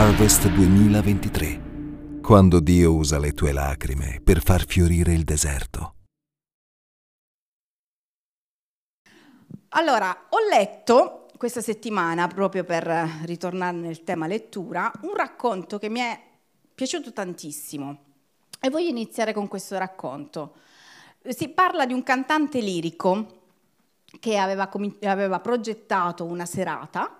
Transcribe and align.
Harvest 0.00 0.48
2023, 0.50 2.20
quando 2.22 2.60
Dio 2.60 2.94
usa 2.94 3.18
le 3.18 3.32
tue 3.32 3.50
lacrime 3.50 4.20
per 4.22 4.40
far 4.40 4.64
fiorire 4.64 5.12
il 5.12 5.24
deserto. 5.24 5.94
Allora, 9.70 10.26
ho 10.28 10.38
letto 10.48 11.26
questa 11.36 11.60
settimana, 11.60 12.28
proprio 12.28 12.62
per 12.62 12.86
ritornare 13.24 13.76
nel 13.76 14.04
tema 14.04 14.28
lettura, 14.28 14.88
un 15.00 15.16
racconto 15.16 15.78
che 15.78 15.88
mi 15.88 15.98
è 15.98 16.22
piaciuto 16.72 17.12
tantissimo 17.12 18.04
e 18.60 18.70
voglio 18.70 18.90
iniziare 18.90 19.32
con 19.32 19.48
questo 19.48 19.78
racconto. 19.78 20.58
Si 21.26 21.48
parla 21.48 21.86
di 21.86 21.92
un 21.92 22.04
cantante 22.04 22.60
lirico 22.60 23.40
che 24.20 24.38
aveva, 24.38 24.70
aveva 25.02 25.40
progettato 25.40 26.24
una 26.24 26.46
serata 26.46 27.17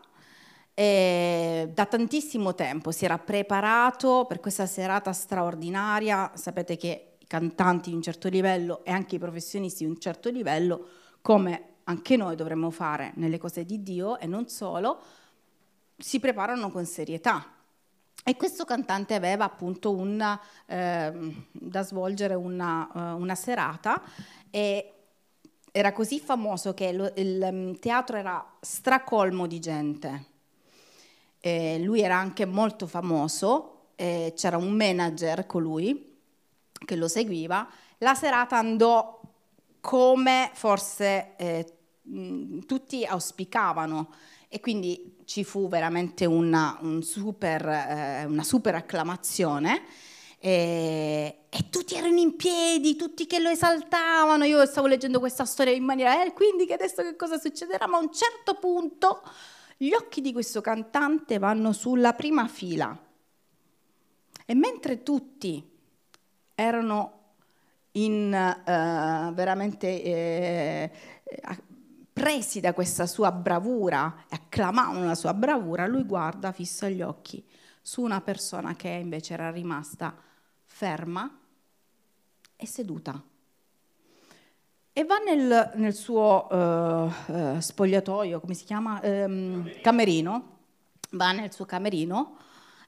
e 0.79 1.71
da 1.75 1.87
tantissimo 1.87 2.55
tempo 2.55 2.93
si 2.93 3.05
era 3.05 3.19
preparato 3.19 4.27
per 4.29 4.39
questa 4.39 4.65
serata 4.65 5.13
straordinaria. 5.13 6.31
Sapete 6.37 6.77
che 6.77 7.17
i 7.19 7.27
cantanti 7.27 7.91
di 7.91 7.97
un 7.97 8.03
certo 8.03 8.29
livello 8.29 8.85
e 8.85 8.93
anche 8.93 9.17
i 9.17 9.19
professionisti 9.19 9.85
di 9.85 9.91
un 9.91 9.99
certo 9.99 10.31
livello, 10.31 10.87
come 11.21 11.79
anche 11.83 12.17
noi 12.17 12.37
dovremmo 12.37 12.71
fare 12.71 13.11
nelle 13.17 13.39
cose 13.39 13.65
di 13.65 13.83
Dio 13.83 14.21
e 14.21 14.29
non 14.29 14.47
solo, 14.47 15.03
si 15.97 16.21
preparano 16.21 16.71
con 16.71 16.87
serietà. 16.87 17.45
E 18.23 18.37
questo 18.37 18.65
cantante 18.65 19.15
aveva 19.15 19.47
appunto 19.47 19.91
una, 19.91 20.41
eh, 20.65 21.35
da 21.51 21.83
svolgere 21.83 22.35
una, 22.35 22.89
uh, 23.17 23.21
una 23.21 23.35
serata 23.35 24.01
e 24.49 24.93
era 25.73 25.93
così 25.93 26.21
famoso 26.21 26.73
che 26.73 26.93
lo, 26.93 27.13
il 27.17 27.49
mm, 27.51 27.73
teatro 27.81 28.17
era 28.17 28.49
stracolmo 28.61 29.49
di 29.49 29.59
gente 29.59 30.28
eh, 31.41 31.79
lui 31.79 32.01
era 32.01 32.17
anche 32.17 32.45
molto 32.45 32.87
famoso, 32.87 33.91
eh, 33.97 34.33
c'era 34.37 34.57
un 34.57 34.71
manager 34.71 35.47
con 35.47 35.63
lui 35.63 36.17
che 36.85 36.97
lo 36.97 37.09
seguiva, 37.09 37.69
la 37.99 38.15
serata 38.15 38.57
andò 38.57 39.21
come 39.81 40.51
forse 40.55 41.35
eh, 41.37 41.75
tutti 42.67 43.05
auspicavano 43.05 44.15
e 44.49 44.61
quindi 44.61 45.17
ci 45.25 45.45
fu 45.45 45.69
veramente 45.69 46.25
una, 46.25 46.79
un 46.81 47.03
super, 47.03 47.67
eh, 47.67 48.25
una 48.25 48.43
super 48.43 48.75
acclamazione. 48.75 49.83
E, 50.41 51.47
e, 51.49 51.69
tutti 51.69 51.97
erano 51.97 52.19
in 52.19 52.37
piedi, 52.37 52.97
tutti 52.97 53.27
che 53.27 53.41
lo 53.41 53.51
esaltavano. 53.51 54.45
Io 54.45 54.65
stavo 54.67 54.87
leggendo 54.87 55.19
questa 55.19 55.45
storia 55.45 55.73
in 55.73 55.85
maniera, 55.85 56.25
eh, 56.25 56.33
quindi 56.33 56.65
che 56.65 56.75
adesso 56.75 57.03
che 57.03 57.17
cosa 57.17 57.39
succederà? 57.39 57.87
Ma 57.87 57.99
a 57.99 58.01
un 58.01 58.13
certo 58.13 58.55
punto 58.55 59.23
gli 59.81 59.93
occhi 59.93 60.21
di 60.21 60.33
questo 60.33 60.61
cantante 60.61 61.39
vanno 61.39 61.73
sulla 61.73 62.13
prima 62.13 62.49
fila. 62.49 62.99
E 64.45 64.55
mentre 64.55 65.05
tutti 65.05 65.65
erano 66.55 67.13
in, 67.93 68.33
uh, 68.33 69.33
veramente 69.33 70.03
eh, 70.03 70.91
presi 72.13 72.59
da 72.59 72.75
questa 72.75 73.07
sua 73.07 73.31
bravura 73.31 74.25
e 74.29 74.35
acclamavano 74.35 75.05
la 75.05 75.15
sua 75.15 75.33
bravura, 75.33 75.87
lui 75.87 76.03
guarda, 76.03 76.51
fissa 76.51 76.89
gli 76.89 77.03
occhi 77.03 77.47
su 77.81 78.03
una 78.03 78.21
persona 78.21 78.75
che 78.75 78.89
invece 78.89 79.35
era 79.35 79.51
rimasta 79.51 80.15
ferma 80.65 81.39
e 82.57 82.67
seduta 82.67 83.23
e 84.99 85.05
va 85.05 85.19
nel, 85.19 85.71
nel 85.75 85.95
suo 85.95 86.49
uh, 86.51 87.61
spogliatoio, 87.61 88.41
come 88.41 88.55
si 88.55 88.65
chiama? 88.65 88.99
Um, 89.05 89.81
camerino. 89.81 90.57
Va 91.11 91.31
nel 91.31 91.53
suo 91.53 91.65
camerino 91.65 92.37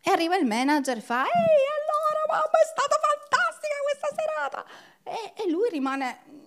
e 0.03 0.11
arriva 0.11 0.37
il 0.37 0.45
manager 0.45 0.97
e 0.97 1.01
fa 1.01 1.23
Ehi, 1.23 1.31
allora, 1.31 2.21
mamma, 2.27 2.59
è 2.59 2.67
stata 2.67 2.97
fantastica 2.99 3.75
questa 3.87 4.09
serata! 4.19 4.65
E, 5.05 5.41
e 5.41 5.51
lui 5.51 5.69
rimane 5.71 6.39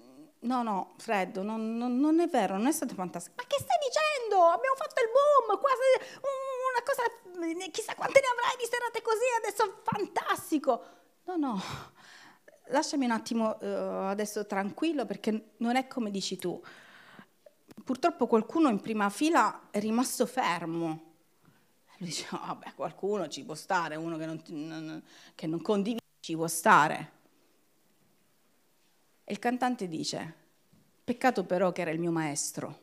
No, 0.44 0.64
no, 0.64 0.96
Freddo, 0.98 1.42
non, 1.44 1.78
non, 1.78 1.98
non, 1.98 2.20
è 2.20 2.28
vero, 2.28 2.58
non 2.58 2.68
è 2.68 2.74
stato 2.74 2.94
fantastico. 2.94 3.36
Ma 3.38 3.48
che 3.48 3.56
stai 3.56 3.78
dicendo? 3.88 4.44
Abbiamo 4.44 4.76
fatto 4.76 5.00
il 5.00 5.10
boom, 5.16 5.58
quasi 5.62 6.20
una 6.74 6.84
cosa, 6.84 7.72
chissà 7.72 7.96
quante 7.96 8.20
ne 8.20 8.28
avrai 8.28 8.58
di 8.60 8.68
serate 8.70 9.02
così, 9.02 9.24
adesso 9.40 9.80
fantastico. 9.84 10.84
No, 11.24 11.38
no, 11.38 11.64
lasciami 12.68 13.06
un 13.06 13.12
attimo 13.12 13.58
uh, 13.60 14.08
adesso 14.08 14.46
tranquillo 14.46 15.06
perché 15.06 15.52
non 15.58 15.76
è 15.76 15.88
come 15.88 16.12
dici 16.12 16.38
tu. 16.38 16.62
Purtroppo 17.84 18.28
qualcuno 18.28 18.70
in 18.70 18.80
prima 18.80 19.10
fila 19.10 19.70
è 19.70 19.80
rimasto 19.80 20.26
fermo. 20.26 21.12
Lui 21.98 22.10
dice, 22.10 22.28
vabbè, 22.32 22.74
qualcuno 22.76 23.28
ci 23.28 23.44
può 23.44 23.56
stare, 23.56 23.96
uno 23.96 24.18
che 24.18 24.26
non, 24.26 24.42
non, 24.48 25.04
che 25.36 25.48
non 25.48 25.62
condivide 25.62 26.02
ci 26.20 26.36
può 26.36 26.48
stare. 26.48 27.12
E 29.24 29.32
il 29.32 29.40
cantante 29.40 29.88
dice, 29.88 30.36
peccato 31.04 31.44
però 31.44 31.72
che 31.72 31.82
era 31.82 31.92
il 31.92 32.00
mio 32.00 32.12
maestro. 32.12 32.80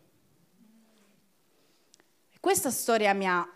E 2.30 2.38
questa 2.40 2.70
storia 2.70 3.12
mi 3.14 3.26
ha 3.26 3.46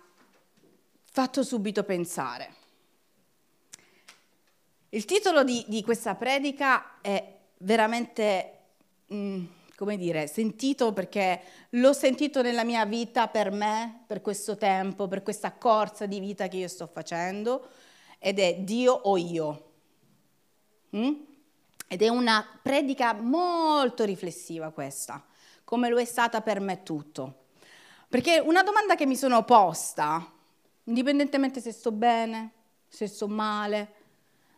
fatto 1.05 1.43
subito 1.43 1.85
pensare 1.85 2.63
il 4.95 5.05
titolo 5.07 5.43
di, 5.43 5.65
di 5.67 5.83
questa 5.83 6.15
predica 6.15 7.01
è 7.01 7.37
veramente, 7.59 8.59
mm, 9.13 9.45
come 9.77 9.97
dire, 9.97 10.29
sentito 10.29 10.93
perché 10.93 11.41
l'ho 11.71 11.93
sentito 11.93 12.43
nella 12.43 12.63
mia 12.63 12.87
vita 12.87 13.27
per 13.27 13.51
me, 13.51 14.05
per 14.07 14.21
questo 14.21 14.57
tempo, 14.57 15.09
per 15.09 15.25
questa 15.25 15.53
corsa 15.53 16.07
di 16.07 16.21
vita 16.21 16.47
che 16.47 16.59
io 16.59 16.69
sto 16.69 16.87
facendo, 16.87 17.71
ed 18.21 18.39
è 18.39 18.59
Dio 18.61 18.93
o 18.93 19.17
io. 19.17 19.71
Mm? 20.97 21.13
Ed 21.89 22.01
è 22.01 22.09
una 22.09 22.47
predica 22.63 23.15
molto 23.15 24.05
riflessiva 24.05 24.71
questa, 24.71 25.25
come 25.65 25.89
lo 25.89 25.99
è 25.99 26.05
stata 26.05 26.41
per 26.41 26.61
me 26.61 26.85
tutto. 26.85 27.47
Perché 28.09 28.39
una 28.39 28.63
domanda 28.63 28.95
che 28.95 29.07
mi 29.07 29.17
sono 29.17 29.43
posta, 29.43 30.25
indipendentemente 30.85 31.61
se 31.61 31.73
sto 31.73 31.91
bene, 31.91 32.53
se 32.87 33.09
sto 33.09 33.27
male, 33.27 33.94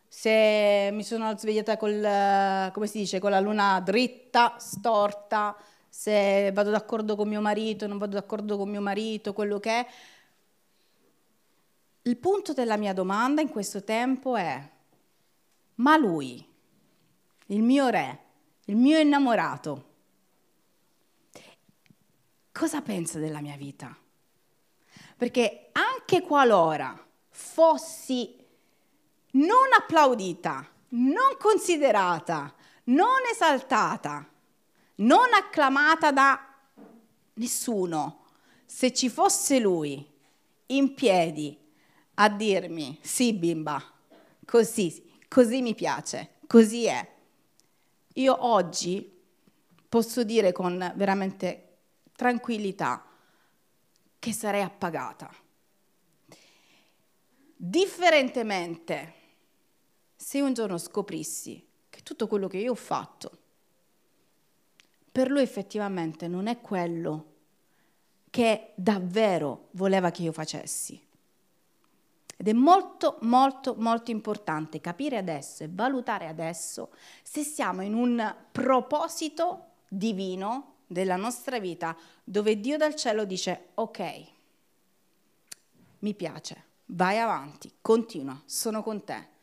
se 0.08 0.90
mi 0.92 1.02
sono 1.02 1.36
svegliata 1.36 1.76
col, 1.76 2.70
come 2.72 2.86
si 2.86 2.98
dice, 2.98 3.18
con 3.18 3.30
la 3.30 3.40
luna 3.40 3.80
dritta, 3.80 4.56
storta, 4.58 5.56
se 5.88 6.52
vado 6.52 6.70
d'accordo 6.70 7.16
con 7.16 7.28
mio 7.28 7.40
marito, 7.40 7.86
non 7.86 7.98
vado 7.98 8.14
d'accordo 8.14 8.56
con 8.56 8.68
mio 8.68 8.80
marito, 8.80 9.32
quello 9.32 9.58
che 9.58 9.70
è. 9.70 9.86
Il 12.02 12.16
punto 12.18 12.52
della 12.52 12.76
mia 12.76 12.92
domanda 12.92 13.40
in 13.40 13.48
questo 13.48 13.82
tempo 13.82 14.36
è, 14.36 14.70
ma 15.76 15.96
lui, 15.96 16.46
il 17.46 17.62
mio 17.62 17.88
re, 17.88 18.20
il 18.66 18.76
mio 18.76 18.98
innamorato, 18.98 19.84
cosa 22.52 22.80
pensa 22.80 23.18
della 23.18 23.40
mia 23.40 23.56
vita? 23.56 23.96
Perché 25.16 25.70
anche 25.72 26.22
qualora 26.22 26.96
fossi 27.30 28.45
non 29.36 29.72
applaudita, 29.76 30.66
non 30.88 31.36
considerata, 31.38 32.54
non 32.84 33.20
esaltata 33.30 34.30
non 34.96 35.32
acclamata 35.34 36.12
da 36.12 36.54
nessuno. 37.34 38.24
Se 38.64 38.92
ci 38.92 39.08
fosse 39.08 39.58
lui 39.58 40.04
in 40.66 40.94
piedi 40.94 41.56
a 42.14 42.28
dirmi, 42.28 42.98
sì 43.02 43.32
bimba, 43.34 43.82
così, 44.44 45.18
così 45.28 45.62
mi 45.62 45.74
piace, 45.74 46.36
così 46.46 46.86
è. 46.86 47.14
Io 48.14 48.46
oggi 48.46 49.12
posso 49.88 50.24
dire 50.24 50.52
con 50.52 50.92
veramente 50.96 51.78
tranquillità 52.16 53.04
che 54.18 54.32
sarei 54.32 54.62
appagata. 54.62 55.30
Differentemente, 57.58 59.14
se 60.16 60.40
un 60.40 60.54
giorno 60.54 60.78
scoprissi 60.78 61.64
che 61.88 62.02
tutto 62.02 62.26
quello 62.26 62.48
che 62.48 62.58
io 62.58 62.72
ho 62.72 62.76
fatto 62.76 63.38
per 65.16 65.30
lui 65.30 65.40
effettivamente 65.40 66.28
non 66.28 66.46
è 66.46 66.60
quello 66.60 67.32
che 68.28 68.72
davvero 68.74 69.68
voleva 69.70 70.10
che 70.10 70.20
io 70.20 70.32
facessi. 70.32 71.02
Ed 72.36 72.48
è 72.48 72.52
molto, 72.52 73.16
molto, 73.22 73.74
molto 73.78 74.10
importante 74.10 74.78
capire 74.78 75.16
adesso 75.16 75.64
e 75.64 75.70
valutare 75.72 76.26
adesso 76.26 76.90
se 77.22 77.44
siamo 77.44 77.80
in 77.80 77.94
un 77.94 78.36
proposito 78.52 79.68
divino 79.88 80.74
della 80.86 81.16
nostra 81.16 81.58
vita 81.58 81.96
dove 82.22 82.60
Dio 82.60 82.76
dal 82.76 82.94
cielo 82.94 83.24
dice 83.24 83.68
ok, 83.72 84.24
mi 86.00 86.12
piace, 86.12 86.64
vai 86.84 87.18
avanti, 87.18 87.72
continua, 87.80 88.38
sono 88.44 88.82
con 88.82 89.02
te. 89.02 89.35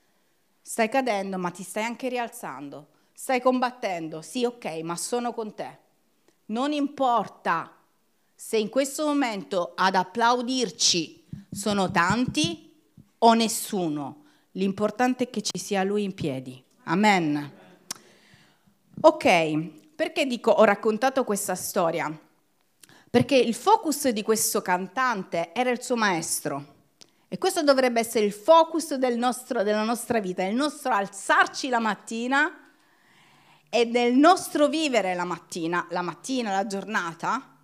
Stai 0.65 0.88
cadendo 0.88 1.38
ma 1.38 1.51
ti 1.51 1.62
stai 1.62 1.83
anche 1.83 2.07
rialzando, 2.07 2.88
stai 3.13 3.42
combattendo, 3.42 4.21
sì 4.21 4.45
ok, 4.45 4.65
ma 4.81 4.95
sono 4.95 5.33
con 5.33 5.54
te. 5.54 5.77
Non 6.45 6.71
importa 6.71 7.69
se 8.33 8.57
in 8.57 8.69
questo 8.69 9.06
momento 9.06 9.74
ad 9.75 9.95
applaudirci 9.95 11.25
sono 11.51 11.92
tanti 11.92 12.71
o 13.18 13.33
nessuno, 13.33 14.24
l'importante 14.51 15.25
è 15.25 15.30
che 15.30 15.42
ci 15.42 15.60
sia 15.60 15.83
lui 15.83 16.04
in 16.04 16.13
piedi. 16.13 16.63
Amen. 16.86 17.51
Ok, 19.01 19.95
perché 19.95 20.25
dico 20.25 20.51
ho 20.51 20.63
raccontato 20.63 21.25
questa 21.25 21.56
storia? 21.56 22.18
Perché 23.09 23.36
il 23.36 23.54
focus 23.54 24.07
di 24.07 24.24
questo 24.24 24.62
cantante 24.62 25.54
era 25.54 25.71
il 25.71 25.81
suo 25.81 25.98
maestro. 25.98 26.72
E 27.33 27.39
questo 27.39 27.63
dovrebbe 27.63 28.00
essere 28.00 28.25
il 28.25 28.31
focus 28.31 28.94
del 28.94 29.18
nostro, 29.18 29.63
della 29.63 29.81
nostra 29.81 30.19
vita, 30.19 30.44
il 30.44 30.53
nostro 30.53 30.94
alzarci 30.94 31.68
la 31.68 31.80
mattina 31.80 32.69
e 33.71 33.88
del 33.88 34.13
nostro 34.13 34.68
vivere 34.68 35.15
la 35.15 35.24
mattina, 35.24 35.88
la 35.89 36.03
mattina, 36.03 36.51
la 36.51 36.68
giornata. 36.68 37.57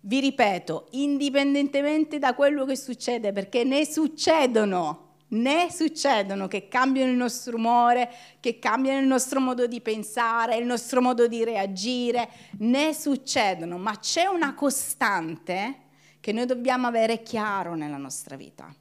Vi 0.00 0.20
ripeto, 0.20 0.86
indipendentemente 0.92 2.18
da 2.18 2.32
quello 2.32 2.64
che 2.64 2.74
succede, 2.74 3.32
perché 3.32 3.64
ne 3.64 3.84
succedono 3.84 5.08
né 5.32 5.70
succedono 5.70 6.48
che 6.48 6.66
cambiano 6.66 7.10
il 7.10 7.18
nostro 7.18 7.56
umore, 7.56 8.10
che 8.40 8.58
cambiano 8.58 9.00
il 9.00 9.06
nostro 9.06 9.40
modo 9.40 9.66
di 9.66 9.82
pensare, 9.82 10.56
il 10.56 10.64
nostro 10.64 11.02
modo 11.02 11.26
di 11.26 11.44
reagire, 11.44 12.30
né 12.60 12.94
succedono, 12.94 13.76
ma 13.76 13.98
c'è 13.98 14.24
una 14.24 14.54
costante 14.54 15.88
che 16.20 16.32
noi 16.32 16.46
dobbiamo 16.46 16.86
avere 16.86 17.22
chiaro 17.22 17.74
nella 17.74 17.96
nostra 17.96 18.36
vita. 18.36 18.72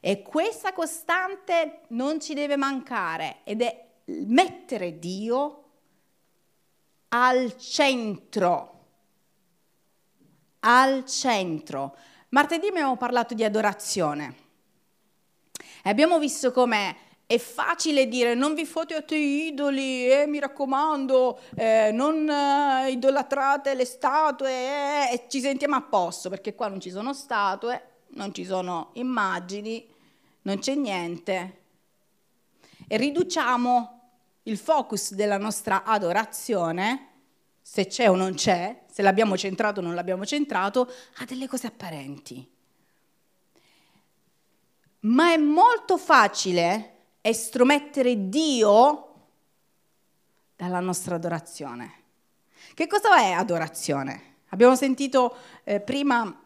E 0.00 0.22
questa 0.22 0.72
costante 0.72 1.80
non 1.88 2.20
ci 2.20 2.32
deve 2.32 2.56
mancare 2.56 3.38
ed 3.44 3.60
è 3.60 3.84
mettere 4.04 4.98
Dio 4.98 5.64
al 7.08 7.56
centro. 7.56 8.72
Al 10.60 11.04
centro. 11.06 11.96
Martedì 12.28 12.68
abbiamo 12.68 12.96
parlato 12.96 13.34
di 13.34 13.44
adorazione. 13.44 14.44
E 15.82 15.90
abbiamo 15.90 16.18
visto 16.18 16.52
come 16.52 17.05
è 17.26 17.38
facile 17.38 18.06
dire 18.06 18.34
non 18.34 18.54
vi 18.54 18.64
fate 18.64 19.04
idoli, 19.16 20.08
eh, 20.08 20.26
mi 20.28 20.38
raccomando, 20.38 21.40
eh, 21.56 21.90
non 21.92 22.28
eh, 22.28 22.90
idolatrate 22.92 23.74
le 23.74 23.84
statue 23.84 24.50
eh, 24.50 25.12
e 25.12 25.26
ci 25.28 25.40
sentiamo 25.40 25.74
a 25.74 25.82
posto, 25.82 26.30
perché 26.30 26.54
qua 26.54 26.68
non 26.68 26.80
ci 26.80 26.90
sono 26.90 27.12
statue, 27.12 27.94
non 28.10 28.32
ci 28.32 28.44
sono 28.44 28.90
immagini, 28.94 29.84
non 30.42 30.60
c'è 30.60 30.76
niente. 30.76 31.62
E 32.86 32.96
riduciamo 32.96 34.00
il 34.44 34.56
focus 34.56 35.12
della 35.14 35.38
nostra 35.38 35.82
adorazione, 35.82 37.08
se 37.60 37.88
c'è 37.88 38.08
o 38.08 38.14
non 38.14 38.34
c'è, 38.34 38.84
se 38.88 39.02
l'abbiamo 39.02 39.36
centrato 39.36 39.80
o 39.80 39.82
non 39.82 39.96
l'abbiamo 39.96 40.24
centrato, 40.24 40.88
a 41.16 41.24
delle 41.24 41.48
cose 41.48 41.66
apparenti 41.66 42.54
ma 45.06 45.32
è 45.32 45.36
molto 45.36 45.98
facile 45.98 46.95
estromettere 47.28 48.28
Dio 48.28 49.14
dalla 50.54 50.80
nostra 50.80 51.16
adorazione. 51.16 51.92
Che 52.72 52.86
cosa 52.86 53.18
è 53.18 53.32
adorazione? 53.32 54.34
Abbiamo 54.50 54.76
sentito 54.76 55.36
eh, 55.64 55.80
prima 55.80 56.40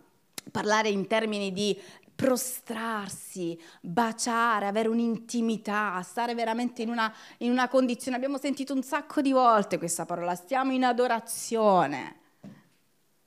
parlare 0.51 0.89
in 0.89 1.07
termini 1.07 1.53
di 1.53 1.79
prostrarsi, 2.15 3.59
baciare, 3.81 4.67
avere 4.67 4.89
un'intimità, 4.89 6.01
stare 6.03 6.35
veramente 6.35 6.83
in 6.83 6.89
una, 6.89 7.13
in 7.39 7.51
una 7.51 7.69
condizione. 7.69 8.17
Abbiamo 8.17 8.39
sentito 8.39 8.75
un 8.75 8.83
sacco 8.83 9.21
di 9.21 9.33
volte 9.33 9.79
questa 9.79 10.07
parola, 10.07 10.35
stiamo 10.35 10.73
in 10.73 10.85
adorazione. 10.85 12.17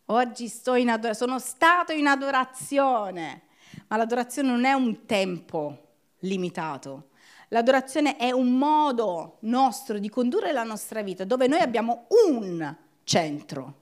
Oggi 0.06 0.48
sto 0.48 0.76
in 0.76 0.90
adorazione, 0.90 1.32
sono 1.32 1.40
stato 1.40 1.92
in 1.92 2.08
adorazione. 2.08 3.44
Ma 3.88 3.98
l'adorazione 3.98 4.50
non 4.50 4.66
è 4.66 4.74
un 4.74 5.06
tempo 5.06 5.78
limitato. 6.20 7.10
L'adorazione 7.54 8.18
è 8.18 8.32
un 8.32 8.58
modo 8.58 9.38
nostro 9.42 10.00
di 10.00 10.10
condurre 10.10 10.52
la 10.52 10.64
nostra 10.64 11.04
vita 11.04 11.24
dove 11.24 11.46
noi 11.46 11.60
abbiamo 11.60 12.08
un 12.28 12.76
centro, 13.04 13.82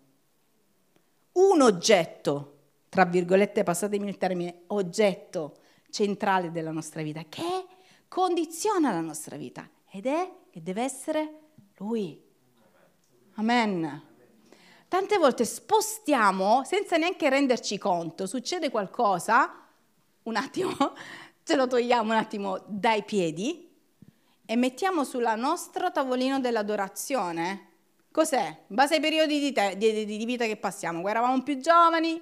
un 1.31 1.61
oggetto, 1.61 2.57
tra 2.89 3.05
virgolette, 3.05 3.63
passatemi 3.63 4.09
il 4.09 4.17
termine, 4.17 4.63
oggetto 4.67 5.55
centrale 5.89 6.51
della 6.51 6.71
nostra 6.71 7.01
vita 7.01 7.23
che 7.29 7.65
condiziona 8.09 8.91
la 8.91 8.99
nostra 8.99 9.37
vita 9.37 9.65
ed 9.89 10.05
è 10.05 10.29
e 10.51 10.59
deve 10.59 10.83
essere 10.83 11.39
Lui. 11.77 12.21
Amen. 13.35 14.01
Tante 14.89 15.17
volte 15.17 15.45
spostiamo 15.45 16.65
senza 16.65 16.97
neanche 16.97 17.29
renderci 17.29 17.77
conto, 17.77 18.27
succede 18.27 18.69
qualcosa 18.69 19.65
un 20.23 20.35
attimo, 20.35 20.75
ce 21.41 21.55
lo 21.55 21.67
togliamo 21.67 22.11
un 22.11 22.17
attimo 22.17 22.61
dai 22.67 23.03
piedi 23.03 23.69
e 24.51 24.57
mettiamo 24.57 25.05
sulla 25.05 25.35
nostro 25.35 25.93
tavolino 25.93 26.41
dell'adorazione. 26.41 27.69
Cos'è? 28.11 28.63
Base 28.67 28.95
ai 28.95 28.99
periodi 28.99 29.39
di, 29.39 29.53
te, 29.53 29.77
di, 29.77 30.03
di 30.03 30.25
vita 30.25 30.43
che 30.43 30.57
passiamo. 30.57 30.99
Quando 30.99 31.19
eravamo 31.19 31.41
più 31.41 31.57
giovani, 31.57 32.21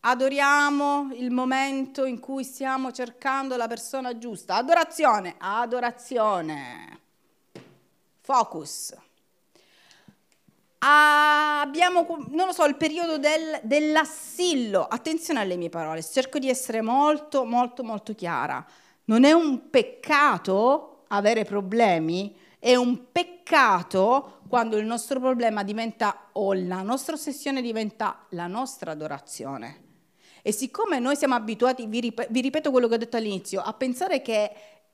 adoriamo 0.00 1.10
il 1.12 1.30
momento 1.30 2.06
in 2.06 2.18
cui 2.18 2.44
stiamo 2.44 2.92
cercando 2.92 3.58
la 3.58 3.68
persona 3.68 4.16
giusta. 4.16 4.54
Adorazione, 4.54 5.34
adorazione. 5.36 7.00
Focus 8.22 8.94
abbiamo, 10.78 12.06
non 12.28 12.46
lo 12.46 12.52
so, 12.52 12.64
il 12.64 12.76
periodo 12.76 13.18
del, 13.18 13.60
dell'assillo. 13.64 14.86
Attenzione 14.86 15.40
alle 15.40 15.56
mie 15.56 15.68
parole, 15.68 16.02
cerco 16.02 16.38
di 16.38 16.48
essere 16.48 16.80
molto, 16.80 17.44
molto, 17.44 17.84
molto 17.84 18.14
chiara. 18.14 18.64
Non 19.04 19.24
è 19.24 19.32
un 19.32 19.68
peccato 19.68 20.93
avere 21.08 21.44
problemi, 21.44 22.36
è 22.58 22.76
un 22.76 23.10
peccato 23.12 24.40
quando 24.48 24.78
il 24.78 24.86
nostro 24.86 25.20
problema 25.20 25.62
diventa 25.62 26.30
o 26.32 26.54
la 26.54 26.80
nostra 26.80 27.14
ossessione 27.14 27.60
diventa 27.60 28.24
la 28.30 28.46
nostra 28.46 28.92
adorazione. 28.92 29.82
E 30.40 30.52
siccome 30.52 30.98
noi 30.98 31.16
siamo 31.16 31.34
abituati, 31.34 31.86
vi, 31.86 32.00
ripeto 32.30 32.70
quello 32.70 32.88
che 32.88 32.94
ho 32.94 32.98
detto 32.98 33.16
all'inizio, 33.16 33.60
a 33.60 33.72
pensare 33.74 34.22
che 34.22 34.50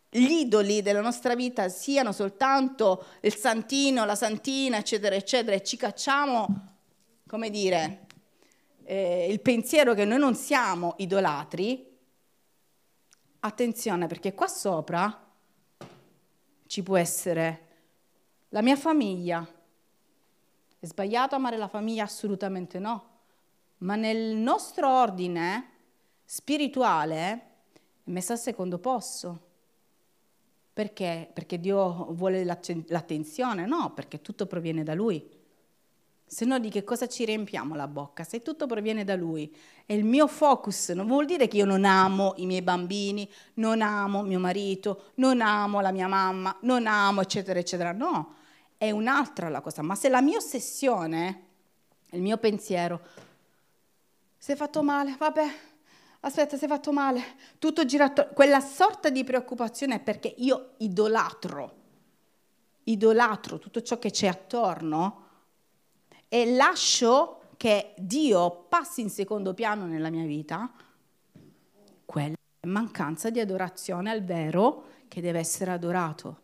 gli 0.08 0.30
idoli 0.30 0.82
della 0.82 1.00
nostra 1.00 1.36
vita 1.36 1.68
siano 1.68 2.10
soltanto 2.10 3.04
il 3.20 3.34
santino, 3.34 4.04
la 4.04 4.16
santina, 4.16 4.78
eccetera, 4.78 5.14
eccetera, 5.14 5.54
e 5.54 5.62
ci 5.62 5.76
cacciamo, 5.76 6.46
come 7.26 7.50
dire, 7.50 8.06
eh, 8.84 9.28
il 9.30 9.40
pensiero 9.40 9.94
che 9.94 10.04
noi 10.04 10.18
non 10.18 10.34
siamo 10.34 10.94
idolatri, 10.98 11.86
attenzione 13.40 14.06
perché 14.08 14.34
qua 14.34 14.48
sopra 14.48 15.29
ci 16.70 16.84
può 16.84 16.96
essere 16.96 17.66
la 18.50 18.62
mia 18.62 18.76
famiglia. 18.76 19.44
È 20.78 20.86
sbagliato 20.86 21.34
amare 21.34 21.56
la 21.56 21.66
famiglia? 21.66 22.04
Assolutamente 22.04 22.78
no. 22.78 23.08
Ma 23.78 23.96
nel 23.96 24.36
nostro 24.36 24.88
ordine 24.88 25.68
spirituale 26.24 27.16
è 27.16 27.40
messa 28.04 28.34
al 28.34 28.38
secondo 28.38 28.78
posto. 28.78 29.48
Perché? 30.72 31.28
Perché 31.32 31.58
Dio 31.58 32.12
vuole 32.12 32.44
l'attenzione? 32.44 33.66
No, 33.66 33.92
perché 33.92 34.20
tutto 34.20 34.46
proviene 34.46 34.84
da 34.84 34.94
Lui. 34.94 35.28
Se 36.32 36.44
no 36.44 36.60
di 36.60 36.70
che 36.70 36.84
cosa 36.84 37.08
ci 37.08 37.24
riempiamo 37.24 37.74
la 37.74 37.88
bocca? 37.88 38.22
Se 38.22 38.40
tutto 38.40 38.68
proviene 38.68 39.02
da 39.02 39.16
Lui 39.16 39.52
e 39.84 39.96
il 39.96 40.04
mio 40.04 40.28
focus 40.28 40.90
non 40.90 41.08
vuol 41.08 41.26
dire 41.26 41.48
che 41.48 41.56
io 41.56 41.64
non 41.64 41.84
amo 41.84 42.34
i 42.36 42.46
miei 42.46 42.62
bambini, 42.62 43.28
non 43.54 43.82
amo 43.82 44.22
mio 44.22 44.38
marito, 44.38 45.10
non 45.16 45.40
amo 45.40 45.80
la 45.80 45.90
mia 45.90 46.06
mamma, 46.06 46.56
non 46.60 46.86
amo 46.86 47.20
eccetera 47.20 47.58
eccetera. 47.58 47.90
No, 47.90 48.34
è 48.78 48.92
un'altra 48.92 49.48
la 49.48 49.60
cosa. 49.60 49.82
Ma 49.82 49.96
se 49.96 50.08
la 50.08 50.22
mia 50.22 50.36
ossessione, 50.36 51.46
il 52.10 52.22
mio 52.22 52.36
pensiero, 52.36 53.00
sei 54.38 54.54
fatto 54.54 54.84
male, 54.84 55.16
vabbè, 55.18 55.46
aspetta, 56.20 56.56
sei 56.56 56.68
fatto 56.68 56.92
male, 56.92 57.24
tutto 57.58 57.84
girato, 57.84 58.28
quella 58.34 58.60
sorta 58.60 59.10
di 59.10 59.24
preoccupazione 59.24 59.96
è 59.96 60.00
perché 60.00 60.32
io 60.36 60.74
idolatro, 60.76 61.74
idolatro 62.84 63.58
tutto 63.58 63.82
ciò 63.82 63.98
che 63.98 64.12
c'è 64.12 64.28
attorno 64.28 65.26
e 66.32 66.54
lascio 66.54 67.40
che 67.56 67.92
Dio 67.98 68.66
passi 68.68 69.00
in 69.00 69.10
secondo 69.10 69.52
piano 69.52 69.84
nella 69.86 70.10
mia 70.10 70.24
vita, 70.24 70.72
quella 72.06 72.36
è 72.60 72.66
mancanza 72.66 73.30
di 73.30 73.40
adorazione 73.40 74.10
al 74.10 74.22
vero 74.22 74.84
che 75.08 75.20
deve 75.20 75.40
essere 75.40 75.72
adorato. 75.72 76.42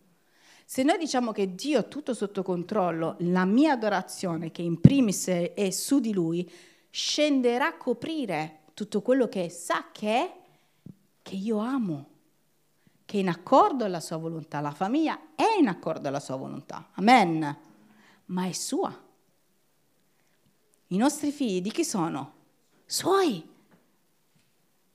Se 0.64 0.83
noi 0.83 0.99
diciamo 0.99 1.31
che 1.31 1.55
Dio 1.55 1.78
ha 1.78 1.85
tutto 1.85 2.14
sotto 2.14 2.43
controllo, 2.43 3.14
la 3.21 3.45
mia 3.45 3.75
adorazione, 3.75 4.50
che 4.50 4.62
in 4.62 4.81
primis 4.81 5.28
è 5.28 5.71
su 5.71 6.00
di 6.00 6.12
Lui, 6.12 6.50
scenderà 6.90 7.69
a 7.69 7.76
coprire 7.76 8.62
tutto 8.75 9.00
quello 9.02 9.28
che 9.28 9.49
sa 9.49 9.87
che 9.93 10.33
che 11.23 11.35
io 11.35 11.59
amo, 11.59 12.09
che 13.05 13.19
è 13.19 13.21
in 13.21 13.28
accordo 13.28 13.85
alla 13.85 14.00
sua 14.00 14.16
volontà. 14.16 14.61
La 14.61 14.73
famiglia 14.73 15.35
è 15.35 15.57
in 15.59 15.69
accordo 15.69 16.09
alla 16.09 16.21
sua 16.21 16.37
volontà. 16.37 16.88
Amen. 16.95 17.57
Ma 18.26 18.47
è 18.47 18.52
sua. 18.52 19.06
I 20.88 20.97
nostri 20.97 21.33
figli 21.33 21.61
di 21.61 21.71
chi 21.71 21.85
sono? 21.85 22.35
Suoi. 22.85 23.55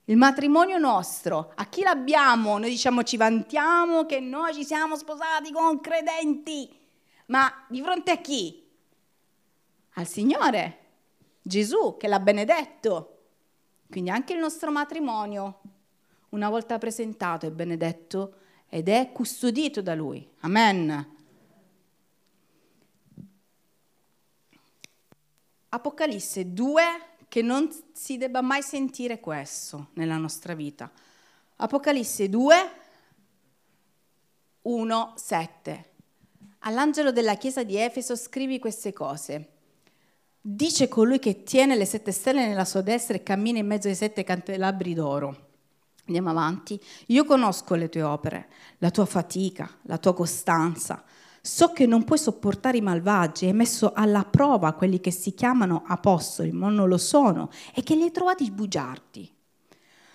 Il 0.06 0.16
matrimonio 0.16 0.78
nostro, 0.78 1.52
a 1.54 1.66
chi 1.66 1.82
l'abbiamo? 1.82 2.58
Noi 2.58 2.70
diciamo 2.70 3.02
ci 3.02 3.16
vantiamo 3.16 4.06
che 4.06 4.18
noi 4.18 4.54
ci 4.54 4.64
siamo 4.64 4.96
sposati 4.96 5.52
con 5.52 5.80
credenti, 5.80 6.68
ma 7.26 7.64
di 7.68 7.80
fronte 7.82 8.10
a 8.10 8.16
chi? 8.16 8.66
Al 9.94 10.06
Signore, 10.06 10.78
Gesù 11.42 11.96
che 11.98 12.08
l'ha 12.08 12.20
benedetto. 12.20 13.08
Quindi 13.88 14.10
anche 14.10 14.32
il 14.32 14.38
nostro 14.38 14.70
matrimonio, 14.70 15.60
una 16.30 16.48
volta 16.48 16.78
presentato, 16.78 17.46
è 17.46 17.50
benedetto 17.50 18.36
ed 18.68 18.88
è 18.88 19.12
custodito 19.12 19.82
da 19.82 19.94
Lui. 19.94 20.26
Amen. 20.40 21.20
Apocalisse 25.74 26.52
2 26.52 26.82
che 27.28 27.40
non 27.40 27.66
si 27.94 28.18
debba 28.18 28.42
mai 28.42 28.62
sentire 28.62 29.20
questo 29.20 29.88
nella 29.94 30.18
nostra 30.18 30.52
vita. 30.52 30.90
Apocalisse 31.56 32.28
2, 32.28 32.56
1, 34.60 35.12
7. 35.16 35.90
All'angelo 36.58 37.10
della 37.10 37.36
chiesa 37.36 37.62
di 37.62 37.78
Efeso 37.78 38.16
scrivi 38.16 38.58
queste 38.58 38.92
cose. 38.92 39.48
Dice 40.42 40.88
colui 40.88 41.18
che 41.18 41.42
tiene 41.42 41.74
le 41.74 41.86
sette 41.86 42.12
stelle 42.12 42.46
nella 42.46 42.66
sua 42.66 42.82
destra 42.82 43.14
e 43.14 43.22
cammina 43.22 43.58
in 43.58 43.66
mezzo 43.66 43.88
ai 43.88 43.94
sette 43.94 44.24
candelabri 44.24 44.92
d'oro. 44.92 45.52
Andiamo 46.04 46.28
avanti. 46.28 46.78
Io 47.06 47.24
conosco 47.24 47.76
le 47.76 47.88
tue 47.88 48.02
opere, 48.02 48.50
la 48.76 48.90
tua 48.90 49.06
fatica, 49.06 49.78
la 49.84 49.96
tua 49.96 50.12
costanza 50.12 51.02
So 51.44 51.72
che 51.72 51.86
non 51.86 52.04
puoi 52.04 52.20
sopportare 52.20 52.76
i 52.76 52.82
malvagi, 52.82 53.46
hai 53.46 53.52
messo 53.52 53.92
alla 53.92 54.24
prova 54.24 54.74
quelli 54.74 55.00
che 55.00 55.10
si 55.10 55.34
chiamano 55.34 55.82
apostoli, 55.84 56.52
ma 56.52 56.68
non 56.68 56.86
lo 56.86 56.98
sono, 56.98 57.50
e 57.74 57.82
che 57.82 57.96
li 57.96 58.02
hai 58.02 58.12
trovati 58.12 58.48
bugiardi. 58.52 59.28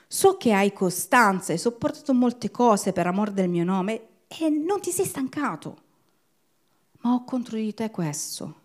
So 0.07 0.38
che 0.38 0.53
hai 0.53 0.72
costanza, 0.72 1.51
hai 1.51 1.57
sopportato 1.57 2.13
molte 2.13 2.50
cose 2.50 2.93
per 2.93 3.07
amor 3.07 3.31
del 3.31 3.50
mio 3.50 3.65
nome 3.65 4.07
e 4.27 4.50
non 4.50 4.79
ti 4.79 4.91
sei 4.91 5.05
stancato. 5.05 5.77
Ma 7.01 7.13
ho 7.13 7.25
contro 7.25 7.57
di 7.57 7.74
te 7.74 7.91
questo, 7.91 8.62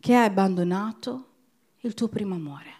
che 0.00 0.16
hai 0.16 0.26
abbandonato 0.26 1.28
il 1.82 1.94
tuo 1.94 2.08
primo 2.08 2.34
amore. 2.34 2.74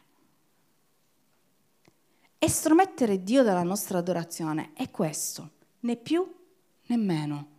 Estromettere 2.38 3.22
Dio 3.22 3.44
dalla 3.44 3.62
nostra 3.62 3.98
adorazione 3.98 4.72
è 4.74 4.90
questo, 4.90 5.50
né 5.80 5.94
più 5.94 6.28
né 6.86 6.96
meno. 6.96 7.54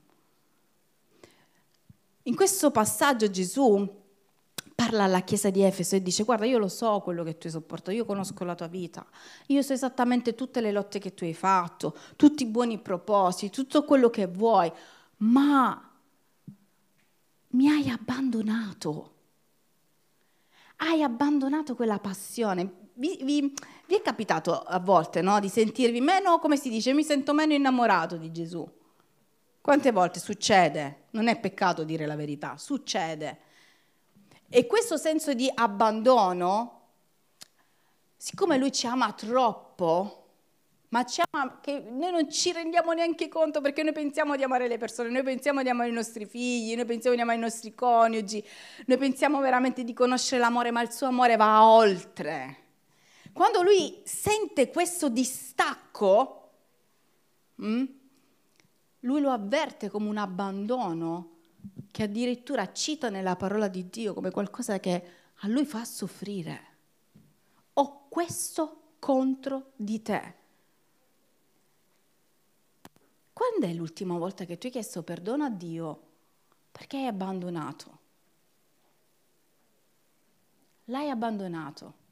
In 2.27 2.35
questo 2.35 2.71
passaggio 2.71 3.29
Gesù 3.29 3.87
parla 4.75 5.05
alla 5.05 5.21
chiesa 5.21 5.49
di 5.49 5.63
Efeso 5.63 5.95
e 5.95 6.01
dice 6.01 6.23
guarda 6.23 6.45
io 6.45 6.57
lo 6.57 6.67
so 6.67 6.99
quello 6.99 7.23
che 7.23 7.37
tu 7.37 7.47
hai 7.47 7.53
sopportato, 7.53 7.91
io 7.91 8.03
conosco 8.03 8.43
la 8.43 8.53
tua 8.53 8.67
vita, 8.67 9.05
io 9.47 9.61
so 9.61 9.71
esattamente 9.71 10.35
tutte 10.35 10.59
le 10.59 10.73
lotte 10.73 10.99
che 10.99 11.13
tu 11.13 11.23
hai 11.23 11.33
fatto, 11.33 11.95
tutti 12.17 12.43
i 12.43 12.47
buoni 12.47 12.79
propositi, 12.79 13.49
tutto 13.49 13.85
quello 13.85 14.09
che 14.09 14.27
vuoi, 14.27 14.69
ma 15.17 15.89
mi 17.51 17.69
hai 17.69 17.89
abbandonato. 17.89 19.13
Hai 20.79 21.01
abbandonato 21.01 21.75
quella 21.75 21.97
passione. 21.97 22.89
Vi, 22.95 23.19
vi, 23.23 23.53
vi 23.87 23.95
è 23.95 24.01
capitato 24.01 24.61
a 24.61 24.79
volte 24.79 25.21
no, 25.21 25.39
di 25.39 25.47
sentirvi 25.47 26.01
meno, 26.01 26.39
come 26.39 26.57
si 26.57 26.69
dice, 26.69 26.93
mi 26.93 27.03
sento 27.03 27.33
meno 27.33 27.53
innamorato 27.53 28.17
di 28.17 28.31
Gesù. 28.33 28.69
Quante 29.67 29.91
volte 29.91 30.21
succede? 30.21 31.07
Non 31.09 31.27
è 31.27 31.37
peccato 31.37 31.83
dire 31.83 32.05
la 32.05 32.15
verità, 32.15 32.55
succede. 32.55 33.37
E 34.47 34.65
questo 34.65 34.95
senso 34.95 35.33
di 35.33 35.51
abbandono, 35.53 36.83
siccome 38.15 38.57
lui 38.57 38.71
ci 38.71 38.87
ama 38.87 39.11
troppo, 39.11 40.27
ma 40.87 41.03
ci 41.03 41.21
ama 41.29 41.59
che 41.59 41.81
noi 41.81 42.11
non 42.11 42.31
ci 42.31 42.53
rendiamo 42.53 42.93
neanche 42.93 43.27
conto 43.27 43.59
perché 43.59 43.83
noi 43.83 43.91
pensiamo 43.91 44.37
di 44.37 44.43
amare 44.43 44.69
le 44.69 44.77
persone, 44.77 45.09
noi 45.09 45.23
pensiamo 45.23 45.61
di 45.61 45.67
amare 45.67 45.89
i 45.89 45.93
nostri 45.93 46.25
figli, 46.25 46.73
noi 46.73 46.85
pensiamo 46.85 47.17
di 47.17 47.21
amare 47.21 47.37
i 47.37 47.41
nostri 47.41 47.75
coniugi, 47.75 48.41
noi 48.85 48.97
pensiamo 48.97 49.41
veramente 49.41 49.83
di 49.83 49.91
conoscere 49.91 50.39
l'amore, 50.39 50.71
ma 50.71 50.81
il 50.81 50.93
suo 50.93 51.07
amore 51.07 51.35
va 51.35 51.65
oltre. 51.65 52.55
Quando 53.33 53.61
lui 53.63 53.99
sente 54.05 54.69
questo 54.69 55.09
distacco, 55.09 56.51
mh, 57.55 57.67
mm, 57.67 57.85
lui 59.07 59.21
lo 59.21 59.31
avverte 59.31 59.89
come 59.89 60.09
un 60.09 60.17
abbandono 60.17 61.35
che 61.91 62.03
addirittura 62.03 62.73
cita 62.73 63.09
nella 63.09 63.37
parola 63.37 63.69
di 63.69 63.89
Dio 63.89 64.13
come 64.13 64.31
qualcosa 64.31 64.81
che 64.81 65.09
a 65.33 65.47
lui 65.47 65.65
fa 65.65 65.85
soffrire. 65.85 66.65
Ho 67.73 68.07
questo 68.09 68.95
contro 68.99 69.71
di 69.77 70.01
te. 70.01 70.35
Quando 73.31 73.65
è 73.65 73.73
l'ultima 73.73 74.17
volta 74.17 74.43
che 74.43 74.57
tu 74.57 74.65
hai 74.65 74.73
chiesto 74.73 75.03
perdono 75.03 75.45
a 75.45 75.49
Dio 75.49 76.01
perché 76.71 76.97
hai 76.97 77.07
abbandonato? 77.07 77.99
L'hai 80.85 81.09
abbandonato. 81.09 82.05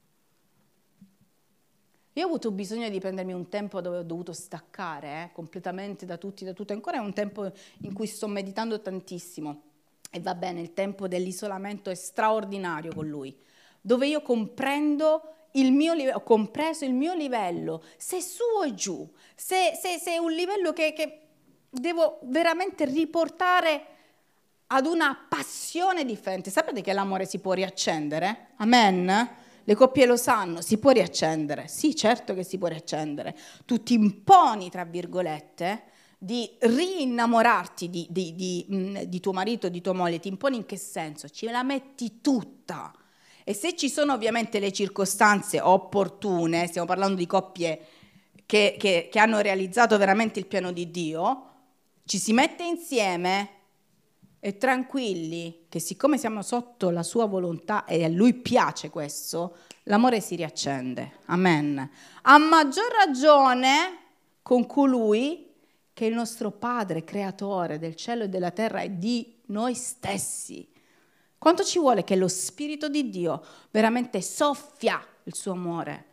Io 2.18 2.24
ho 2.24 2.28
avuto 2.28 2.50
bisogno 2.52 2.88
di 2.88 2.98
prendermi 3.00 3.34
un 3.34 3.50
tempo 3.50 3.82
dove 3.82 3.98
ho 3.98 4.04
dovuto 4.04 4.32
staccare 4.32 5.08
eh, 5.08 5.30
completamente 5.34 6.06
da 6.06 6.16
tutti, 6.16 6.46
da 6.46 6.54
tutto. 6.54 6.72
Ancora 6.72 6.96
è 6.96 7.02
un 7.02 7.12
tempo 7.12 7.52
in 7.82 7.92
cui 7.92 8.08
sto 8.08 8.28
meditando 8.28 8.80
tantissimo. 8.80 9.62
E 10.12 10.22
va 10.22 10.34
bene, 10.34 10.62
il 10.62 10.74
tempo 10.74 11.10
dell'isolamento 11.10 11.90
è 11.90 11.96
straordinario 11.96 12.94
con 12.94 13.06
lui, 13.06 13.38
dove 13.82 14.08
io 14.08 14.22
comprendo 14.22 15.34
il 15.52 15.74
mio 15.74 15.94
livello, 15.94 16.16
ho 16.16 16.24
compreso 16.24 16.86
il 16.86 16.94
mio 16.94 17.14
livello, 17.14 17.84
se 17.98 18.22
su 18.22 18.44
o 18.62 18.74
giù, 18.74 19.06
se, 19.36 19.74
se, 19.78 19.98
se 19.98 20.14
è 20.14 20.18
un 20.18 20.32
livello 20.32 20.72
che, 20.72 20.94
che 20.94 21.20
devo 21.70 22.20
veramente 22.24 22.86
riportare 22.86 23.86
ad 24.68 24.86
una 24.86 25.26
passione 25.28 26.06
differente. 26.06 26.50
Sapete 26.50 26.80
che 26.80 26.94
l'amore 26.94 27.26
si 27.26 27.40
può 27.40 27.52
riaccendere? 27.52 28.52
Amen? 28.56 29.44
Le 29.68 29.76
coppie 29.76 30.06
lo 30.06 30.16
sanno, 30.16 30.62
si 30.62 30.78
può 30.78 30.92
riaccendere. 30.92 31.68
Sì, 31.68 31.96
certo 31.96 32.36
che 32.36 32.44
si 32.44 32.60
può 32.60 32.68
riaccendere. 32.68 33.36
Tu 33.66 33.82
ti 33.82 33.96
imponi, 33.96 34.70
tra 34.70 34.86
virgolette, 34.86 35.84
di 36.20 36.50
rinnamorarti 36.60 37.90
di, 37.90 38.08
di, 38.10 38.36
di, 38.36 38.66
mm, 38.72 38.98
di 39.00 39.20
tuo 39.20 39.34
marito, 39.34 39.68
di 39.68 39.82
tua 39.82 39.94
moglie. 39.94 40.20
Ti 40.20 40.28
imponi 40.28 40.58
in 40.58 40.66
che 40.68 40.78
senso? 40.78 41.28
Ce 41.30 41.50
la 41.50 41.64
metti 41.64 42.22
tutta. 42.22 42.94
E 43.44 43.54
se 43.54 43.76
ci 43.76 43.90
sono 43.90 44.14
ovviamente 44.14 44.60
le 44.60 44.72
circostanze 44.72 45.60
opportune, 45.60 46.68
stiamo 46.68 46.88
parlando 46.88 47.16
di 47.16 47.26
coppie 47.26 47.80
che, 48.46 48.76
che, 48.78 49.10
che 49.12 49.20
hanno 49.20 49.40
realizzato 49.40 49.98
veramente 49.98 50.38
il 50.38 50.46
piano 50.46 50.72
di 50.72 50.92
Dio, 50.92 51.50
ci 52.06 52.20
si 52.20 52.34
mette 52.34 52.64
insieme 52.64 53.55
e 54.46 54.60
tranquilli 54.60 55.66
che 55.70 55.80
siccome 55.80 56.20
siamo 56.20 56.44
sotto 56.44 56.92
la 56.92 57.02
sua 57.02 57.26
volontà 57.26 57.84
e 57.86 58.04
a 58.04 58.08
lui 58.08 58.36
piace 58.36 58.92
questo, 58.92 59.58
l'amore 59.86 60.22
si 60.22 60.36
riaccende. 60.36 61.14
Amen. 61.26 61.90
A 62.22 62.38
maggior 62.38 62.86
ragione 62.92 63.98
con 64.44 64.68
colui 64.68 65.52
che 65.92 66.06
è 66.06 66.10
il 66.10 66.14
nostro 66.14 66.52
Padre, 66.52 67.04
creatore 67.04 67.80
del 67.80 67.96
cielo 67.96 68.26
e 68.26 68.30
della 68.30 68.52
terra 68.52 68.82
e 68.82 69.00
di 69.00 69.42
noi 69.48 69.74
stessi. 69.74 70.72
Quanto 71.40 71.64
ci 71.64 71.80
vuole 71.80 72.04
che 72.04 72.16
lo 72.16 72.28
Spirito 72.28 72.88
di 72.88 73.10
Dio 73.10 73.44
veramente 73.72 74.22
soffia 74.22 75.04
il 75.24 75.34
suo 75.34 75.54
amore 75.54 76.06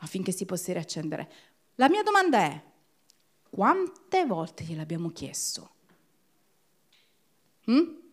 affinché 0.00 0.30
si 0.30 0.44
possa 0.44 0.74
riaccendere? 0.74 1.32
La 1.76 1.88
mia 1.88 2.02
domanda 2.02 2.38
è, 2.38 2.62
quante 3.48 4.26
volte 4.26 4.62
gliel'abbiamo 4.62 5.08
chiesto? 5.08 5.70
Mm? 7.70 8.04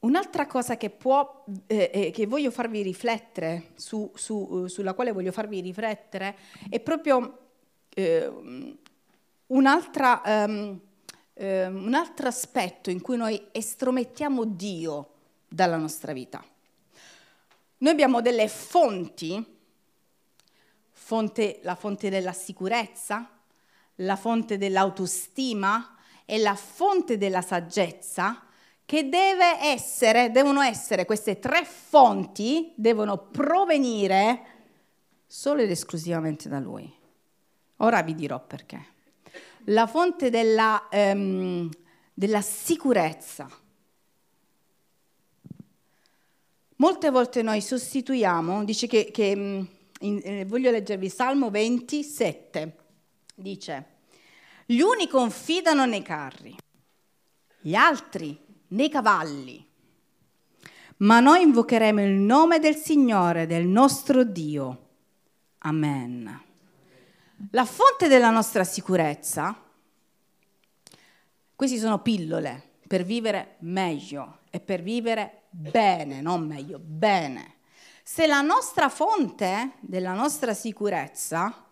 Un'altra 0.00 0.46
cosa 0.46 0.76
che, 0.78 0.88
può, 0.88 1.44
eh, 1.66 1.90
eh, 1.92 2.10
che 2.10 2.26
voglio 2.26 2.50
farvi 2.50 2.80
riflettere, 2.80 3.72
su, 3.74 4.10
su, 4.14 4.66
sulla 4.66 4.94
quale 4.94 5.12
voglio 5.12 5.30
farvi 5.30 5.60
riflettere, 5.60 6.36
è 6.70 6.80
proprio 6.80 7.38
eh, 7.90 8.32
un'altra, 9.46 10.22
um, 10.24 10.80
un 11.34 11.94
altro 11.94 12.28
aspetto 12.28 12.88
in 12.90 13.02
cui 13.02 13.16
noi 13.16 13.48
estromettiamo 13.52 14.44
Dio 14.44 15.10
dalla 15.46 15.76
nostra 15.76 16.12
vita. 16.14 16.42
Noi 17.78 17.92
abbiamo 17.92 18.22
delle 18.22 18.48
fonti, 18.48 19.58
fonte, 20.90 21.60
la 21.62 21.74
fonte 21.74 22.08
della 22.08 22.32
sicurezza, 22.32 23.39
la 24.00 24.16
fonte 24.16 24.58
dell'autostima 24.58 25.96
e 26.24 26.38
la 26.38 26.54
fonte 26.54 27.18
della 27.18 27.42
saggezza, 27.42 28.44
che 28.84 29.08
deve 29.08 29.60
essere, 29.60 30.30
devono 30.30 30.60
essere 30.60 31.04
queste 31.04 31.38
tre 31.38 31.64
fonti, 31.64 32.72
devono 32.76 33.18
provenire 33.18 34.46
solo 35.26 35.62
ed 35.62 35.70
esclusivamente 35.70 36.48
da 36.48 36.58
Lui. 36.58 36.92
Ora 37.78 38.02
vi 38.02 38.14
dirò 38.14 38.44
perché. 38.44 38.84
La 39.64 39.86
fonte 39.86 40.30
della, 40.30 40.88
um, 40.90 41.70
della 42.12 42.40
sicurezza. 42.40 43.48
Molte 46.76 47.10
volte 47.10 47.42
noi 47.42 47.60
sostituiamo, 47.60 48.64
dice 48.64 48.86
che, 48.86 49.10
che 49.12 49.36
mm, 49.36 49.62
in, 50.00 50.20
eh, 50.24 50.44
voglio 50.46 50.70
leggervi 50.70 51.08
Salmo 51.08 51.50
27, 51.50 52.79
dice, 53.40 53.98
gli 54.66 54.80
uni 54.80 55.08
confidano 55.08 55.84
nei 55.84 56.02
carri, 56.02 56.56
gli 57.60 57.74
altri 57.74 58.38
nei 58.68 58.88
cavalli. 58.88 59.66
Ma 60.98 61.20
noi 61.20 61.42
invocheremo 61.42 62.02
il 62.02 62.12
nome 62.12 62.58
del 62.58 62.76
Signore, 62.76 63.46
del 63.46 63.66
nostro 63.66 64.22
Dio. 64.22 64.88
Amen. 65.58 66.42
La 67.52 67.64
fonte 67.64 68.06
della 68.06 68.30
nostra 68.30 68.64
sicurezza, 68.64 69.58
queste 71.56 71.78
sono 71.78 72.00
pillole 72.00 72.68
per 72.86 73.02
vivere 73.02 73.56
meglio 73.60 74.40
e 74.50 74.60
per 74.60 74.82
vivere 74.82 75.44
bene, 75.50 76.20
non 76.20 76.46
meglio, 76.46 76.78
bene. 76.78 77.56
Se 78.02 78.26
la 78.26 78.40
nostra 78.40 78.88
fonte 78.88 79.72
della 79.80 80.12
nostra 80.12 80.52
sicurezza 80.52 81.66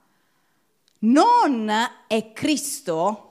non 1.01 1.69
è 2.07 2.33
Cristo, 2.33 3.29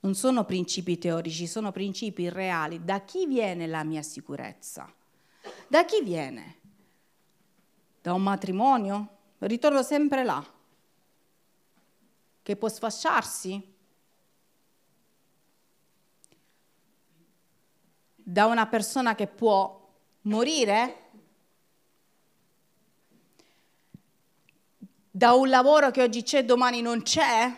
non 0.00 0.14
sono 0.14 0.44
principi 0.44 0.98
teorici, 0.98 1.46
sono 1.46 1.72
principi 1.72 2.28
reali. 2.28 2.84
Da 2.84 3.00
chi 3.02 3.26
viene 3.26 3.66
la 3.66 3.84
mia 3.84 4.02
sicurezza? 4.02 4.92
Da 5.68 5.84
chi 5.84 6.02
viene? 6.02 6.56
Da 8.00 8.14
un 8.14 8.22
matrimonio? 8.22 9.16
Ritorno 9.38 9.82
sempre 9.82 10.24
là. 10.24 10.44
Che 12.42 12.56
può 12.56 12.68
sfasciarsi? 12.68 13.74
Da 18.16 18.46
una 18.46 18.66
persona 18.66 19.14
che 19.14 19.26
può 19.26 19.88
morire? 20.22 21.09
Da 25.20 25.34
un 25.34 25.50
lavoro 25.50 25.90
che 25.90 26.00
oggi 26.00 26.22
c'è, 26.22 26.46
domani 26.46 26.80
non 26.80 27.02
c'è? 27.02 27.54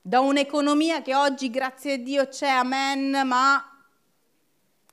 da 0.00 0.20
un'economia 0.20 1.02
che 1.02 1.16
oggi, 1.16 1.50
grazie 1.50 1.94
a 1.94 1.96
Dio, 1.96 2.28
c'è, 2.28 2.46
amen, 2.46 3.26
ma 3.26 3.84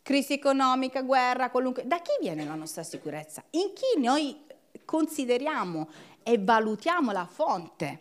crisi 0.02 0.34
economica, 0.34 1.04
guerra, 1.04 1.52
qualunque... 1.52 1.86
Da 1.86 2.02
chi 2.02 2.14
viene 2.20 2.46
la 2.46 2.56
nostra 2.56 2.82
sicurezza? 2.82 3.44
In 3.52 3.74
chi 3.76 4.02
noi 4.02 4.44
consideriamo 4.86 5.90
e 6.24 6.40
valutiamo 6.40 7.12
la 7.12 7.28
fonte 7.28 8.00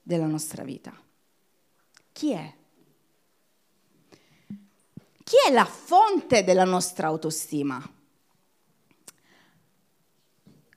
della 0.00 0.24
nostra 0.24 0.64
vita? 0.64 0.98
Chi 2.12 2.32
è? 2.32 2.54
Chi 5.22 5.36
è 5.48 5.52
la 5.52 5.66
fonte 5.66 6.44
della 6.44 6.64
nostra 6.64 7.08
autostima? 7.08 8.00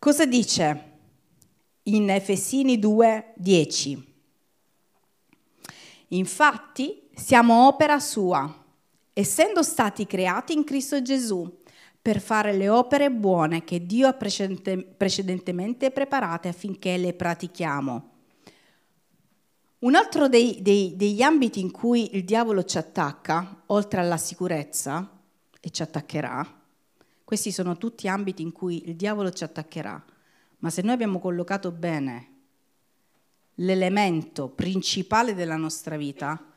Cosa 0.06 0.28
dice 0.28 0.92
in 1.82 2.12
Efesini 2.12 2.78
2, 2.78 3.34
10? 3.38 4.14
Infatti 6.10 7.10
siamo 7.16 7.66
opera 7.66 8.00
sua, 8.00 8.66
essendo 9.14 9.64
stati 9.64 10.06
creati 10.06 10.54
in 10.54 10.64
Cristo 10.64 11.02
Gesù 11.02 11.52
per 12.00 12.22
fare 12.22 12.54
le 12.54 12.70
opere 12.70 13.10
buone 13.10 13.64
che 13.64 13.84
Dio 13.88 14.08
ha 14.08 14.14
precedentemente 14.14 15.90
preparate 15.90 16.50
affinché 16.50 16.98
le 16.98 17.16
pratichiamo. 17.16 18.10
Un 19.80 19.96
altro 19.96 20.28
dei, 20.28 20.62
dei, 20.62 20.96
degli 20.96 21.24
ambiti 21.24 21.60
in 21.60 21.72
cui 21.72 22.16
il 22.16 22.26
diavolo 22.26 22.64
ci 22.64 22.78
attacca, 22.78 23.64
oltre 23.66 24.02
alla 24.02 24.18
sicurezza, 24.18 25.20
e 25.60 25.72
ci 25.72 25.82
attaccherà, 25.82 26.65
questi 27.26 27.52
sono 27.52 27.76
tutti 27.78 28.08
ambiti 28.08 28.44
in 28.44 28.52
cui 28.52 28.88
il 28.88 28.96
diavolo 28.96 29.32
ci 29.32 29.44
attaccherà, 29.44 30.02
ma 30.60 30.70
se 30.70 30.84
noi 30.84 30.94
abbiamo 30.94 31.20
collocato 31.20 31.72
bene 31.72 32.34
l'elemento 33.56 34.48
principale 34.48 35.34
della 35.34 35.56
nostra 35.56 35.98
vita, 35.98 36.54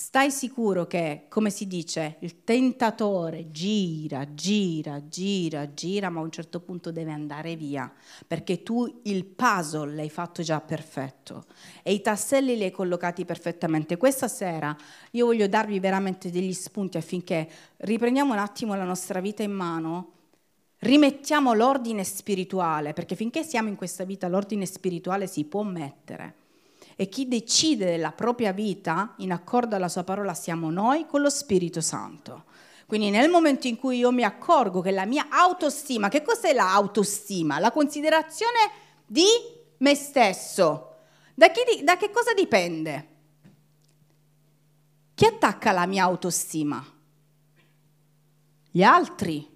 stai 0.00 0.30
sicuro 0.30 0.86
che, 0.86 1.26
come 1.28 1.50
si 1.50 1.66
dice, 1.66 2.16
il 2.20 2.42
tentatore 2.42 3.50
gira, 3.50 4.32
gira, 4.32 5.06
gira, 5.06 5.74
gira, 5.74 6.08
ma 6.08 6.20
a 6.20 6.22
un 6.22 6.30
certo 6.30 6.60
punto 6.60 6.90
deve 6.90 7.12
andare 7.12 7.54
via, 7.54 7.92
perché 8.26 8.62
tu 8.62 9.00
il 9.02 9.26
puzzle 9.26 9.94
l'hai 9.94 10.08
fatto 10.08 10.40
già 10.42 10.58
perfetto 10.62 11.44
e 11.82 11.92
i 11.92 12.00
tasselli 12.00 12.56
li 12.56 12.64
hai 12.64 12.70
collocati 12.70 13.26
perfettamente. 13.26 13.98
Questa 13.98 14.26
sera 14.26 14.74
io 15.10 15.26
voglio 15.26 15.46
darvi 15.46 15.78
veramente 15.80 16.30
degli 16.30 16.54
spunti 16.54 16.96
affinché 16.96 17.46
riprendiamo 17.76 18.32
un 18.32 18.38
attimo 18.38 18.74
la 18.74 18.84
nostra 18.84 19.20
vita 19.20 19.42
in 19.42 19.52
mano 19.52 20.12
rimettiamo 20.78 21.52
l'ordine 21.52 22.04
spirituale, 22.04 22.94
perché 22.94 23.14
finché 23.14 23.42
siamo 23.42 23.68
in 23.68 23.76
questa 23.76 24.04
vita 24.04 24.28
l'ordine 24.28 24.64
spirituale 24.64 25.26
si 25.26 25.44
può 25.44 25.62
mettere 25.62 26.39
e 27.00 27.08
chi 27.08 27.28
decide 27.28 27.86
della 27.86 28.12
propria 28.12 28.52
vita 28.52 29.14
in 29.20 29.32
accordo 29.32 29.74
alla 29.74 29.88
sua 29.88 30.04
parola 30.04 30.34
siamo 30.34 30.70
noi 30.70 31.06
con 31.06 31.22
lo 31.22 31.30
Spirito 31.30 31.80
Santo. 31.80 32.44
Quindi 32.84 33.08
nel 33.08 33.30
momento 33.30 33.66
in 33.66 33.78
cui 33.78 33.96
io 33.96 34.12
mi 34.12 34.22
accorgo 34.22 34.82
che 34.82 34.90
la 34.90 35.06
mia 35.06 35.28
autostima, 35.30 36.10
che 36.10 36.20
cos'è 36.20 36.52
l'autostima? 36.52 37.58
La 37.58 37.70
considerazione 37.70 38.70
di 39.06 39.24
me 39.78 39.94
stesso. 39.94 40.96
Da, 41.32 41.50
chi, 41.50 41.82
da 41.82 41.96
che 41.96 42.10
cosa 42.10 42.34
dipende? 42.34 43.08
Chi 45.14 45.24
attacca 45.24 45.72
la 45.72 45.86
mia 45.86 46.04
autostima? 46.04 46.84
Gli 48.70 48.82
altri. 48.82 49.48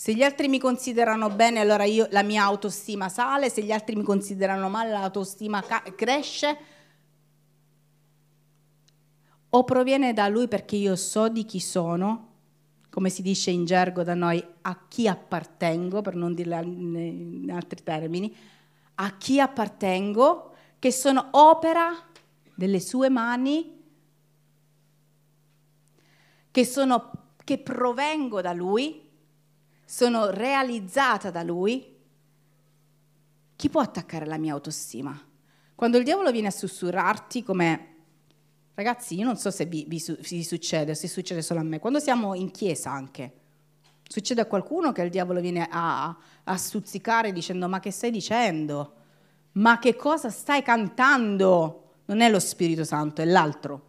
Se 0.00 0.14
gli 0.14 0.22
altri 0.22 0.46
mi 0.46 0.60
considerano 0.60 1.28
bene, 1.28 1.58
allora 1.58 1.82
io, 1.82 2.06
la 2.12 2.22
mia 2.22 2.44
autostima 2.44 3.08
sale, 3.08 3.50
se 3.50 3.64
gli 3.64 3.72
altri 3.72 3.96
mi 3.96 4.04
considerano 4.04 4.68
male, 4.68 4.90
l'autostima 4.90 5.60
cresce. 5.96 6.56
O 9.48 9.64
proviene 9.64 10.12
da 10.12 10.28
lui 10.28 10.46
perché 10.46 10.76
io 10.76 10.94
so 10.94 11.28
di 11.28 11.44
chi 11.44 11.58
sono, 11.58 12.28
come 12.90 13.10
si 13.10 13.22
dice 13.22 13.50
in 13.50 13.64
gergo 13.64 14.04
da 14.04 14.14
noi, 14.14 14.40
a 14.60 14.86
chi 14.86 15.08
appartengo, 15.08 16.00
per 16.00 16.14
non 16.14 16.32
dirla 16.32 16.60
in 16.60 17.50
altri 17.52 17.82
termini, 17.82 18.32
a 18.94 19.16
chi 19.16 19.40
appartengo, 19.40 20.54
che 20.78 20.92
sono 20.92 21.30
opera 21.32 21.90
delle 22.54 22.78
sue 22.78 23.08
mani, 23.08 23.82
che, 26.52 26.64
sono, 26.64 27.10
che 27.42 27.58
provengo 27.58 28.40
da 28.40 28.52
lui 28.52 29.06
sono 29.88 30.28
realizzata 30.28 31.30
da 31.30 31.42
Lui, 31.42 31.96
chi 33.56 33.70
può 33.70 33.80
attaccare 33.80 34.26
la 34.26 34.36
mia 34.36 34.52
autostima? 34.52 35.18
Quando 35.74 35.96
il 35.96 36.04
diavolo 36.04 36.30
viene 36.30 36.48
a 36.48 36.50
sussurrarti 36.50 37.42
come... 37.42 37.94
Ragazzi, 38.74 39.16
io 39.16 39.24
non 39.24 39.38
so 39.38 39.50
se 39.50 39.64
vi, 39.64 39.86
vi, 39.88 40.04
vi 40.28 40.44
succede, 40.44 40.94
se 40.94 41.08
succede 41.08 41.40
solo 41.40 41.60
a 41.60 41.62
me, 41.62 41.78
quando 41.78 42.00
siamo 42.00 42.34
in 42.34 42.50
chiesa 42.50 42.90
anche, 42.90 43.32
succede 44.06 44.42
a 44.42 44.46
qualcuno 44.46 44.92
che 44.92 45.00
il 45.00 45.10
diavolo 45.10 45.40
viene 45.40 45.66
a, 45.70 46.14
a 46.44 46.56
stuzzicare 46.56 47.32
dicendo 47.32 47.66
ma 47.66 47.80
che 47.80 47.90
stai 47.90 48.10
dicendo? 48.10 48.92
ma 49.52 49.78
che 49.78 49.96
cosa 49.96 50.28
stai 50.28 50.62
cantando? 50.62 51.84
Non 52.04 52.20
è 52.20 52.30
lo 52.30 52.38
Spirito 52.38 52.84
Santo, 52.84 53.22
è 53.22 53.24
l'altro. 53.24 53.86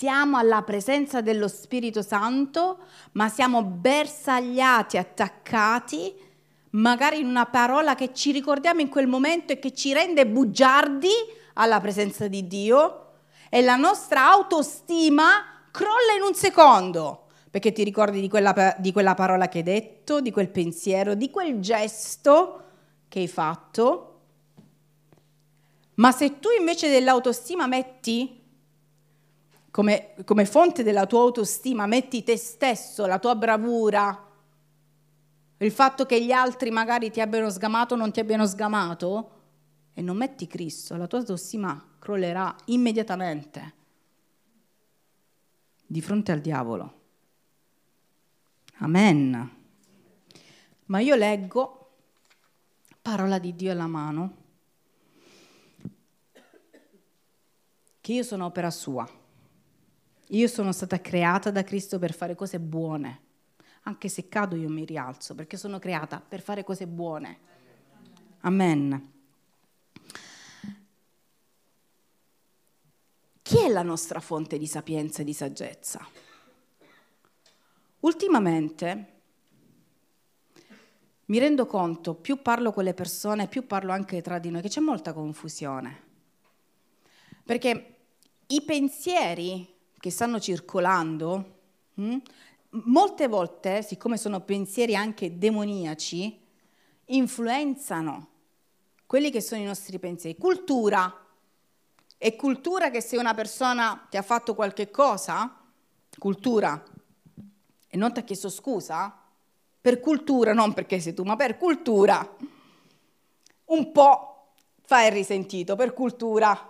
Siamo 0.00 0.38
alla 0.38 0.62
presenza 0.62 1.20
dello 1.20 1.46
Spirito 1.46 2.00
Santo, 2.00 2.78
ma 3.12 3.28
siamo 3.28 3.62
bersagliati, 3.62 4.96
attaccati, 4.96 6.14
magari 6.70 7.20
in 7.20 7.26
una 7.26 7.44
parola 7.44 7.94
che 7.94 8.14
ci 8.14 8.32
ricordiamo 8.32 8.80
in 8.80 8.88
quel 8.88 9.06
momento 9.06 9.52
e 9.52 9.58
che 9.58 9.74
ci 9.74 9.92
rende 9.92 10.26
bugiardi 10.26 11.10
alla 11.52 11.80
presenza 11.80 12.28
di 12.28 12.46
Dio 12.46 13.08
e 13.50 13.60
la 13.60 13.76
nostra 13.76 14.30
autostima 14.30 15.66
crolla 15.70 16.14
in 16.16 16.22
un 16.22 16.34
secondo 16.34 17.26
perché 17.50 17.70
ti 17.72 17.84
ricordi 17.84 18.22
di 18.22 18.28
quella, 18.30 18.74
di 18.78 18.92
quella 18.92 19.14
parola 19.14 19.50
che 19.50 19.58
hai 19.58 19.64
detto, 19.64 20.22
di 20.22 20.30
quel 20.30 20.48
pensiero, 20.48 21.12
di 21.12 21.28
quel 21.28 21.60
gesto 21.60 22.62
che 23.06 23.18
hai 23.18 23.28
fatto. 23.28 24.20
Ma 25.96 26.10
se 26.10 26.38
tu 26.38 26.48
invece 26.58 26.88
dell'autostima 26.88 27.66
metti 27.66 28.39
come, 29.70 30.14
come, 30.24 30.44
fonte 30.44 30.82
della 30.82 31.06
tua 31.06 31.20
autostima, 31.20 31.86
metti 31.86 32.22
te 32.22 32.36
stesso, 32.36 33.06
la 33.06 33.18
tua 33.18 33.34
bravura, 33.34 34.28
il 35.58 35.70
fatto 35.70 36.06
che 36.06 36.22
gli 36.24 36.32
altri 36.32 36.70
magari 36.70 37.10
ti 37.10 37.20
abbiano 37.20 37.50
sgamato 37.50 37.94
o 37.94 37.96
non 37.96 38.12
ti 38.12 38.20
abbiano 38.20 38.46
sgamato, 38.46 39.38
e 39.92 40.02
non 40.02 40.16
metti 40.16 40.46
Cristo, 40.46 40.96
la 40.96 41.06
tua 41.06 41.18
autostima 41.18 41.96
crollerà 41.98 42.54
immediatamente 42.66 43.74
di 45.86 46.00
fronte 46.00 46.32
al 46.32 46.40
diavolo. 46.40 46.98
Amen. 48.78 49.58
Ma 50.86 51.00
io 51.00 51.14
leggo 51.16 51.90
parola 53.02 53.38
di 53.38 53.54
Dio 53.54 53.72
alla 53.72 53.86
mano, 53.86 54.36
che 58.00 58.12
io 58.12 58.22
sono 58.22 58.46
opera 58.46 58.70
sua. 58.70 59.19
Io 60.32 60.46
sono 60.46 60.70
stata 60.70 61.00
creata 61.00 61.50
da 61.50 61.64
Cristo 61.64 61.98
per 61.98 62.14
fare 62.14 62.36
cose 62.36 62.60
buone. 62.60 63.28
Anche 63.84 64.08
se 64.08 64.28
cado 64.28 64.54
io 64.54 64.68
mi 64.68 64.84
rialzo, 64.84 65.34
perché 65.34 65.56
sono 65.56 65.78
creata 65.78 66.20
per 66.20 66.40
fare 66.40 66.62
cose 66.62 66.86
buone. 66.86 67.38
Amen. 68.40 69.12
Chi 73.42 73.58
è 73.58 73.68
la 73.68 73.82
nostra 73.82 74.20
fonte 74.20 74.56
di 74.56 74.68
sapienza 74.68 75.22
e 75.22 75.24
di 75.24 75.32
saggezza? 75.32 76.06
Ultimamente 78.00 79.06
mi 81.24 81.38
rendo 81.38 81.66
conto, 81.66 82.14
più 82.14 82.40
parlo 82.40 82.72
con 82.72 82.84
le 82.84 82.94
persone, 82.94 83.48
più 83.48 83.66
parlo 83.66 83.90
anche 83.90 84.22
tra 84.22 84.38
di 84.38 84.50
noi, 84.50 84.62
che 84.62 84.68
c'è 84.68 84.80
molta 84.80 85.12
confusione. 85.12 86.02
Perché 87.44 87.96
i 88.46 88.62
pensieri 88.62 89.78
che 90.00 90.10
stanno 90.10 90.40
circolando, 90.40 91.58
hm, 91.94 92.16
molte 92.86 93.28
volte, 93.28 93.82
siccome 93.82 94.16
sono 94.16 94.40
pensieri 94.40 94.96
anche 94.96 95.36
demoniaci, 95.36 96.40
influenzano 97.06 98.28
quelli 99.06 99.30
che 99.30 99.42
sono 99.42 99.60
i 99.60 99.64
nostri 99.64 99.98
pensieri. 99.98 100.38
Cultura. 100.38 101.14
È 102.16 102.36
cultura 102.36 102.90
che 102.90 103.00
se 103.00 103.16
una 103.16 103.34
persona 103.34 104.06
ti 104.08 104.16
ha 104.16 104.22
fatto 104.22 104.54
qualche 104.54 104.90
cosa, 104.90 105.58
cultura, 106.18 106.82
e 107.88 107.96
non 107.96 108.12
ti 108.12 108.20
ha 108.20 108.22
chiesto 108.22 108.48
scusa, 108.48 109.18
per 109.80 110.00
cultura, 110.00 110.52
non 110.52 110.72
perché 110.72 111.00
sei 111.00 111.14
tu, 111.14 111.24
ma 111.24 111.36
per 111.36 111.56
cultura, 111.56 112.36
un 113.66 113.92
po' 113.92 114.52
fai 114.82 115.06
il 115.06 115.12
risentito, 115.12 115.76
per 115.76 115.92
cultura. 115.92 116.69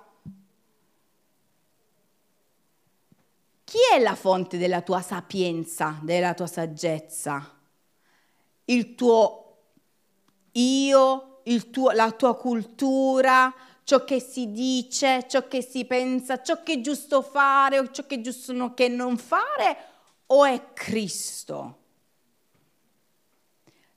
Chi 3.71 3.79
è 3.95 4.01
la 4.01 4.17
fonte 4.17 4.59
della 4.59 4.81
tua 4.81 5.01
sapienza, 5.01 5.97
della 6.03 6.35
tua 6.35 6.49
saggezza? 6.49 7.57
Il 8.65 8.97
tuo 8.97 9.59
io, 10.55 11.43
il 11.45 11.71
tuo, 11.71 11.93
la 11.93 12.11
tua 12.11 12.35
cultura, 12.35 13.55
ciò 13.85 14.03
che 14.03 14.19
si 14.19 14.51
dice, 14.51 15.25
ciò 15.29 15.47
che 15.47 15.63
si 15.63 15.85
pensa, 15.85 16.43
ciò 16.43 16.65
che 16.65 16.73
è 16.73 16.81
giusto 16.81 17.23
fare 17.23 17.79
o 17.79 17.93
ciò 17.93 18.07
che 18.07 18.17
è 18.17 18.21
giusto 18.21 18.75
che 18.75 18.89
non 18.89 19.17
fare 19.17 19.77
o 20.27 20.45
è 20.45 20.73
Cristo? 20.73 21.79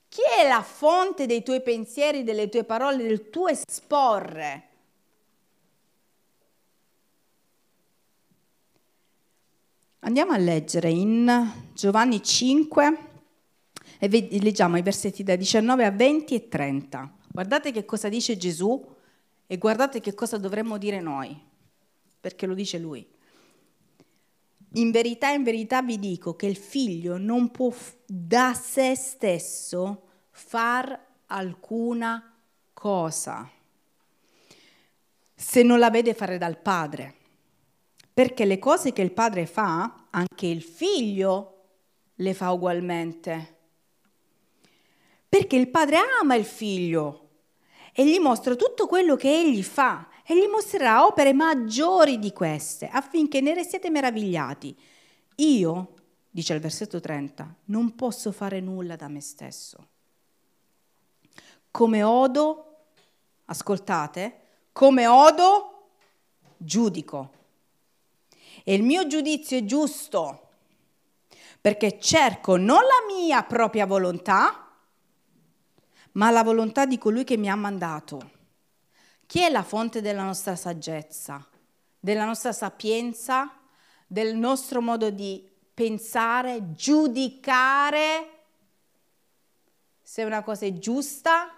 Chi 0.08 0.22
è 0.38 0.48
la 0.48 0.62
fonte 0.62 1.26
dei 1.26 1.42
tuoi 1.42 1.64
pensieri, 1.64 2.24
delle 2.24 2.48
tue 2.48 2.64
parole, 2.64 2.98
del 2.98 3.32
tuo 3.32 3.48
esporre? 3.48 4.73
Andiamo 10.06 10.34
a 10.34 10.38
leggere 10.38 10.90
in 10.90 11.50
Giovanni 11.74 12.22
5 12.22 12.98
e 14.00 14.40
leggiamo 14.42 14.76
i 14.76 14.82
versetti 14.82 15.24
da 15.24 15.38
19 15.38 15.86
a 15.86 15.92
20 15.92 16.36
e 16.36 16.50
30. 16.50 17.18
Guardate 17.32 17.72
che 17.72 17.86
cosa 17.86 18.10
dice 18.10 18.36
Gesù 18.36 18.86
e 19.48 19.58
guardate 19.58 20.02
che 20.02 20.14
cosa 20.14 20.38
dovremmo 20.38 20.78
dire 20.78 21.00
noi, 21.00 21.34
perché 22.20 22.46
lo 22.46 22.54
dice 22.54 22.80
lui. 22.80 23.08
In 24.74 24.92
verità, 24.92 25.30
in 25.30 25.44
verità 25.44 25.82
vi 25.82 25.98
dico 25.98 26.36
che 26.36 26.48
il 26.48 26.58
figlio 26.58 27.18
non 27.18 27.50
può 27.50 27.74
da 28.06 28.54
se 28.54 28.96
stesso 28.96 30.08
far 30.32 31.00
alcuna 31.28 32.36
cosa 32.74 33.50
se 35.34 35.64
non 35.64 35.80
la 35.80 35.90
vede 35.90 36.14
fare 36.14 36.38
dal 36.38 36.58
padre. 36.58 37.22
Perché 38.14 38.46
le 38.46 38.60
cose 38.60 38.94
che 38.94 39.02
il 39.02 39.12
padre 39.12 39.46
fa, 39.46 40.06
anche 40.12 40.46
il 40.46 40.62
figlio 40.62 41.54
le 42.16 42.34
fa 42.34 42.52
ugualmente. 42.52 43.58
Perché 45.28 45.56
il 45.56 45.70
padre 45.70 45.98
ama 46.22 46.36
il 46.36 46.46
figlio 46.46 47.30
e 47.92 48.06
gli 48.06 48.20
mostra 48.20 48.56
tutto 48.56 48.86
quello 48.86 49.16
che 49.16 49.32
egli 49.32 49.64
fa 49.64 50.10
e 50.26 50.38
gli 50.38 50.48
mostrerà 50.48 51.06
opere 51.06 51.34
maggiori 51.34 52.20
di 52.20 52.32
queste, 52.32 52.88
affinché 52.88 53.42
ne 53.42 53.54
restiate 53.54 53.90
meravigliati. 53.90 54.78
Io, 55.38 55.94
dice 56.30 56.54
il 56.54 56.60
versetto 56.60 57.00
30, 57.00 57.56
non 57.66 57.96
posso 57.96 58.32
fare 58.32 58.60
nulla 58.60 58.96
da 58.96 59.08
me 59.08 59.22
stesso. 59.22 59.88
Come 61.72 62.04
odo, 62.04 62.76
ascoltate, 63.46 64.40
come 64.72 65.08
odo, 65.08 65.88
giudico. 66.58 67.42
E 68.64 68.74
il 68.74 68.84
mio 68.84 69.08
giudizio 69.08 69.58
è 69.58 69.66
giusto, 69.66 70.50
perché 71.60 72.00
cerco 72.00 72.56
non 72.58 72.82
la 72.82 73.16
mia 73.16 73.44
propria 73.44 73.86
volontà, 73.86 74.72
ma 76.14 76.32
la 76.32 76.44
volontà 76.44 76.86
di 76.86 76.98
colui 76.98 77.24
che 77.24 77.38
mi 77.38 77.50
ha 77.50 77.56
mandato. 77.56 78.32
Chi 79.26 79.42
è 79.42 79.50
la 79.50 79.64
fonte 79.64 80.02
della 80.02 80.24
nostra 80.24 80.56
saggezza, 80.56 81.46
della 82.00 82.26
nostra 82.26 82.52
sapienza, 82.52 83.52
del 84.06 84.36
nostro 84.36 84.82
modo 84.82 85.10
di 85.10 85.50
pensare, 85.74 86.74
giudicare 86.74 88.30
se 90.04 90.24
una 90.24 90.44
cosa 90.44 90.66
è 90.66 90.74
giusta 90.74 91.52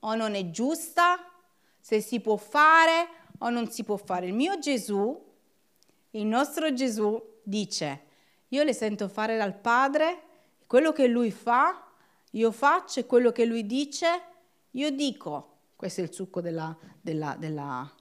o 0.00 0.14
non 0.14 0.34
è 0.34 0.50
giusta, 0.50 1.18
se 1.78 2.00
si 2.00 2.20
può 2.20 2.36
fare 2.36 3.08
o 3.38 3.50
non 3.50 3.70
si 3.70 3.84
può 3.84 3.96
fare. 3.96 4.26
Il 4.26 4.32
mio 4.32 4.58
Gesù, 4.58 5.32
il 6.14 6.26
nostro 6.26 6.72
Gesù 6.72 7.20
dice, 7.42 8.02
io 8.48 8.62
le 8.62 8.72
sento 8.72 9.08
fare 9.08 9.36
dal 9.36 9.54
Padre, 9.54 10.22
quello 10.66 10.92
che 10.92 11.06
lui 11.06 11.30
fa, 11.30 11.88
io 12.30 12.52
faccio 12.52 13.00
e 13.00 13.06
quello 13.06 13.32
che 13.32 13.44
lui 13.44 13.66
dice, 13.66 14.06
io 14.72 14.90
dico. 14.90 15.50
Questo 15.76 16.00
è 16.00 16.04
il 16.04 16.12
succo 16.12 16.40
della, 16.40 16.76
della, 17.00 17.36
della, 17.36 17.92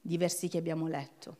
di 0.00 0.16
versi 0.16 0.48
che 0.48 0.58
abbiamo 0.58 0.86
letto. 0.86 1.36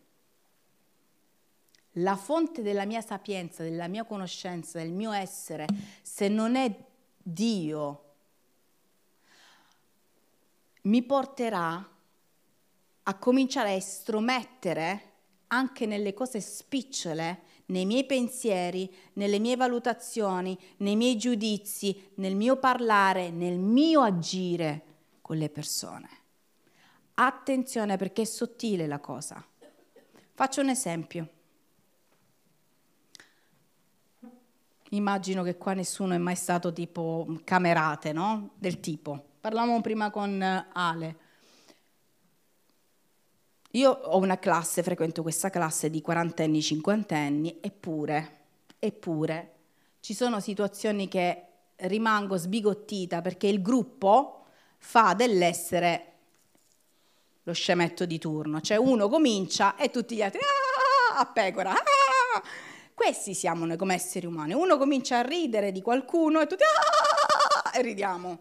La 1.93 2.17
fonte 2.17 2.63
della 2.63 2.85
mia 2.85 3.01
sapienza, 3.01 3.63
della 3.63 3.87
mia 3.87 4.05
conoscenza, 4.05 4.79
del 4.79 4.91
mio 4.91 5.13
essere, 5.13 5.67
se 6.03 6.29
non 6.29 6.57
è 6.57 6.77
Dio, 7.17 8.05
mi 10.83 11.03
porterà 11.03 11.97
a 13.05 13.15
cominciare 13.15 13.71
a 13.71 13.75
estromettere 13.75 15.08
anche 15.49 15.87
nelle 15.87 16.15
cose 16.15 16.41
spicciole, 16.41 17.43
nei 17.67 17.85
miei 17.85 18.05
pensieri, 18.05 18.93
nelle 19.15 19.39
mie 19.39 19.57
valutazioni, 19.57 20.59
nei 20.79 20.97
miei 20.97 21.17
giudizi, 21.17 22.11
nel 22.15 22.35
mio 22.35 22.57
parlare, 22.57 23.31
nel 23.31 23.59
mio 23.59 24.01
agire 24.01 24.85
con 25.21 25.37
le 25.37 25.51
persone. 25.51 26.09
Attenzione 27.15 27.97
perché 27.97 28.23
è 28.23 28.25
sottile 28.25 28.87
la 28.87 29.01
cosa. 29.01 29.45
Faccio 30.33 30.61
un 30.61 30.69
esempio. 30.69 31.29
Immagino 34.91 35.43
che 35.43 35.59
qua 35.59 35.75
nessuno 35.75 36.15
è 36.15 36.19
mai 36.19 36.37
stato 36.37 36.73
tipo 36.73 37.41
camerate, 37.45 38.13
no? 38.13 38.51
Del 38.55 38.81
tipo. 38.81 39.33
Parlavamo 39.41 39.81
prima 39.81 40.11
con 40.11 40.41
Ale. 40.73 41.17
Io 43.79 43.93
ho 43.93 44.19
una 44.19 44.41
classe, 44.41 44.83
frequento 44.83 45.23
questa 45.23 45.51
classe 45.51 45.89
di 45.89 46.01
quarantenni, 46.01 46.61
cinquantenni, 46.61 47.59
eppure, 47.61 48.39
eppure 48.81 49.53
ci 50.01 50.15
sono 50.15 50.41
situazioni 50.41 51.07
che 51.07 51.45
rimango 51.77 52.37
sbigottita 52.37 53.21
perché 53.21 53.47
il 53.47 53.63
gruppo 53.63 54.47
fa 54.79 55.15
dell'essere 55.15 56.05
lo 57.45 57.53
scemetto 57.53 58.05
di 58.05 58.19
turno, 58.19 58.61
cioè 58.61 58.79
uno 58.79 59.09
comincia 59.09 59.77
e 59.77 59.91
tutti 59.91 60.17
gli 60.17 60.23
altri 60.23 60.41
ah, 60.41 61.21
a 61.21 61.27
pecora. 61.27 61.71
Ah! 61.71 62.43
Questi 62.93 63.33
siamo 63.33 63.65
noi 63.65 63.77
come 63.77 63.95
esseri 63.95 64.27
umani. 64.27 64.55
Uno 64.55 64.77
comincia 64.77 65.19
a 65.19 65.23
ridere 65.23 65.71
di 65.71 65.83
qualcuno 65.83 66.41
e 66.41 66.49
tutti 66.49 66.65
ah! 66.65 67.79
e 67.79 67.83
ridiamo. 67.83 68.39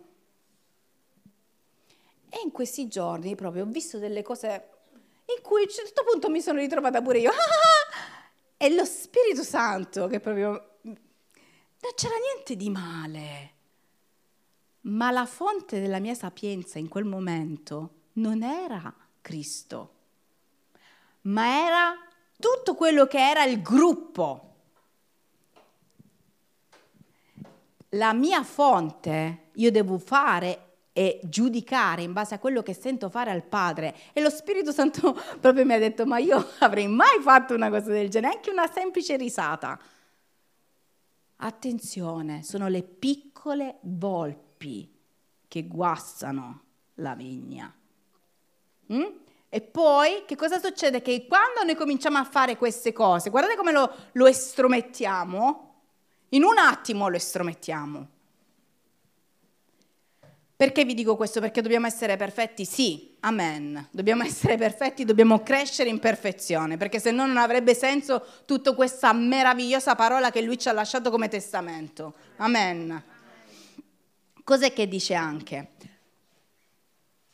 E 2.27 2.39
in 2.43 2.51
questi 2.51 2.87
giorni 2.87 3.35
proprio 3.35 3.65
ho 3.65 3.67
visto 3.67 3.99
delle 3.99 4.23
cose 4.23 4.76
in 5.35 5.41
cui 5.41 5.61
a 5.61 5.63
un 5.63 5.69
certo 5.69 6.03
punto 6.03 6.29
mi 6.29 6.41
sono 6.41 6.59
ritrovata 6.59 7.01
pure 7.01 7.19
io. 7.19 7.31
E 8.59 8.73
lo 8.73 8.85
Spirito 8.85 9.43
Santo 9.43 10.07
che 10.07 10.19
proprio 10.19 10.77
non 10.81 11.91
c'era 11.95 12.15
niente 12.15 12.55
di 12.55 12.71
male. 12.71 13.51
Ma 14.81 15.11
la 15.11 15.27
fonte 15.27 15.79
della 15.79 15.99
mia 15.99 16.15
sapienza 16.15 16.79
in 16.79 16.87
quel 16.87 17.05
momento 17.05 18.05
non 18.13 18.41
era 18.41 18.91
Cristo, 19.21 19.93
ma 21.21 21.65
era 21.67 21.93
tutto 22.39 22.73
quello 22.73 23.05
che 23.05 23.19
era 23.19 23.43
il 23.43 23.61
gruppo. 23.61 24.55
La 27.89 28.13
mia 28.13 28.43
fonte 28.43 29.49
io 29.53 29.71
devo 29.71 29.99
fare 29.99 30.66
e 30.97 31.19
giudicare 31.25 32.01
in 32.01 32.11
base 32.11 32.33
a 32.33 32.39
quello 32.39 32.63
che 32.63 32.73
sento 32.73 33.11
fare 33.11 33.29
al 33.29 33.43
Padre. 33.43 33.95
E 34.13 34.19
lo 34.19 34.31
Spirito 34.31 34.71
Santo 34.71 35.13
proprio 35.39 35.63
mi 35.63 35.73
ha 35.73 35.77
detto, 35.77 36.07
ma 36.07 36.17
io 36.17 36.43
avrei 36.57 36.87
mai 36.87 37.19
fatto 37.21 37.53
una 37.53 37.69
cosa 37.69 37.91
del 37.91 38.09
genere, 38.09 38.37
anche 38.37 38.49
una 38.49 38.67
semplice 38.67 39.15
risata. 39.15 39.79
Attenzione, 41.35 42.41
sono 42.41 42.67
le 42.67 42.81
piccole 42.81 43.77
volpi 43.81 44.91
che 45.47 45.67
guastano 45.67 46.61
la 46.95 47.13
vigna. 47.13 47.71
Mm? 48.91 49.05
E 49.49 49.61
poi 49.61 50.23
che 50.25 50.35
cosa 50.35 50.57
succede? 50.59 51.03
Che 51.03 51.27
quando 51.27 51.61
noi 51.63 51.75
cominciamo 51.75 52.17
a 52.17 52.23
fare 52.23 52.57
queste 52.57 52.91
cose, 52.91 53.29
guardate 53.29 53.55
come 53.55 53.71
lo, 53.71 53.87
lo 54.13 54.25
estromettiamo, 54.25 55.75
in 56.29 56.43
un 56.43 56.57
attimo 56.57 57.07
lo 57.07 57.17
estromettiamo. 57.17 58.07
Perché 60.57 60.85
vi 60.85 60.95
dico 60.95 61.15
questo? 61.15 61.39
Perché 61.39 61.61
dobbiamo 61.61 61.85
essere 61.85 62.17
perfetti? 62.17 62.65
Sì, 62.65 63.15
amen. 63.19 63.89
Dobbiamo 63.91 64.23
essere 64.23 64.57
perfetti, 64.57 65.05
dobbiamo 65.05 65.43
crescere 65.43 65.87
in 65.87 65.99
perfezione, 65.99 66.77
perché 66.77 66.99
se 66.99 67.11
no 67.11 67.27
non 67.27 67.37
avrebbe 67.37 67.75
senso 67.75 68.25
tutta 68.43 68.73
questa 68.73 69.13
meravigliosa 69.13 69.93
parola 69.93 70.31
che 70.31 70.41
lui 70.41 70.57
ci 70.57 70.67
ha 70.67 70.71
lasciato 70.71 71.11
come 71.11 71.27
testamento. 71.27 72.15
Amen. 72.37 73.03
Cos'è 74.43 74.73
che 74.73 74.87
dice 74.87 75.13
anche? 75.13 75.73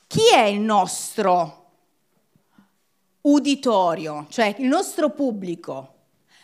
Chi 0.06 0.28
è 0.34 0.44
il 0.44 0.60
nostro 0.60 1.72
uditorio, 3.22 4.28
cioè 4.32 4.54
il 4.58 4.68
nostro 4.68 5.12
pubblico, 5.12 5.94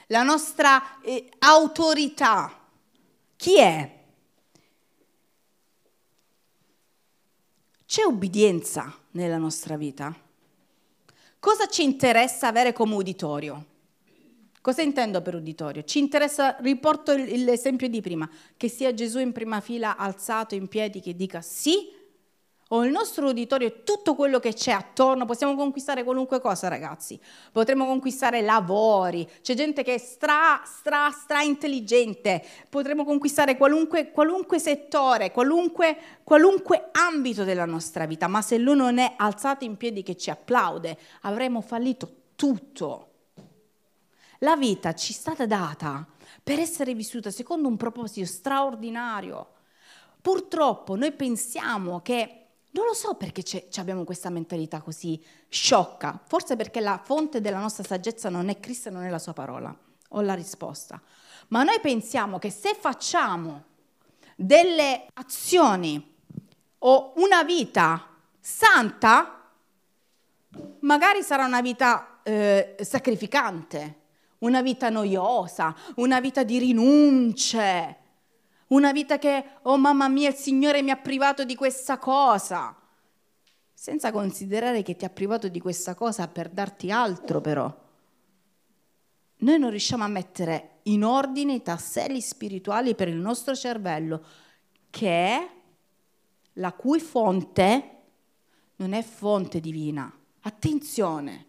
la 0.07 0.23
nostra 0.23 1.01
eh, 1.01 1.29
autorità? 1.39 2.57
Chi 3.35 3.59
è? 3.59 3.98
C'è 7.89 8.03
ubbidienza 8.03 8.95
nella 9.13 9.37
nostra 9.37 9.75
vita? 9.75 10.15
Cosa 11.39 11.65
ci 11.65 11.81
interessa 11.81 12.47
avere 12.47 12.71
come 12.71 12.93
uditorio? 12.93 13.65
Cosa 14.61 14.83
intendo 14.83 15.23
per 15.23 15.33
uditorio? 15.33 15.83
Ci 15.83 15.97
interessa, 15.97 16.55
riporto 16.59 17.15
l'esempio 17.15 17.89
di 17.89 17.99
prima, 17.99 18.29
che 18.55 18.69
sia 18.69 18.93
Gesù 18.93 19.17
in 19.17 19.31
prima 19.31 19.59
fila 19.59 19.97
alzato 19.97 20.53
in 20.53 20.67
piedi 20.67 20.99
che 20.99 21.15
dica 21.15 21.41
sì 21.41 21.91
o 22.71 22.85
il 22.85 22.91
nostro 22.91 23.29
uditorio 23.29 23.67
è 23.67 23.83
tutto 23.83 24.13
quello 24.13 24.39
che 24.39 24.53
c'è 24.53 24.71
attorno, 24.71 25.25
possiamo 25.25 25.55
conquistare 25.55 26.03
qualunque 26.03 26.39
cosa 26.39 26.67
ragazzi, 26.67 27.19
potremmo 27.51 27.85
conquistare 27.85 28.41
lavori, 28.41 29.27
c'è 29.41 29.55
gente 29.55 29.83
che 29.83 29.95
è 29.95 29.97
stra, 29.97 30.61
stra, 30.65 31.09
stra 31.11 31.41
intelligente, 31.41 32.43
potremmo 32.69 33.05
conquistare 33.05 33.57
qualunque, 33.57 34.11
qualunque 34.11 34.59
settore, 34.59 35.31
qualunque, 35.31 35.97
qualunque 36.23 36.89
ambito 36.91 37.43
della 37.43 37.65
nostra 37.65 38.05
vita, 38.05 38.27
ma 38.27 38.41
se 38.41 38.57
lui 38.57 38.75
non 38.75 38.99
è 38.99 39.13
alzato 39.17 39.63
in 39.63 39.75
piedi 39.75 40.03
che 40.03 40.15
ci 40.15 40.29
applaude, 40.29 40.97
avremo 41.21 41.61
fallito 41.61 42.11
tutto. 42.35 43.05
La 44.39 44.55
vita 44.55 44.93
ci 44.93 45.11
è 45.11 45.15
stata 45.15 45.45
data 45.45 46.05
per 46.41 46.59
essere 46.59 46.93
vissuta 46.93 47.31
secondo 47.31 47.67
un 47.67 47.77
proposito 47.77 48.27
straordinario. 48.27 49.53
Purtroppo 50.21 50.95
noi 50.95 51.11
pensiamo 51.11 52.01
che 52.01 52.38
non 52.71 52.85
lo 52.85 52.93
so 52.93 53.15
perché 53.15 53.43
abbiamo 53.77 54.03
questa 54.03 54.29
mentalità 54.29 54.81
così 54.81 55.23
sciocca, 55.47 56.21
forse 56.27 56.55
perché 56.55 56.79
la 56.79 57.01
fonte 57.03 57.41
della 57.41 57.59
nostra 57.59 57.83
saggezza 57.83 58.29
non 58.29 58.49
è 58.49 58.59
Cristo 58.59 58.89
e 58.89 58.91
non 58.91 59.03
è 59.03 59.09
la 59.09 59.19
sua 59.19 59.33
parola. 59.33 59.75
Ho 60.09 60.21
la 60.21 60.33
risposta. 60.33 61.01
Ma 61.49 61.63
noi 61.63 61.79
pensiamo 61.79 62.37
che 62.37 62.51
se 62.51 62.75
facciamo 62.79 63.63
delle 64.35 65.07
azioni 65.13 66.15
o 66.79 67.13
una 67.17 67.43
vita 67.43 68.07
santa, 68.39 69.51
magari 70.81 71.23
sarà 71.23 71.45
una 71.45 71.61
vita 71.61 72.19
eh, 72.23 72.75
sacrificante, 72.81 73.95
una 74.39 74.61
vita 74.61 74.89
noiosa, 74.89 75.75
una 75.95 76.19
vita 76.19 76.43
di 76.43 76.59
rinunce, 76.59 77.98
una 78.69 78.91
vita 78.91 79.17
che, 79.17 79.43
oh 79.63 79.77
mamma 79.77 80.07
mia, 80.07 80.29
il 80.29 80.35
Signore 80.35 80.81
mi 80.81 80.91
ha 80.91 80.97
privato 80.97 81.43
di 81.43 81.55
questa 81.55 81.97
cosa, 81.97 82.75
senza 83.73 84.11
considerare 84.11 84.81
che 84.81 84.95
ti 84.95 85.05
ha 85.05 85.09
privato 85.09 85.47
di 85.47 85.59
questa 85.59 85.95
cosa 85.95 86.27
per 86.27 86.49
darti 86.49 86.91
altro 86.91 87.41
però. 87.41 87.87
Noi 89.41 89.57
non 89.57 89.69
riusciamo 89.69 90.03
a 90.03 90.07
mettere 90.07 90.79
in 90.83 91.03
ordine 91.03 91.53
i 91.53 91.61
tasselli 91.61 92.19
spirituali 92.19 92.93
per 92.93 93.07
il 93.07 93.15
nostro 93.15 93.55
cervello, 93.55 94.23
che 94.89 95.09
è 95.09 95.49
la 96.53 96.73
cui 96.73 96.99
fonte 96.99 97.97
non 98.77 98.93
è 98.93 99.01
fonte 99.01 99.59
divina. 99.59 100.11
Attenzione! 100.41 101.48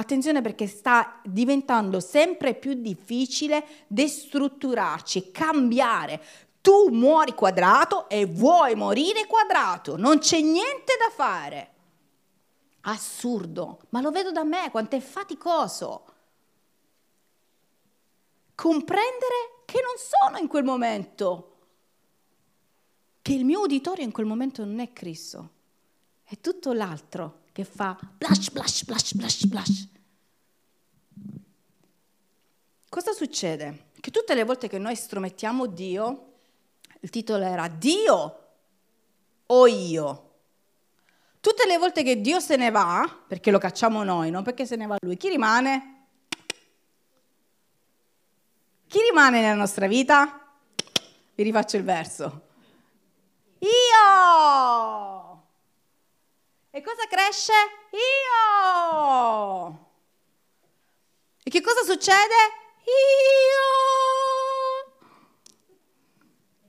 Attenzione 0.00 0.40
perché 0.40 0.66
sta 0.66 1.20
diventando 1.22 2.00
sempre 2.00 2.54
più 2.54 2.72
difficile 2.72 3.84
destrutturarci, 3.86 5.30
cambiare. 5.30 6.24
Tu 6.62 6.88
muori 6.88 7.34
quadrato 7.34 8.08
e 8.08 8.24
vuoi 8.24 8.74
morire 8.74 9.26
quadrato, 9.26 9.98
non 9.98 10.18
c'è 10.18 10.40
niente 10.40 10.94
da 10.98 11.10
fare. 11.14 11.70
Assurdo, 12.82 13.80
ma 13.90 14.00
lo 14.00 14.10
vedo 14.10 14.32
da 14.32 14.42
me 14.42 14.70
quanto 14.70 14.96
è 14.96 15.00
faticoso. 15.00 16.04
Comprendere 18.54 19.64
che 19.66 19.82
non 19.82 19.96
sono 19.98 20.38
in 20.38 20.48
quel 20.48 20.64
momento, 20.64 21.56
che 23.20 23.34
il 23.34 23.44
mio 23.44 23.60
uditorio 23.60 24.02
in 24.02 24.12
quel 24.12 24.24
momento 24.24 24.64
non 24.64 24.80
è 24.80 24.94
Cristo, 24.94 25.50
è 26.24 26.40
tutto 26.40 26.72
l'altro 26.72 27.39
che 27.52 27.64
fa 27.64 27.98
blush, 28.16 28.50
blush, 28.50 28.84
blush, 28.84 29.14
blush, 29.14 29.44
blush. 29.44 29.88
Cosa 32.88 33.12
succede? 33.12 33.88
Che 34.00 34.10
tutte 34.10 34.34
le 34.34 34.44
volte 34.44 34.68
che 34.68 34.78
noi 34.78 34.96
stromettiamo 34.96 35.66
Dio, 35.66 36.32
il 37.00 37.10
titolo 37.10 37.44
era 37.44 37.68
Dio 37.68 38.48
o 39.46 39.66
io? 39.66 40.28
Tutte 41.40 41.66
le 41.66 41.78
volte 41.78 42.02
che 42.02 42.20
Dio 42.20 42.40
se 42.40 42.56
ne 42.56 42.70
va, 42.70 43.08
perché 43.26 43.50
lo 43.50 43.58
cacciamo 43.58 44.02
noi, 44.02 44.30
non 44.30 44.42
perché 44.42 44.66
se 44.66 44.76
ne 44.76 44.86
va 44.86 44.96
lui, 45.00 45.16
chi 45.16 45.28
rimane? 45.28 46.06
Chi 48.86 48.98
rimane 49.08 49.40
nella 49.40 49.54
nostra 49.54 49.86
vita? 49.86 50.54
Vi 51.34 51.42
rifaccio 51.42 51.76
il 51.76 51.84
verso. 51.84 52.48
Io! 53.60 55.19
E 56.72 56.82
cosa 56.82 57.08
cresce? 57.08 57.52
Io! 57.90 59.88
E 61.42 61.50
che 61.50 61.60
cosa 61.60 61.82
succede? 61.82 62.34
Io! 62.86 63.58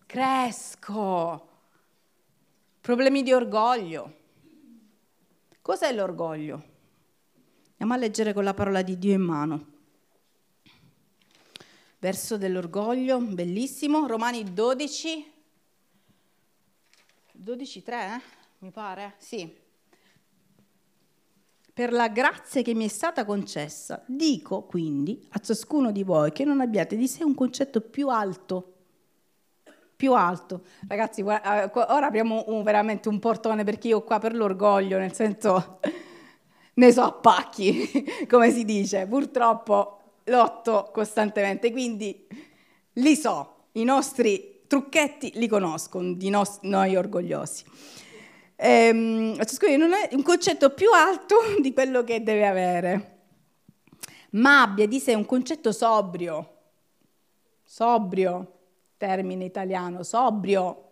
Cresco. 0.08 1.50
Problemi 2.82 3.22
di 3.22 3.32
orgoglio. 3.32 4.18
Cos'è 5.62 5.94
l'orgoglio? 5.94 6.70
Andiamo 7.74 7.94
a 7.94 7.98
leggere 7.98 8.34
con 8.34 8.44
la 8.44 8.56
parola 8.56 8.82
di 8.82 8.98
Dio 8.98 9.14
in 9.14 9.22
mano. 9.22 9.68
Verso 12.00 12.40
dell'orgoglio, 12.40 13.20
bellissimo, 13.20 14.08
Romani 14.08 14.52
12, 14.52 15.32
12.3, 17.38 18.16
eh? 18.16 18.22
mi 18.60 18.72
pare? 18.72 19.14
Sì. 19.20 19.61
Per 21.74 21.94
la 21.94 22.10
grazia 22.10 22.62
che 22.62 22.74
mi 22.74 22.86
è 22.86 22.90
stata 22.90 23.24
concessa, 23.24 24.04
dico 24.06 24.64
quindi 24.64 25.26
a 25.30 25.40
ciascuno 25.40 25.92
di 25.92 26.04
voi 26.04 26.34
che 26.34 26.44
non 26.44 26.60
abbiate 26.60 26.98
di 26.98 27.08
sé 27.08 27.24
un 27.24 27.34
concetto 27.34 27.80
più 27.80 28.10
alto. 28.10 28.74
Più 29.96 30.14
alto. 30.14 30.64
Ragazzi, 30.88 31.22
ora 31.22 32.06
apriamo 32.08 32.46
un, 32.48 32.64
veramente 32.64 33.08
un 33.08 33.20
portone 33.20 33.64
perché 33.64 33.88
io 33.88 34.04
qua 34.04 34.20
per 34.20 34.36
l'orgoglio, 34.36 34.98
nel 34.98 35.14
senso 35.14 35.80
ne 36.76 36.92
so 36.92 37.04
a 37.04 37.14
pacchi, 37.14 37.90
come 38.28 38.52
si 38.52 38.66
dice. 38.66 39.08
Purtroppo 39.08 40.00
lotto 40.26 40.90
costantemente, 40.92 41.72
quindi 41.72 42.28
li 42.94 43.16
so, 43.16 43.68
i 43.74 43.86
nostri 43.86 44.64
trucchetti 44.68 45.32
li 45.36 45.48
conosco, 45.48 46.02
di 46.02 46.30
noi 46.30 46.96
orgogliosi 46.98 47.64
ehm, 48.62 49.44
ciascuno 49.44 49.76
non 49.76 49.94
è 49.94 50.10
un 50.12 50.22
concetto 50.22 50.70
più 50.70 50.92
alto 50.92 51.36
di 51.60 51.74
quello 51.74 52.04
che 52.04 52.22
deve 52.22 52.48
avere, 52.48 53.20
ma 54.32 54.62
abbia 54.62 54.88
di 54.88 55.00
sé 55.00 55.16
un 55.16 55.26
concetto 55.26 55.72
sobrio, 55.72 56.58
sobrio, 57.64 58.60
termine 58.98 59.46
italiano, 59.46 60.04
sobrio. 60.04 60.90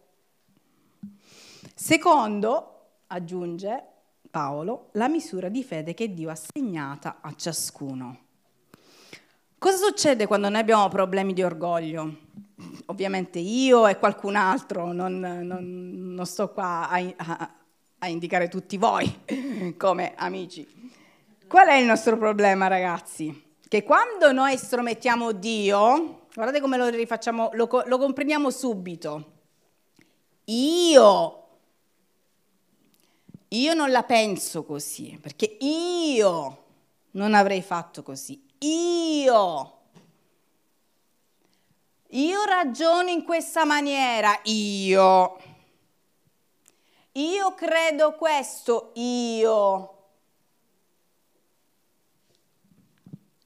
Secondo, 1.76 3.02
aggiunge 3.08 3.84
Paolo, 4.30 4.90
la 4.94 5.08
misura 5.08 5.48
di 5.50 5.64
fede 5.64 5.94
che 5.94 6.14
Dio 6.14 6.30
ha 6.30 6.34
assegnata 6.34 7.18
a 7.22 7.34
ciascuno. 7.36 8.28
Cosa 9.58 9.78
succede 9.78 10.26
quando 10.26 10.50
noi 10.50 10.60
abbiamo 10.60 10.88
problemi 10.88 11.34
di 11.34 11.44
orgoglio? 11.44 12.28
Ovviamente 12.88 13.40
io 13.40 13.88
e 13.88 13.98
qualcun 13.98 14.36
altro, 14.36 14.92
non, 14.92 15.20
non, 15.20 16.14
non 16.14 16.26
sto 16.26 16.52
qua 16.52 16.90
a, 16.90 17.59
a 18.00 18.08
indicare 18.08 18.48
tutti 18.48 18.78
voi 18.78 19.24
come 19.78 20.14
amici. 20.16 20.68
Qual 21.48 21.68
è 21.68 21.76
il 21.76 21.86
nostro 21.86 22.18
problema, 22.18 22.68
ragazzi? 22.68 23.48
Che 23.68 23.84
quando 23.84 24.32
noi 24.32 24.54
estromettiamo 24.54 25.32
Dio, 25.32 26.28
guardate 26.34 26.62
come 26.62 26.78
lo 26.78 26.90
rifacciamo, 26.90 27.50
lo, 27.54 27.84
lo 27.86 27.98
comprendiamo 27.98 28.50
subito. 28.50 29.38
Io, 30.46 31.48
io 33.50 33.74
non 33.74 33.92
la 33.92 34.04
penso 34.04 34.64
così, 34.64 35.18
perché 35.22 35.58
io 35.60 36.64
non 37.12 37.34
avrei 37.34 37.62
fatto 37.62 38.04
così. 38.04 38.42
Io. 38.60 39.74
Io 42.14 42.44
ragiono 42.46 43.10
in 43.10 43.24
questa 43.24 43.66
maniera, 43.66 44.40
io. 44.44 45.38
Io 47.14 47.54
credo 47.56 48.14
questo, 48.14 48.92
io. 48.96 49.98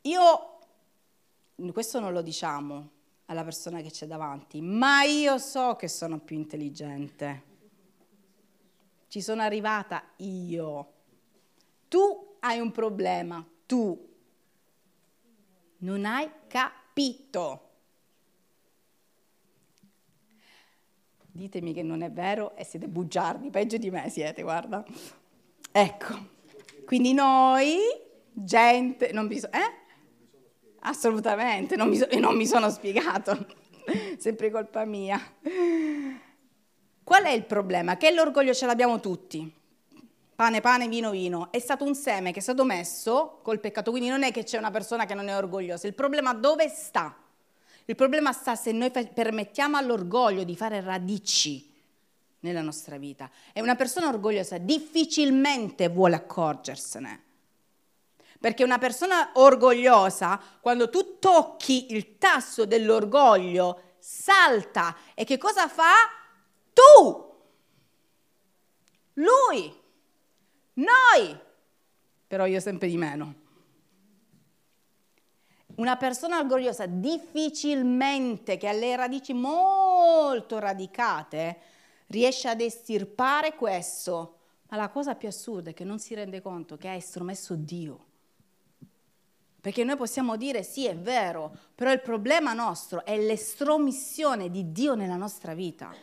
Io, 0.01 0.59
questo 1.71 1.99
non 1.99 2.11
lo 2.11 2.21
diciamo 2.21 2.89
alla 3.27 3.43
persona 3.43 3.81
che 3.81 3.89
c'è 3.89 4.05
davanti, 4.05 4.61
ma 4.61 5.03
io 5.03 5.37
so 5.37 5.75
che 5.75 5.87
sono 5.87 6.19
più 6.19 6.35
intelligente. 6.35 7.51
Ci 9.07 9.21
sono 9.21 9.41
arrivata 9.41 10.03
io. 10.17 10.91
Tu 11.87 12.35
hai 12.39 12.59
un 12.59 12.71
problema, 12.71 13.45
tu. 13.65 14.11
Non 15.77 16.05
hai 16.05 16.29
capito. 16.47 17.72
Ditemi 21.35 21.73
che 21.73 21.81
non 21.81 22.03
è 22.03 22.11
vero 22.11 22.55
e 22.55 22.63
siete 22.63 22.87
bugiardi, 22.87 23.49
peggio 23.49 23.77
di 23.77 23.89
me 23.89 24.07
siete, 24.07 24.43
guarda. 24.43 24.85
Ecco, 25.71 26.27
quindi 26.85 27.11
noi, 27.13 27.79
gente, 28.31 29.11
non 29.11 29.27
bisogna... 29.27 29.57
Eh? 29.57 29.73
Assolutamente, 30.81 31.75
non 31.75 31.89
mi, 31.89 31.97
so, 31.97 32.07
non 32.19 32.35
mi 32.35 32.45
sono 32.45 32.69
spiegato, 32.69 33.47
sempre 34.19 34.51
colpa 34.51 34.85
mia. 34.85 35.19
Qual 37.03 37.23
è 37.23 37.31
il 37.31 37.45
problema? 37.45 37.97
Che 37.97 38.11
l'orgoglio 38.11 38.53
ce 38.53 38.67
l'abbiamo 38.67 38.99
tutti. 38.99 39.51
Pane, 40.35 40.61
pane, 40.61 40.87
vino, 40.87 41.09
vino. 41.09 41.51
È 41.51 41.57
stato 41.57 41.83
un 41.83 41.95
seme 41.95 42.31
che 42.31 42.39
è 42.39 42.43
stato 42.43 42.63
messo 42.63 43.39
col 43.41 43.59
peccato, 43.59 43.89
quindi 43.89 44.09
non 44.09 44.21
è 44.21 44.31
che 44.31 44.43
c'è 44.43 44.59
una 44.59 44.69
persona 44.69 45.07
che 45.07 45.15
non 45.15 45.29
è 45.29 45.35
orgogliosa. 45.35 45.87
Il 45.87 45.95
problema 45.95 46.35
dove 46.35 46.69
sta? 46.69 47.22
Il 47.85 47.95
problema 47.95 48.31
sta 48.31 48.55
se 48.55 48.71
noi 48.71 48.91
permettiamo 48.91 49.77
all'orgoglio 49.77 50.43
di 50.43 50.55
fare 50.55 50.79
radici 50.81 51.71
nella 52.39 52.61
nostra 52.61 52.97
vita. 52.97 53.29
E 53.51 53.61
una 53.61 53.75
persona 53.75 54.07
orgogliosa 54.07 54.57
difficilmente 54.57 55.89
vuole 55.89 56.15
accorgersene. 56.15 57.23
Perché 58.39 58.63
una 58.63 58.77
persona 58.77 59.31
orgogliosa, 59.33 60.41
quando 60.59 60.89
tu 60.89 61.17
tocchi 61.19 61.93
il 61.93 62.17
tasso 62.17 62.65
dell'orgoglio, 62.65 63.95
salta 63.99 64.97
e 65.13 65.23
che 65.23 65.37
cosa 65.37 65.67
fa? 65.69 65.93
Tu, 66.73 67.31
lui, 69.13 69.73
noi, 70.73 71.39
però 72.27 72.45
io 72.45 72.59
sempre 72.59 72.87
di 72.87 72.97
meno. 72.97 73.41
Una 75.83 75.97
persona 75.97 76.39
orgogliosa 76.39 76.85
difficilmente, 76.85 78.55
che 78.55 78.69
ha 78.69 78.71
le 78.71 78.95
radici 78.95 79.33
molto 79.33 80.57
radicate, 80.57 81.57
riesce 82.07 82.47
ad 82.47 82.61
estirpare 82.61 83.55
questo. 83.55 84.37
Ma 84.69 84.77
la 84.77 84.87
cosa 84.87 85.15
più 85.15 85.27
assurda 85.27 85.71
è 85.71 85.73
che 85.73 85.83
non 85.83 85.99
si 85.99 86.13
rende 86.13 86.41
conto 86.41 86.77
che 86.77 86.87
ha 86.87 86.93
estromesso 86.93 87.55
Dio. 87.55 88.05
Perché 89.59 89.83
noi 89.83 89.97
possiamo 89.97 90.37
dire 90.37 90.63
sì, 90.63 90.85
è 90.85 90.95
vero, 90.95 91.53
però 91.75 91.91
il 91.91 91.99
problema 91.99 92.53
nostro 92.53 93.03
è 93.03 93.17
l'estromissione 93.17 94.49
di 94.49 94.71
Dio 94.71 94.95
nella 94.95 95.17
nostra 95.17 95.53
vita. 95.53 95.93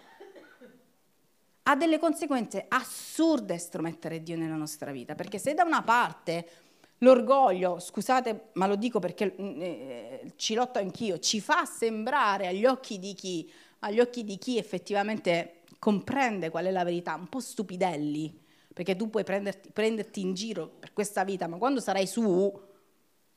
Ha 1.62 1.76
delle 1.76 1.98
conseguenze 1.98 2.66
assurde 2.68 3.54
estromettere 3.54 4.22
Dio 4.22 4.36
nella 4.36 4.56
nostra 4.56 4.90
vita, 4.90 5.14
perché 5.14 5.38
se 5.38 5.54
da 5.54 5.64
una 5.64 5.82
parte 5.82 6.69
L'orgoglio, 7.02 7.78
scusate, 7.78 8.50
ma 8.54 8.66
lo 8.66 8.76
dico 8.76 8.98
perché 8.98 9.34
mm, 9.40 9.60
eh, 9.60 10.32
ci 10.36 10.54
lotto 10.54 10.78
anch'io, 10.78 11.18
ci 11.18 11.40
fa 11.40 11.64
sembrare 11.64 12.46
agli 12.46 12.66
occhi 12.66 12.98
di 12.98 13.14
chi, 13.14 13.50
agli 13.80 14.00
occhi 14.00 14.22
di 14.22 14.36
chi 14.36 14.58
effettivamente 14.58 15.62
comprende 15.78 16.50
qual 16.50 16.66
è 16.66 16.70
la 16.70 16.84
verità, 16.84 17.14
un 17.14 17.28
po' 17.28 17.40
stupidelli, 17.40 18.38
perché 18.74 18.96
tu 18.96 19.08
puoi 19.08 19.24
prenderti, 19.24 19.70
prenderti 19.72 20.20
in 20.20 20.34
giro 20.34 20.68
per 20.68 20.92
questa 20.92 21.24
vita, 21.24 21.46
ma 21.46 21.56
quando 21.56 21.80
sarai 21.80 22.06
su 22.06 22.68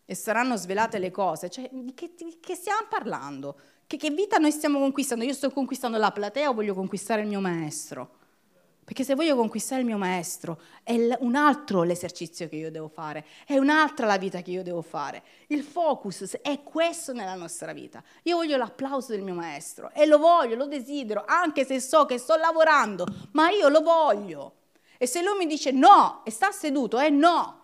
e 0.06 0.16
saranno 0.16 0.58
svelate 0.58 1.00
le 1.00 1.12
cose, 1.12 1.50
cioè 1.50 1.70
di 1.72 1.94
che, 1.94 2.14
di 2.18 2.38
che 2.42 2.56
stiamo 2.56 2.88
parlando? 2.90 3.58
Che, 3.88 3.96
che 3.96 4.10
vita 4.10 4.38
noi 4.38 4.52
stiamo 4.52 4.80
conquistando? 4.80 5.24
Io 5.24 5.34
sto 5.34 5.50
conquistando 5.52 5.98
la 5.98 6.12
platea 6.12 6.50
o 6.50 6.54
voglio 6.54 6.74
conquistare 6.74 7.22
il 7.22 7.28
mio 7.28 7.40
maestro? 7.40 8.18
Perché 8.84 9.06
se 9.06 9.16
voglio 9.16 9.38
conquistare 9.38 9.80
il 9.80 9.88
mio 9.88 9.98
maestro, 9.98 10.60
è 10.84 10.94
un 11.20 11.36
altro 11.36 11.84
l'esercizio 11.84 12.50
che 12.50 12.58
io 12.58 12.70
devo 12.70 12.90
fare, 12.90 13.26
è 13.46 13.58
un'altra 13.58 14.06
la 14.06 14.18
vita 14.18 14.42
che 14.42 14.52
io 14.52 14.62
devo 14.62 14.82
fare. 14.82 15.24
Il 15.48 15.64
focus 15.64 16.38
è 16.42 16.64
questo 16.64 17.14
nella 17.14 17.36
nostra 17.36 17.72
vita. 17.72 18.04
Io 18.24 18.36
voglio 18.36 18.58
l'applauso 18.58 19.14
del 19.14 19.22
mio 19.22 19.36
maestro 19.36 19.90
e 19.94 20.06
lo 20.06 20.18
voglio, 20.18 20.56
lo 20.56 20.68
desidero, 20.68 21.24
anche 21.26 21.66
se 21.66 21.80
so 21.80 22.06
che 22.06 22.18
sto 22.18 22.36
lavorando, 22.36 23.06
ma 23.32 23.50
io 23.52 23.70
lo 23.70 23.82
voglio. 23.82 24.56
E 24.98 25.08
se 25.08 25.22
lui 25.22 25.38
mi 25.38 25.46
dice 25.46 25.72
no 25.72 26.22
e 26.26 26.32
sta 26.32 26.52
seduto, 26.52 26.98
è 27.00 27.10
no. 27.10 27.62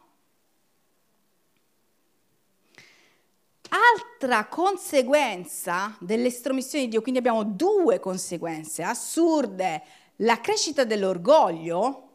Altra 3.69 4.45
conseguenza 4.47 5.95
dell'estromissione 5.99 6.85
di 6.85 6.91
Dio, 6.91 7.01
quindi 7.01 7.19
abbiamo 7.19 7.43
due 7.43 7.99
conseguenze 7.99 8.83
assurde 8.83 9.83
la 10.21 10.41
crescita 10.41 10.83
dell'orgoglio, 10.83 12.07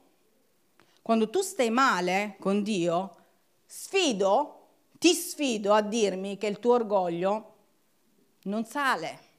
quando 1.03 1.31
tu 1.31 1.41
stai 1.41 1.71
male 1.71 2.37
con 2.39 2.63
Dio, 2.63 3.17
sfido, 3.67 4.69
ti 4.99 5.13
sfido 5.15 5.73
a 5.73 5.81
dirmi 5.81 6.37
che 6.37 6.47
il 6.47 6.59
tuo 6.59 6.75
orgoglio 6.75 7.55
non 8.45 8.65
sale. 8.65 9.33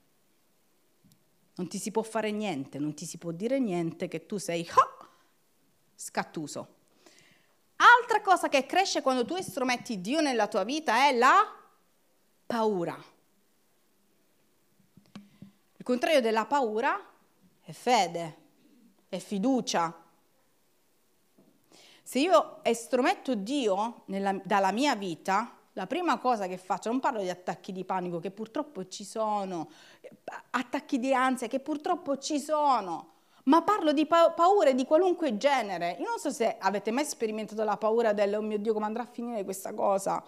Non 1.54 1.68
ti 1.68 1.78
si 1.78 1.90
può 1.90 2.02
fare 2.02 2.30
niente, 2.30 2.78
non 2.78 2.94
ti 2.94 3.06
si 3.06 3.18
può 3.18 3.30
dire 3.30 3.58
niente 3.58 4.08
che 4.08 4.26
tu 4.26 4.36
sei 4.36 4.68
oh, 4.68 5.08
scattuso. 5.94 6.74
Altra 7.76 8.20
cosa 8.20 8.48
che 8.48 8.66
cresce 8.66 9.00
quando 9.00 9.24
tu 9.24 9.34
estrometti 9.34 10.00
Dio 10.00 10.20
nella 10.20 10.48
tua 10.48 10.64
vita 10.64 11.06
è 11.08 11.12
la 11.12 11.54
paura. 12.46 13.02
Il 15.76 15.84
contrario 15.84 16.20
della 16.20 16.46
paura 16.46 17.00
è 17.62 17.72
fede 17.72 18.44
è 19.16 19.18
fiducia. 19.18 19.94
Se 22.02 22.18
io 22.18 22.58
estrometto 22.62 23.34
Dio 23.34 24.02
nella, 24.06 24.38
dalla 24.44 24.70
mia 24.70 24.94
vita, 24.94 25.56
la 25.72 25.86
prima 25.86 26.18
cosa 26.18 26.46
che 26.46 26.56
faccio, 26.56 26.88
non 26.88 27.00
parlo 27.00 27.20
di 27.20 27.28
attacchi 27.28 27.72
di 27.72 27.84
panico 27.84 28.20
che 28.20 28.30
purtroppo 28.30 28.86
ci 28.88 29.04
sono, 29.04 29.68
attacchi 30.50 30.98
di 30.98 31.12
ansia 31.12 31.48
che 31.48 31.60
purtroppo 31.60 32.16
ci 32.18 32.38
sono, 32.38 33.14
ma 33.44 33.62
parlo 33.62 33.92
di 33.92 34.06
pa- 34.06 34.30
paure 34.30 34.74
di 34.74 34.86
qualunque 34.86 35.36
genere. 35.36 35.96
Io 35.98 36.08
non 36.08 36.18
so 36.18 36.30
se 36.30 36.56
avete 36.58 36.90
mai 36.92 37.04
sperimentato 37.04 37.62
la 37.64 37.76
paura 37.76 38.12
del, 38.12 38.34
oh 38.34 38.40
mio 38.40 38.58
Dio, 38.58 38.72
come 38.72 38.86
andrà 38.86 39.02
a 39.02 39.06
finire 39.06 39.44
questa 39.44 39.74
cosa. 39.74 40.22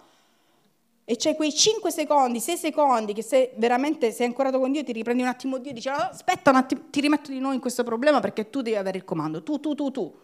E 1.09 1.15
c'è 1.15 1.35
quei 1.35 1.51
5 1.51 1.89
secondi, 1.89 2.39
6 2.39 2.55
secondi 2.55 3.13
che 3.13 3.23
se 3.23 3.53
veramente 3.57 4.11
sei 4.11 4.27
ancorato 4.27 4.59
con 4.59 4.71
Dio 4.71 4.83
ti 4.83 4.91
riprendi 4.91 5.23
un 5.23 5.27
attimo 5.27 5.57
Dio 5.57 5.71
e 5.71 5.73
dici 5.73 5.89
aspetta 5.89 6.51
un 6.51 6.57
attimo, 6.57 6.83
ti 6.91 7.01
rimetto 7.01 7.31
di 7.31 7.39
nuovo 7.39 7.55
in 7.55 7.59
questo 7.59 7.83
problema 7.83 8.19
perché 8.19 8.51
tu 8.51 8.61
devi 8.61 8.75
avere 8.75 8.99
il 8.99 9.05
comando, 9.05 9.41
tu, 9.41 9.59
tu, 9.59 9.73
tu, 9.73 9.89
tu. 9.89 10.15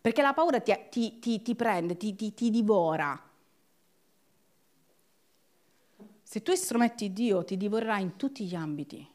Perché 0.00 0.20
la 0.20 0.32
paura 0.32 0.58
ti, 0.58 0.76
ti, 0.90 1.20
ti, 1.20 1.40
ti 1.40 1.54
prende, 1.54 1.96
ti, 1.96 2.16
ti 2.16 2.50
divora. 2.50 3.16
Se 6.20 6.42
tu 6.42 6.50
estrometti 6.50 7.12
Dio 7.12 7.44
ti 7.44 7.56
divorerà 7.56 7.98
in 7.98 8.16
tutti 8.16 8.44
gli 8.44 8.56
ambiti, 8.56 9.08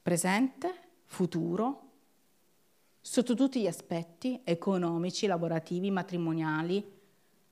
presente, 0.00 0.74
futuro, 1.04 1.82
sotto 3.02 3.34
tutti 3.34 3.60
gli 3.60 3.66
aspetti 3.66 4.40
economici, 4.44 5.26
lavorativi, 5.26 5.90
matrimoniali, 5.90 6.96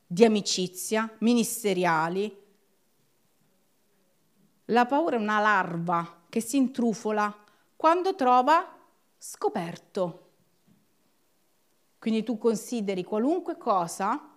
di 0.07 0.25
amicizia, 0.25 1.13
ministeriali. 1.19 2.45
La 4.67 4.87
paura 4.87 5.17
è 5.17 5.19
una 5.19 5.41
larva 5.41 6.23
che 6.29 6.41
si 6.41 6.57
intrufola 6.57 7.45
quando 7.75 8.15
trova 8.15 8.77
scoperto. 9.19 10.23
Quindi 11.99 12.23
tu 12.23 12.39
consideri 12.39 13.03
qualunque 13.03 13.57
cosa 13.57 14.31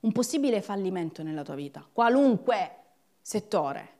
un 0.00 0.12
possibile 0.12 0.62
fallimento 0.62 1.22
nella 1.22 1.42
tua 1.42 1.54
vita, 1.54 1.86
qualunque 1.90 2.78
settore. 3.20 3.92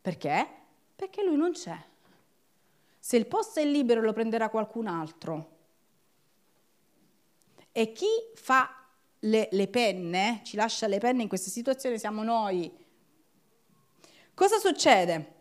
Perché? 0.00 0.48
Perché 0.94 1.22
lui 1.22 1.36
non 1.36 1.52
c'è. 1.52 1.76
Se 2.98 3.16
il 3.16 3.26
posto 3.26 3.60
è 3.60 3.64
libero 3.64 4.00
lo 4.00 4.12
prenderà 4.12 4.48
qualcun 4.48 4.86
altro. 4.86 5.54
E 7.72 7.92
chi 7.92 8.06
fa 8.34 8.85
le, 9.20 9.48
le 9.50 9.68
penne, 9.68 10.40
ci 10.44 10.56
lascia 10.56 10.86
le 10.86 10.98
penne 10.98 11.22
in 11.22 11.28
questa 11.28 11.50
situazione 11.50 11.98
siamo 11.98 12.22
noi. 12.22 12.70
Cosa 14.34 14.58
succede? 14.58 15.34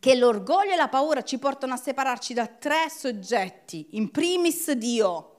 Che 0.00 0.14
l'orgoglio 0.14 0.72
e 0.72 0.76
la 0.76 0.88
paura 0.88 1.22
ci 1.22 1.38
portano 1.38 1.74
a 1.74 1.76
separarci 1.76 2.34
da 2.34 2.46
tre 2.46 2.88
soggetti, 2.90 3.88
in 3.92 4.10
primis 4.10 4.70
Dio. 4.72 5.34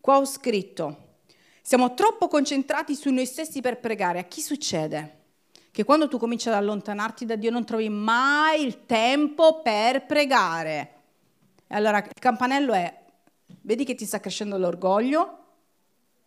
Qua 0.00 0.18
ho 0.18 0.24
scritto, 0.24 1.18
siamo 1.62 1.94
troppo 1.94 2.28
concentrati 2.28 2.94
su 2.94 3.10
noi 3.10 3.26
stessi 3.26 3.60
per 3.60 3.80
pregare. 3.80 4.18
A 4.18 4.24
chi 4.24 4.42
succede? 4.42 5.22
Che 5.70 5.84
quando 5.84 6.08
tu 6.08 6.18
cominci 6.18 6.48
ad 6.48 6.54
allontanarti 6.54 7.24
da 7.24 7.36
Dio 7.36 7.50
non 7.50 7.64
trovi 7.64 7.88
mai 7.88 8.62
il 8.62 8.84
tempo 8.86 9.62
per 9.62 10.04
pregare. 10.04 10.92
E 11.66 11.74
allora 11.74 11.98
il 11.98 12.12
campanello 12.20 12.74
è, 12.74 13.02
vedi 13.62 13.84
che 13.84 13.94
ti 13.94 14.04
sta 14.04 14.20
crescendo 14.20 14.58
l'orgoglio, 14.58 15.43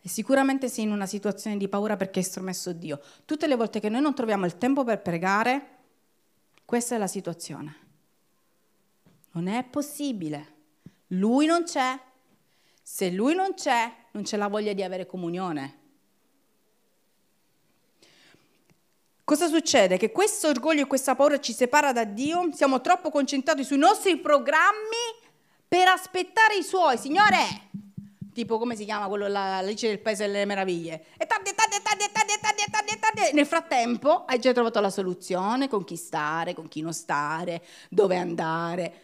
e 0.07 0.09
sicuramente 0.09 0.69
sei 0.69 0.85
in 0.85 0.91
una 0.91 1.05
situazione 1.05 1.57
di 1.57 1.67
paura 1.67 1.97
perché 1.97 2.19
hai 2.19 2.25
stromesso 2.25 2.71
Dio. 2.71 3.01
Tutte 3.25 3.45
le 3.45 3.57
volte 3.57 3.81
che 3.81 3.89
noi 3.89 3.99
non 3.99 4.15
troviamo 4.15 4.45
il 4.45 4.57
tempo 4.57 4.85
per 4.85 5.01
pregare, 5.01 5.79
questa 6.63 6.95
è 6.95 6.97
la 6.97 7.07
situazione. 7.07 7.75
Non 9.31 9.49
è 9.49 9.65
possibile. 9.65 10.53
Lui 11.07 11.45
non 11.45 11.63
c'è. 11.65 11.99
Se 12.81 13.11
lui 13.11 13.35
non 13.35 13.53
c'è, 13.53 13.93
non 14.11 14.23
c'è 14.23 14.37
la 14.37 14.47
voglia 14.47 14.71
di 14.71 14.81
avere 14.81 15.05
comunione. 15.05 15.79
Cosa 19.25 19.49
succede? 19.49 19.97
Che 19.97 20.13
questo 20.13 20.47
orgoglio 20.47 20.83
e 20.83 20.87
questa 20.87 21.15
paura 21.15 21.37
ci 21.41 21.51
separa 21.51 21.91
da 21.91 22.05
Dio, 22.05 22.49
siamo 22.53 22.79
troppo 22.79 23.09
concentrati 23.09 23.65
sui 23.65 23.77
nostri 23.77 24.15
programmi 24.15 25.03
per 25.67 25.89
aspettare 25.89 26.55
i 26.55 26.63
suoi. 26.63 26.97
Signore, 26.97 27.67
tipo 28.37 28.59
come 28.59 28.75
si 28.75 28.85
chiama 28.85 29.07
quello 29.07 29.27
la 29.27 29.57
Alice 29.57 29.87
del 29.87 29.97
Paese 29.97 30.27
delle 30.27 30.45
Meraviglie. 30.45 31.05
E 31.17 31.25
tardi, 31.25 31.55
tardi, 31.55 31.77
tardi, 31.81 32.03
tardi, 32.11 32.33
tardi, 32.39 32.63
tardi, 32.69 32.99
tardi. 32.99 33.33
Nel 33.33 33.47
frattempo 33.47 34.25
hai 34.25 34.37
già 34.37 34.53
trovato 34.53 34.79
la 34.79 34.91
soluzione, 34.91 35.67
con 35.67 35.83
chi 35.83 35.95
stare, 35.95 36.53
con 36.53 36.67
chi 36.67 36.81
non 36.81 36.93
stare, 36.93 37.63
dove 37.89 38.15
andare. 38.15 39.01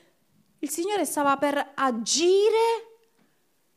Il 0.59 0.69
Signore 0.69 1.05
stava 1.05 1.37
per 1.37 1.71
agire 1.73 2.91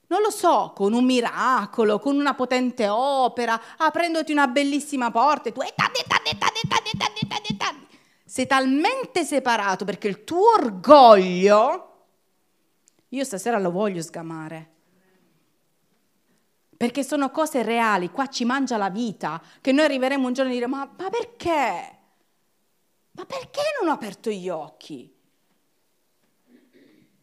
non 0.08 0.20
lo 0.20 0.30
so, 0.30 0.72
con 0.76 0.92
un 0.92 1.04
miracolo, 1.06 1.98
con 1.98 2.16
una 2.16 2.34
potente 2.34 2.86
opera, 2.86 3.58
aprendoti 3.78 4.32
una 4.32 4.46
bellissima 4.46 5.10
porta 5.10 5.48
e 5.48 5.52
tu 5.52 5.62
sei 8.24 8.46
talmente 8.46 9.24
separato 9.24 9.86
perché 9.86 10.06
il 10.06 10.22
tuo 10.22 10.52
orgoglio, 10.52 12.04
io 13.08 13.24
stasera 13.24 13.58
lo 13.58 13.70
voglio 13.72 14.00
sgamare, 14.02 14.74
perché 16.76 17.02
sono 17.02 17.30
cose 17.30 17.62
reali, 17.62 18.10
qua 18.10 18.26
ci 18.28 18.44
mangia 18.44 18.76
la 18.76 18.90
vita, 18.90 19.42
che 19.60 19.72
noi 19.72 19.84
arriveremo 19.84 20.26
un 20.26 20.32
giorno 20.32 20.50
a 20.50 20.54
dire 20.54 20.66
ma, 20.66 20.88
ma 20.96 21.10
perché? 21.10 21.98
Ma 23.12 23.24
perché 23.24 23.62
non 23.80 23.90
ho 23.90 23.94
aperto 23.94 24.30
gli 24.30 24.48
occhi? 24.48 25.14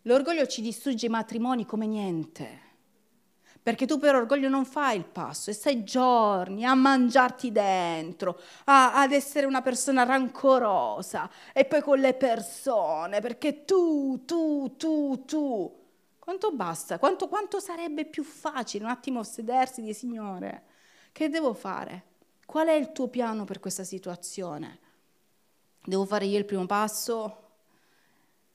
L'orgoglio 0.04 0.48
ci 0.48 0.62
distrugge 0.62 1.06
i 1.06 1.10
matrimoni 1.10 1.66
come 1.66 1.86
niente, 1.86 2.62
perché 3.62 3.86
tu 3.86 3.98
per 4.00 4.16
orgoglio 4.16 4.50
non 4.50 4.66
fai 4.66 4.98
il 4.98 5.06
passo 5.06 5.50
e 5.50 5.54
stai 5.54 5.86
giorni 5.86 6.66
a 6.66 6.74
mangiarti 6.74 7.52
dentro, 7.52 8.38
a, 8.66 8.96
ad 8.96 9.14
essere 9.14 9.46
una 9.46 9.62
persona 9.62 10.04
rancorosa 10.04 11.30
e 11.54 11.64
poi 11.64 11.82
con 11.82 12.00
le 12.00 12.16
persone, 12.16 13.22
perché 13.22 13.64
tu, 13.64 14.26
tu, 14.26 14.76
tu, 14.76 15.24
tu. 15.26 15.82
Quanto 16.24 16.54
basta? 16.54 17.00
Quanto, 17.00 17.28
quanto 17.28 17.60
sarebbe 17.60 18.06
più 18.06 18.24
facile 18.24 18.86
un 18.86 18.90
attimo 18.90 19.24
sedersi 19.24 19.82
e 19.82 19.84
dire 19.84 19.94
Signore, 19.94 20.64
che 21.12 21.28
devo 21.28 21.54
fare? 21.54 22.12
Qual 22.46 22.66
è 22.66 22.72
il 22.72 22.94
tuo 22.94 23.10
piano 23.10 23.44
per 23.44 23.60
questa 23.60 23.84
situazione? 23.84 24.80
Devo 25.84 26.06
fare 26.06 26.24
io 26.24 26.38
il 26.38 26.46
primo 26.46 26.66
passo? 26.66 27.50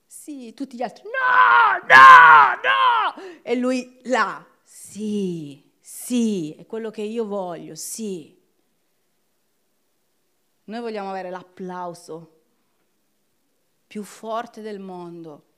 Sì, 0.03 0.51
tutti 0.55 0.77
gli 0.77 0.81
altri 0.81 1.03
no, 1.03 1.87
no, 1.87 2.55
no! 2.63 3.41
E 3.43 3.53
lui 3.53 3.99
là, 4.05 4.43
sì, 4.63 5.71
sì, 5.79 6.55
è 6.57 6.65
quello 6.65 6.89
che 6.89 7.03
io 7.03 7.27
voglio, 7.27 7.75
sì. 7.75 8.35
Noi 10.63 10.79
vogliamo 10.79 11.11
avere 11.11 11.29
l'applauso 11.29 12.41
più 13.85 14.01
forte 14.01 14.63
del 14.63 14.79
mondo 14.79 15.48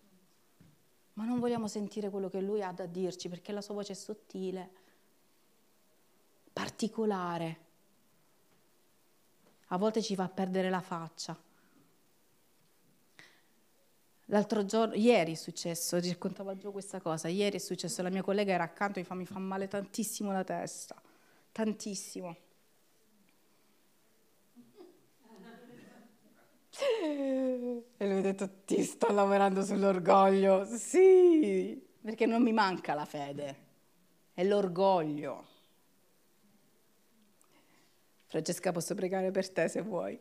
ma 1.13 1.25
non 1.25 1.39
vogliamo 1.39 1.67
sentire 1.67 2.09
quello 2.09 2.29
che 2.29 2.41
lui 2.41 2.63
ha 2.63 2.71
da 2.71 2.85
dirci 2.85 3.29
perché 3.29 3.51
la 3.51 3.61
sua 3.61 3.73
voce 3.73 3.93
è 3.93 3.95
sottile, 3.95 4.69
particolare. 6.53 7.69
A 9.67 9.77
volte 9.77 10.01
ci 10.01 10.15
fa 10.15 10.27
perdere 10.27 10.69
la 10.69 10.81
faccia. 10.81 11.37
L'altro 14.25 14.63
giorno, 14.65 14.95
ieri 14.95 15.33
è 15.33 15.35
successo, 15.35 15.99
raccontavo 15.99 16.55
già 16.55 16.69
questa 16.69 17.01
cosa, 17.01 17.27
ieri 17.27 17.57
è 17.57 17.59
successo, 17.59 18.01
la 18.01 18.09
mia 18.09 18.23
collega 18.23 18.53
era 18.53 18.63
accanto 18.63 18.99
mi 18.99 19.05
fa, 19.05 19.13
mi 19.13 19.25
fa 19.25 19.39
male 19.39 19.67
tantissimo 19.67 20.31
la 20.31 20.43
testa, 20.45 21.01
tantissimo. 21.51 22.37
E 27.97 28.07
lui 28.07 28.17
ha 28.17 28.21
detto, 28.21 28.49
ti 28.65 28.83
sto 28.83 29.11
lavorando 29.11 29.63
sull'orgoglio. 29.63 30.65
Sì, 30.65 31.81
perché 32.01 32.25
non 32.25 32.41
mi 32.41 32.53
manca 32.53 32.93
la 32.93 33.05
fede, 33.05 33.55
è 34.33 34.43
l'orgoglio. 34.43 35.47
Francesca, 38.27 38.71
posso 38.71 38.95
pregare 38.95 39.29
per 39.29 39.49
te 39.49 39.67
se 39.67 39.81
vuoi? 39.81 40.17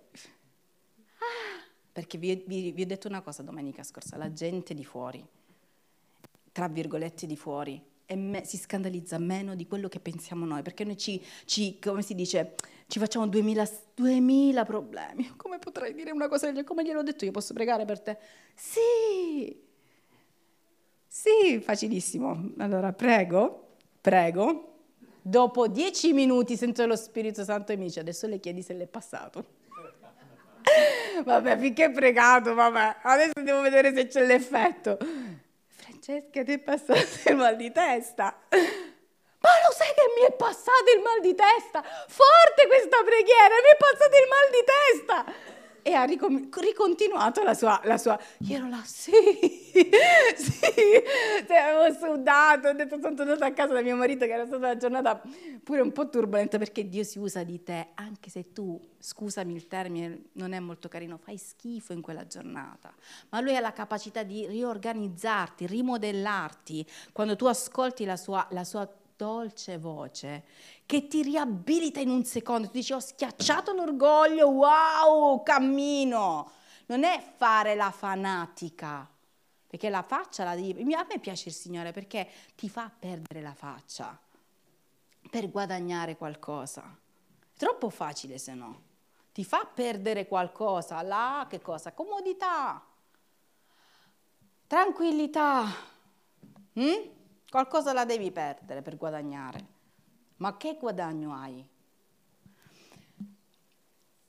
Perché 1.93 2.19
vi, 2.19 2.45
vi, 2.47 2.73
vi 2.73 2.83
ho 2.83 2.87
detto 2.87 3.09
una 3.09 3.21
cosa 3.21 3.43
domenica 3.43 3.83
scorsa, 3.83 4.17
la 4.17 4.33
gente 4.33 4.75
di 4.75 4.85
fuori, 4.85 5.25
tra 6.53 6.69
virgolette 6.69 7.27
di 7.27 7.37
fuori, 7.37 7.83
me, 8.17 8.45
si 8.45 8.57
scandalizza 8.57 9.19
meno 9.19 9.55
di 9.55 9.67
quello 9.67 9.89
che 9.89 10.01
pensiamo 10.01 10.45
noi, 10.45 10.63
perché 10.63 10.85
noi 10.85 10.97
ci, 10.97 11.23
ci 11.45 11.79
come 11.79 12.03
si 12.03 12.15
dice, 12.15 12.55
ci 12.91 12.99
facciamo 12.99 13.29
2000, 13.29 13.69
2000 13.95 14.65
problemi. 14.65 15.33
Come 15.37 15.59
potrei 15.59 15.95
dire 15.95 16.11
una 16.11 16.29
cosa 16.29 16.47
del 16.47 16.55
genere? 16.55 16.67
Come 16.67 16.85
gliel'ho 16.85 17.03
detto 17.03 17.25
io, 17.25 17.31
posso 17.31 17.55
pregare 17.55 17.85
per 17.85 18.01
te? 18.01 18.19
Sì, 18.55 19.57
sì, 21.07 21.61
facilissimo. 21.61 22.53
Allora, 22.59 22.93
prego, 22.93 23.77
prego. 24.01 24.67
Dopo 25.23 25.69
dieci 25.69 26.13
minuti 26.13 26.57
sento 26.57 26.85
lo 26.87 26.97
Spirito 26.97 27.45
Santo 27.45 27.73
e 27.73 27.77
mi 27.77 27.85
dice, 27.85 28.01
adesso 28.01 28.27
le 28.27 28.41
chiedi 28.41 28.63
se 28.63 28.75
l'è 28.75 28.87
passato. 28.87 29.45
vabbè, 31.25 31.59
finché 31.59 31.87
è 31.87 31.91
pregato, 31.93 32.55
vabbè, 32.55 32.97
adesso 33.03 33.43
devo 33.43 33.61
vedere 33.61 33.95
se 33.95 34.07
c'è 34.09 34.27
l'effetto. 34.27 34.99
Francesca, 35.67 36.43
ti 36.43 36.53
è 36.53 36.59
passato 36.59 37.29
il 37.29 37.37
mal 37.37 37.57
di 37.57 37.71
testa? 37.71 38.37
Sai 39.81 39.95
che 39.97 40.13
mi 40.21 40.27
è 40.29 40.33
passato 40.37 40.93
il 40.95 41.01
mal 41.01 41.21
di 41.23 41.35
testa? 41.35 41.81
Forte 41.81 42.67
questa 42.69 43.01
preghiera, 43.03 43.55
mi 43.65 43.73
è 43.73 43.77
passato 43.81 44.13
il 44.13 44.29
mal 44.29 44.47
di 44.53 44.65
testa. 44.69 45.19
e 45.83 45.95
ha 45.95 46.05
ricom- 46.05 46.55
ricontinuato 46.61 47.43
la 47.43 47.55
sua, 47.55 47.81
la 47.85 47.97
sua, 47.97 48.21
Io 48.41 48.57
ero 48.59 48.69
là, 48.69 48.83
sì, 48.85 49.11
sì, 50.37 50.61
cioè, 51.47 51.57
avevo 51.57 51.97
sudato, 51.99 52.69
ho 52.69 52.73
detto 52.75 52.99
sono 53.01 53.15
tornata 53.15 53.47
a 53.47 53.53
casa 53.55 53.73
da 53.73 53.81
mio 53.81 53.97
marito 53.97 54.27
che 54.27 54.33
era 54.33 54.45
stata 54.45 54.59
una 54.59 54.77
giornata 54.77 55.23
pure 55.65 55.81
un 55.81 55.93
po' 55.93 56.11
turbolenta 56.11 56.59
perché 56.59 56.87
Dio 56.87 57.03
si 57.03 57.19
usa 57.19 57.43
di 57.45 57.63
te, 57.63 57.89
anche 57.95 58.29
se 58.29 58.53
tu, 58.53 58.79
scusami 58.99 59.55
il 59.55 59.67
termine, 59.67 60.25
non 60.33 60.53
è 60.53 60.59
molto 60.61 60.89
carino, 60.89 61.17
fai 61.17 61.39
schifo 61.39 61.95
in 61.95 62.03
quella 62.03 62.27
giornata, 62.27 62.93
ma 63.31 63.41
Lui 63.41 63.57
ha 63.57 63.61
la 63.61 63.73
capacità 63.73 64.23
di 64.23 64.47
riorganizzarti, 64.47 65.67
rimodellarti, 65.67 66.87
quando 67.13 67.37
tu 67.37 67.47
ascolti 67.47 68.05
la 68.05 68.19
sua, 68.19 68.47
la 68.51 68.65
sua 68.65 68.87
dolce 69.21 69.77
voce 69.77 70.45
che 70.87 71.07
ti 71.07 71.23
riabilita 71.23 72.01
in 72.01 72.09
un 72.09 72.25
secondo. 72.25 72.69
Tu 72.69 72.73
dici 72.73 72.95
ho 72.95 73.01
schiacciato 73.01 73.75
l'orgoglio, 73.75 74.49
wow, 74.49 75.43
cammino. 75.43 76.53
Non 76.87 77.05
è 77.05 77.23
fare 77.37 77.75
la 77.75 77.91
fanatica, 77.91 79.07
perché 79.67 79.91
la 79.91 80.03
faccia 80.03 80.45
la 80.45 80.55
devi... 80.55 80.95
A 80.95 81.07
me 81.07 81.19
piace 81.19 81.51
il 81.51 81.55
Signore 81.55 81.93
perché 81.93 82.27
ti 82.57 82.71
fa 82.71 82.91
perdere 82.97 83.43
la 83.43 83.53
faccia 83.53 84.19
per 85.29 85.51
guadagnare 85.51 86.17
qualcosa. 86.17 86.83
È 86.83 87.59
troppo 87.59 87.91
facile 87.91 88.39
se 88.39 88.55
no. 88.55 88.89
Ti 89.33 89.45
fa 89.45 89.69
perdere 89.73 90.27
qualcosa, 90.27 91.03
là 91.03 91.47
che 91.49 91.61
cosa? 91.61 91.93
Comodità, 91.93 92.83
tranquillità. 94.67 95.67
Mm? 96.81 97.19
Qualcosa 97.51 97.93
la 97.93 98.05
devi 98.05 98.31
perdere 98.31 98.81
per 98.81 98.97
guadagnare. 98.97 99.67
Ma 100.37 100.57
che 100.57 100.77
guadagno 100.79 101.35
hai? 101.35 101.69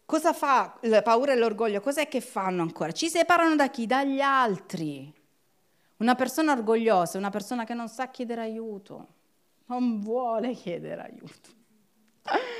Cosa 0.03 0.33
fa 0.33 0.77
la 0.81 1.03
paura 1.03 1.31
e 1.31 1.37
l'orgoglio? 1.37 1.81
Cos'è 1.81 2.07
che 2.07 2.19
fanno 2.19 2.63
ancora? 2.63 2.91
Ci 2.91 3.09
separano 3.09 3.55
da 3.55 3.69
chi? 3.69 3.85
Dagli 3.85 4.19
altri. 4.21 5.13
Una 5.97 6.15
persona 6.15 6.51
orgogliosa 6.53 7.13
è 7.13 7.17
una 7.17 7.29
persona 7.29 7.63
che 7.63 7.75
non 7.75 7.87
sa 7.87 8.09
chiedere 8.09 8.41
aiuto, 8.41 9.07
non 9.67 9.99
vuole 9.99 10.53
chiedere 10.53 11.01
aiuto. 11.01 11.49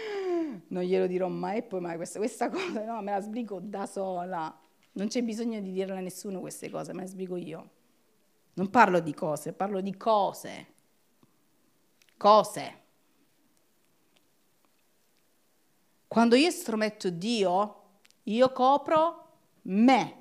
Non 0.68 0.84
glielo 0.84 1.08
dirò 1.08 1.28
mai 1.28 1.64
poi 1.64 1.82
mai 1.82 1.96
questa, 1.98 2.18
questa 2.20 2.50
cosa, 2.50 2.84
no, 2.86 3.02
me 3.02 3.12
la 3.12 3.20
sbrigo 3.20 3.60
da 3.62 3.86
sola. 3.86 4.58
Non 4.94 5.08
c'è 5.08 5.22
bisogno 5.22 5.60
di 5.60 5.72
dirle 5.72 5.98
a 5.98 6.02
nessuno 6.02 6.40
queste 6.40 6.70
cose, 6.70 6.94
me 6.94 7.02
le 7.02 7.08
sbrigo 7.08 7.36
io. 7.36 7.70
Non 8.62 8.70
parlo 8.70 9.00
di 9.00 9.16
cose, 9.16 9.54
parlo 9.54 9.82
di 9.82 9.98
cose. 9.98 10.68
Cose. 12.16 12.82
Quando 16.08 16.36
io 16.36 16.48
estrometto 16.48 17.10
Dio, 17.10 17.82
io 18.22 18.52
copro 18.52 19.30
me. 19.64 20.18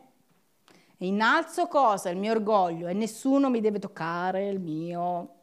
E 0.96 1.06
innalzo 1.06 1.66
cosa? 1.66 2.08
Il 2.08 2.16
mio 2.16 2.32
orgoglio 2.32 2.88
e 2.88 2.94
nessuno 2.94 3.50
mi 3.50 3.60
deve 3.60 3.78
toccare 3.78 4.48
il 4.48 4.58
mio 4.58 5.42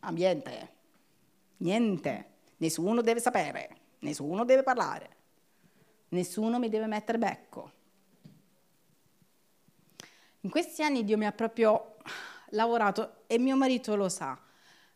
ambiente. 0.00 0.74
Niente. 1.58 2.30
Nessuno 2.56 3.02
deve 3.02 3.20
sapere. 3.20 3.80
Nessuno 3.98 4.46
deve 4.46 4.62
parlare. 4.62 5.16
Nessuno 6.08 6.58
mi 6.58 6.70
deve 6.70 6.86
mettere 6.86 7.18
becco. 7.18 7.72
In 10.44 10.50
questi 10.50 10.82
anni 10.82 11.04
Dio 11.04 11.16
mi 11.16 11.26
ha 11.26 11.30
proprio 11.30 11.98
lavorato 12.50 13.22
e 13.28 13.38
mio 13.38 13.56
marito 13.56 13.94
lo 13.94 14.08
sa. 14.08 14.36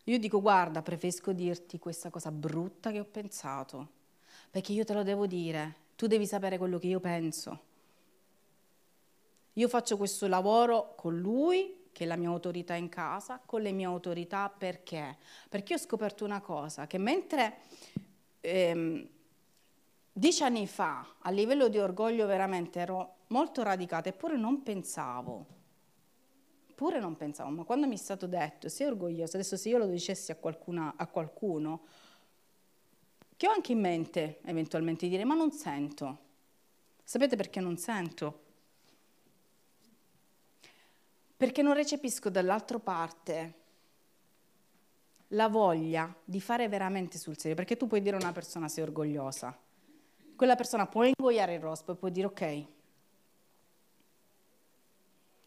Io 0.03 0.19
dico 0.19 0.41
guarda, 0.41 0.81
preferisco 0.81 1.31
dirti 1.31 1.79
questa 1.79 2.09
cosa 2.09 2.31
brutta 2.31 2.91
che 2.91 2.99
ho 2.99 3.05
pensato, 3.05 3.87
perché 4.51 4.73
io 4.73 4.83
te 4.83 4.93
lo 4.93 5.03
devo 5.03 5.25
dire, 5.25 5.75
tu 5.95 6.07
devi 6.07 6.25
sapere 6.25 6.57
quello 6.57 6.77
che 6.79 6.87
io 6.87 6.99
penso. 6.99 7.61
Io 9.53 9.67
faccio 9.69 9.95
questo 9.95 10.27
lavoro 10.27 10.95
con 10.95 11.17
lui, 11.17 11.87
che 11.93 12.03
è 12.03 12.07
la 12.07 12.17
mia 12.17 12.29
autorità 12.29 12.75
in 12.75 12.89
casa, 12.89 13.41
con 13.43 13.61
le 13.61 13.71
mie 13.71 13.85
autorità 13.85 14.49
perché? 14.49 15.17
Perché 15.47 15.75
ho 15.75 15.77
scoperto 15.77 16.25
una 16.25 16.41
cosa, 16.41 16.87
che 16.87 16.97
mentre 16.97 17.59
ehm, 18.41 19.09
dieci 20.17 20.41
anni 20.41 20.65
fa 20.65 21.15
a 21.19 21.29
livello 21.29 21.67
di 21.67 21.77
orgoglio 21.77 22.25
veramente 22.25 22.79
ero 22.79 23.17
molto 23.27 23.61
radicata, 23.61 24.09
eppure 24.09 24.35
non 24.35 24.63
pensavo, 24.63 25.45
pure 26.73 26.99
non 26.99 27.15
pensavo, 27.15 27.51
ma 27.51 27.63
quando 27.63 27.85
mi 27.87 27.93
è 27.93 27.99
stato 27.99 28.25
detto, 28.25 28.67
sei 28.67 28.87
orgogliosa, 28.87 29.37
adesso 29.37 29.57
se 29.57 29.69
io 29.69 29.77
lo 29.77 29.85
dicessi 29.85 30.31
a, 30.31 30.35
qualcuna, 30.35 30.95
a 30.97 31.05
qualcuno, 31.05 31.85
che 33.35 33.47
ho 33.47 33.51
anche 33.51 33.73
in 33.73 33.79
mente 33.79 34.39
eventualmente 34.45 35.07
dire, 35.07 35.23
ma 35.23 35.35
non 35.35 35.51
sento. 35.51 36.25
Sapete 37.03 37.35
perché 37.35 37.59
non 37.59 37.77
sento? 37.77 38.45
Perché 41.37 41.61
non 41.61 41.75
recepisco 41.75 42.31
dall'altra 42.31 42.79
parte 42.79 43.53
la 45.29 45.47
voglia 45.47 46.11
di 46.23 46.41
fare 46.41 46.67
veramente 46.67 47.19
sul 47.19 47.37
serio, 47.37 47.55
perché 47.55 47.77
tu 47.77 47.85
puoi 47.85 48.01
dire 48.01 48.15
a 48.15 48.19
una 48.19 48.31
persona 48.31 48.67
sei 48.67 48.83
orgogliosa, 48.83 49.65
quella 50.37 50.55
persona 50.55 50.85
può 50.85 51.03
ingoiare 51.03 51.55
il 51.55 51.59
rospo 51.59 51.91
e 51.91 51.95
può 51.95 52.07
dire 52.07 52.27
ok, 52.27 52.65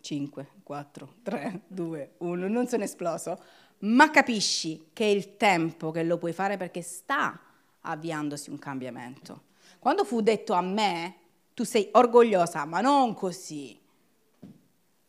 5, 0.00 0.48
4, 0.62 1.14
3, 1.22 1.60
2, 1.66 2.14
1, 2.18 2.48
non 2.48 2.66
sono 2.66 2.82
esploso, 2.82 3.42
ma 3.78 4.10
capisci 4.10 4.88
che 4.92 5.04
è 5.04 5.08
il 5.08 5.36
tempo 5.36 5.90
che 5.90 6.02
lo 6.02 6.18
puoi 6.18 6.32
fare 6.32 6.56
perché 6.56 6.82
sta 6.82 7.40
avviandosi 7.82 8.50
un 8.50 8.58
cambiamento. 8.58 9.44
Quando 9.78 10.04
fu 10.04 10.20
detto 10.20 10.52
a 10.52 10.60
me, 10.60 11.14
tu 11.54 11.64
sei 11.64 11.88
orgogliosa, 11.92 12.64
ma 12.64 12.80
non 12.80 13.14
così. 13.14 13.78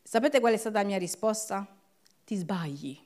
Sapete 0.02 0.40
qual 0.40 0.54
è 0.54 0.56
stata 0.56 0.80
la 0.80 0.86
mia 0.86 0.98
risposta? 0.98 1.66
Ti 2.24 2.36
sbagli. 2.36 2.98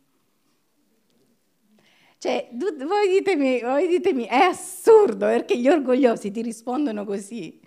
Cioè, 2.19 2.49
voi 2.53 3.09
ditemi, 3.09 3.61
voi 3.61 3.87
ditemi, 3.89 4.25
è 4.25 4.37
assurdo 4.37 5.27
perché 5.27 5.59
gli 5.59 5.69
orgogliosi 5.69 6.31
ti 6.31 6.41
rispondono 6.41 7.05
così. 7.05 7.61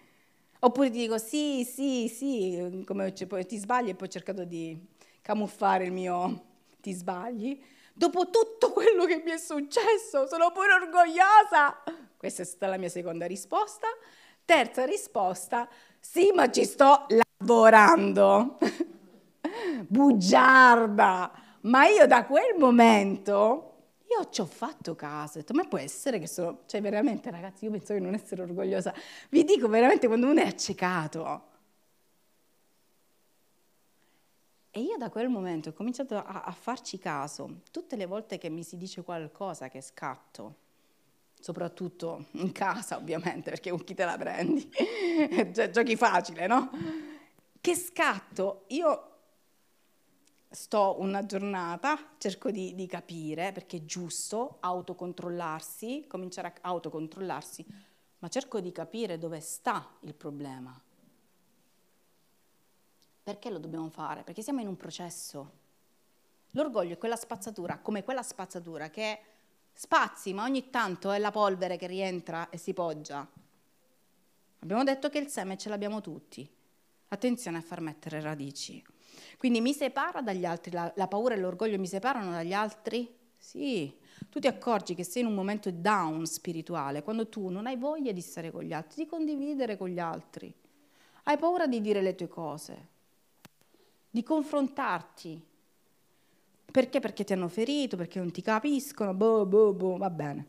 Oppure 0.62 0.90
ti 0.90 1.00
dico 1.00 1.18
sì, 1.18 1.64
sì, 1.64 2.08
sì, 2.08 2.84
come 2.86 3.14
ti 3.14 3.58
sbagli 3.58 3.90
e 3.90 3.96
poi 3.96 4.08
ho 4.08 4.12
cercato 4.12 4.44
di 4.44 4.78
camuffare 5.22 5.86
il 5.86 5.92
mio 5.92 6.44
ti 6.82 6.92
sbagli. 6.92 7.62
Dopo 7.94 8.30
tutto 8.30 8.72
quello 8.72 9.06
che 9.06 9.22
mi 9.24 9.32
è 9.32 9.38
successo, 9.38 10.26
sono 10.28 10.52
pure 10.52 10.74
orgogliosa. 10.74 11.84
Questa 12.18 12.42
è 12.42 12.46
stata 12.46 12.68
la 12.68 12.78
mia 12.78 12.90
seconda 12.90 13.26
risposta. 13.26 13.88
Terza 14.44 14.84
risposta, 14.84 15.70
sì, 16.00 16.32
ma 16.34 16.50
ci 16.50 16.66
sto 16.66 17.06
lavorando. 17.38 18.58
Bugiarda. 19.88 21.32
Ma 21.62 21.88
io 21.88 22.08
da 22.08 22.26
quel 22.26 22.56
momento 22.58 23.69
io 24.10 24.30
ci 24.32 24.42
ho 24.42 24.46
fatto 24.46 24.96
caso, 24.96 25.38
ho 25.38 25.42
detto, 25.42 25.54
ma 25.54 25.66
può 25.66 25.78
essere 25.78 26.18
che 26.20 26.28
sono, 26.28 26.62
cioè 26.66 26.82
veramente 26.82 27.30
ragazzi, 27.30 27.66
io 27.66 27.72
penso 27.72 27.94
di 27.94 28.00
non 28.00 28.16
essere 28.16 28.42
orgogliosa, 28.42 28.94
vi 29.30 29.44
dico 29.44 29.68
veramente 29.68 30.08
quando 30.08 30.28
uno 30.28 30.42
è 30.42 30.48
accecato. 30.48 31.48
E 34.72 34.82
io 34.82 34.98
da 34.98 35.10
quel 35.10 35.30
momento 35.30 35.70
ho 35.70 35.74
cominciato 35.74 36.16
a, 36.16 36.44
a 36.44 36.52
farci 36.52 36.98
caso, 36.98 37.62
tutte 37.72 37.96
le 37.96 38.06
volte 38.06 38.38
che 38.40 38.50
mi 38.50 38.64
si 38.64 38.78
dice 38.78 39.04
qualcosa 39.04 39.68
che 39.68 39.82
scatto, 39.82 40.56
soprattutto 41.40 42.26
in 42.32 42.52
casa 42.52 42.98
ovviamente, 42.98 43.52
perché 43.52 43.70
con 43.70 43.84
chi 43.84 43.94
te 43.94 44.06
la 44.06 44.18
prendi, 44.18 44.70
giochi 45.72 45.96
facile, 45.96 46.48
no? 46.48 46.70
Che 47.62 47.76
scatto, 47.76 48.64
io 48.68 49.09
sto 50.50 50.96
una 51.00 51.26
giornata, 51.26 51.98
cerco 52.18 52.50
di, 52.50 52.74
di, 52.74 52.88
capire, 52.88 53.52
perché 53.52 53.78
è 53.78 53.86
giusto 53.86 54.58
autocontrollarsi, 54.62 56.06
cominciare 56.08 56.48
a 56.48 56.54
autocontrollarsi, 56.70 57.66
ma 58.20 58.28
cerco 58.28 58.60
di 58.60 58.72
capire 58.72 59.18
dove 59.18 59.40
sta 59.40 59.88
il 60.02 60.14
problema. 60.16 60.80
Perché 63.24 63.50
lo 63.52 63.60
dobbiamo 63.60 63.90
fare? 63.90 64.24
Perché 64.24 64.42
siamo 64.42 64.62
in 64.62 64.68
un 64.68 64.76
processo. 64.76 65.58
L'orgoglio 66.52 66.94
è 66.94 66.98
quella 66.98 67.16
spazzatura, 67.16 67.78
come 67.78 68.04
quella 68.04 68.24
spazzatura 68.24 68.90
che 68.90 69.20
spazi, 69.72 70.34
ma 70.34 70.44
ogni 70.44 70.72
tanto 70.72 71.12
è 71.12 71.20
la 71.20 71.30
polvere 71.30 71.78
che 71.78 71.86
rientra 71.86 72.50
e 72.50 72.58
si 72.58 72.74
poggia. 72.74 73.26
Abbiamo 74.62 74.84
detto 74.84 75.10
che 75.10 75.20
il 75.20 75.28
seme 75.28 75.58
ce 75.58 75.70
l'abbiamo 75.70 76.02
tutti. 76.02 76.50
Attenzione 77.10 77.58
a 77.58 77.62
far 77.62 77.82
mettere 77.82 78.20
radici. 78.20 78.84
Quindi 79.40 79.62
mi 79.62 79.72
separa 79.72 80.20
dagli 80.20 80.44
altri, 80.44 80.72
la, 80.72 80.92
la 80.98 81.08
paura 81.08 81.34
e 81.34 81.38
l'orgoglio 81.38 81.80
mi 81.80 81.88
separano 81.88 82.32
dagli 82.32 82.52
altri? 82.52 83.10
Sì, 83.38 83.90
tu 84.30 84.38
ti 84.38 84.48
accorgi 84.48 84.96
che 84.96 85.06
sei 85.06 85.22
in 85.22 85.30
un 85.30 85.34
momento 85.34 85.72
down 85.72 86.26
spirituale, 86.26 87.04
quando 87.04 87.30
tu 87.30 87.48
non 87.48 87.66
hai 87.66 87.78
voglia 87.78 88.12
di 88.12 88.20
stare 88.20 88.52
con 88.52 88.64
gli 88.64 88.74
altri, 88.74 89.04
di 89.04 89.10
condividere 89.10 89.78
con 89.78 89.88
gli 89.88 89.98
altri. 89.98 90.54
Hai 91.24 91.38
paura 91.38 91.68
di 91.68 91.80
dire 91.80 92.02
le 92.02 92.16
tue 92.16 92.28
cose, 92.28 92.88
di 94.10 94.24
confrontarti. 94.24 95.42
Perché? 96.70 97.00
Perché 97.00 97.24
ti 97.24 97.32
hanno 97.32 97.48
ferito, 97.48 97.96
perché 97.96 98.20
non 98.20 98.32
ti 98.34 98.42
capiscono, 98.42 99.14
boh, 99.14 99.46
boh, 99.46 99.72
boh, 99.72 99.96
va 99.96 100.10
bene. 100.10 100.48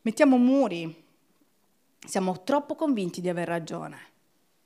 Mettiamo 0.00 0.38
muri, 0.38 1.04
siamo 2.06 2.42
troppo 2.42 2.74
convinti 2.74 3.20
di 3.20 3.28
aver 3.28 3.48
ragione. 3.48 3.98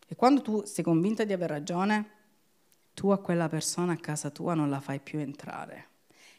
E 0.07 0.15
quando 0.15 0.43
tu 0.43 0.63
sei 0.65 0.85
convinta 0.85 1.25
di 1.25 1.33
aver 1.33 1.51
ragione, 1.51 2.23
tu 2.95 3.11
a 3.11 3.19
quella 3.19 3.49
persona 3.49 3.93
a 3.93 3.97
casa 3.99 4.31
tua 4.31 4.55
non 4.55 4.71
la 4.71 4.81
fai 4.81 5.01
più 5.01 5.19
entrare. 5.19 5.89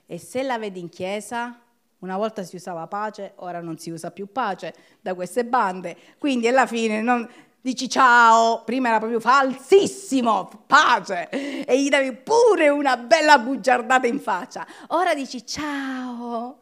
E 0.06 0.18
se 0.18 0.42
la 0.42 0.58
vedi 0.58 0.80
in 0.80 0.90
chiesa, 0.90 1.60
una 2.00 2.18
volta 2.18 2.44
si 2.44 2.56
usava 2.56 2.88
pace, 2.88 3.34
ora 3.38 3.62
non 3.62 3.78
si 3.78 3.90
usa 3.90 4.12
più 4.12 4.32
pace 4.32 4.74
da 5.02 5.14
queste 5.14 5.46
bande. 5.46 5.96
Quindi 6.18 6.48
alla 6.48 6.66
fine 6.66 7.02
non, 7.02 7.28
dici 7.62 7.90
ciao, 7.90 8.64
prima 8.64 8.90
era 8.90 9.00
proprio 9.00 9.20
falsissimo, 9.20 10.64
pace, 10.68 11.30
e 11.30 11.82
gli 11.82 11.90
davi 11.90 12.14
pure 12.14 12.70
una 12.70 12.96
bella 12.98 13.40
bugiardata 13.40 14.08
in 14.08 14.20
faccia. 14.20 14.66
Ora 14.90 15.16
dici 15.16 15.46
ciao, 15.46 16.60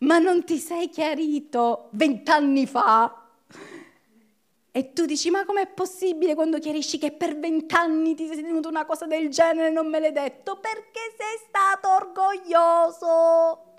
ma 0.00 0.18
non 0.18 0.44
ti 0.44 0.58
sei 0.58 0.88
chiarito 0.88 1.88
vent'anni 1.90 2.66
fa? 2.66 3.25
E 4.76 4.92
tu 4.92 5.06
dici, 5.06 5.30
ma 5.30 5.46
com'è 5.46 5.66
possibile 5.68 6.34
quando 6.34 6.58
chiarisci 6.58 6.98
che 6.98 7.10
per 7.10 7.38
vent'anni 7.38 8.14
ti 8.14 8.26
sei 8.26 8.42
tenuto 8.42 8.68
una 8.68 8.84
cosa 8.84 9.06
del 9.06 9.30
genere 9.30 9.68
e 9.68 9.70
non 9.70 9.88
me 9.88 10.00
l'hai 10.00 10.12
detto? 10.12 10.60
Perché 10.60 11.14
sei 11.16 11.38
stato 11.48 11.88
orgoglioso. 11.94 13.72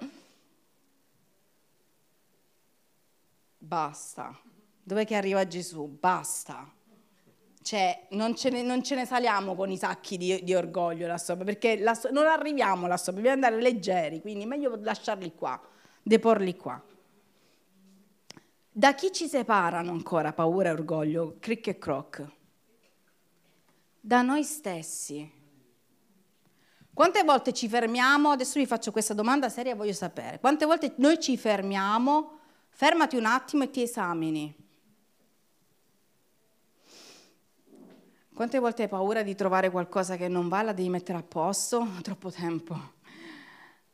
Basta. 3.59 4.35
Dov'è 4.81 5.05
che 5.05 5.13
arriva 5.13 5.45
Gesù? 5.45 5.85
Basta. 5.85 6.67
Cioè, 7.61 8.07
non 8.13 8.35
ce 8.35 8.49
ne, 8.49 8.63
non 8.63 8.81
ce 8.81 8.95
ne 8.95 9.05
saliamo 9.05 9.53
con 9.53 9.69
i 9.69 9.77
sacchi 9.77 10.17
di, 10.17 10.43
di 10.43 10.55
orgoglio 10.55 11.05
là 11.05 11.19
sopra, 11.19 11.43
perché 11.43 11.79
so- 11.93 12.09
non 12.09 12.25
arriviamo 12.25 12.87
là 12.87 12.97
sopra, 12.97 13.21
dobbiamo 13.21 13.45
andare 13.45 13.61
leggeri, 13.61 14.19
quindi 14.19 14.47
meglio 14.47 14.75
lasciarli 14.81 15.35
qua, 15.35 15.61
deporli 16.01 16.55
qua. 16.55 16.83
Da 18.77 18.93
chi 18.93 19.11
ci 19.11 19.27
separano 19.27 19.89
ancora 19.89 20.33
paura 20.33 20.69
e 20.69 20.73
orgoglio, 20.73 21.37
cric 21.39 21.65
e 21.65 21.79
croc? 21.79 22.23
Da 23.99 24.21
noi 24.21 24.43
stessi. 24.43 25.27
Quante 26.93 27.23
volte 27.23 27.53
ci 27.53 27.67
fermiamo, 27.67 28.29
adesso 28.29 28.59
vi 28.59 28.67
faccio 28.67 28.91
questa 28.91 29.15
domanda 29.15 29.49
seria, 29.49 29.73
voglio 29.73 29.93
sapere, 29.93 30.39
quante 30.39 30.67
volte 30.67 30.93
noi 30.97 31.19
ci 31.19 31.37
fermiamo, 31.37 32.37
fermati 32.69 33.15
un 33.15 33.25
attimo 33.25 33.63
e 33.63 33.71
ti 33.71 33.81
esamini. 33.81 34.55
Quante 38.31 38.59
volte 38.59 38.83
hai 38.83 38.89
paura 38.89 39.23
di 39.23 39.33
trovare 39.33 39.71
qualcosa 39.71 40.17
che 40.17 40.27
non 40.27 40.49
va, 40.49 40.61
la 40.61 40.73
devi 40.73 40.89
mettere 40.89 41.17
a 41.17 41.23
posto? 41.23 41.83
Troppo 42.03 42.29
tempo. 42.29 42.77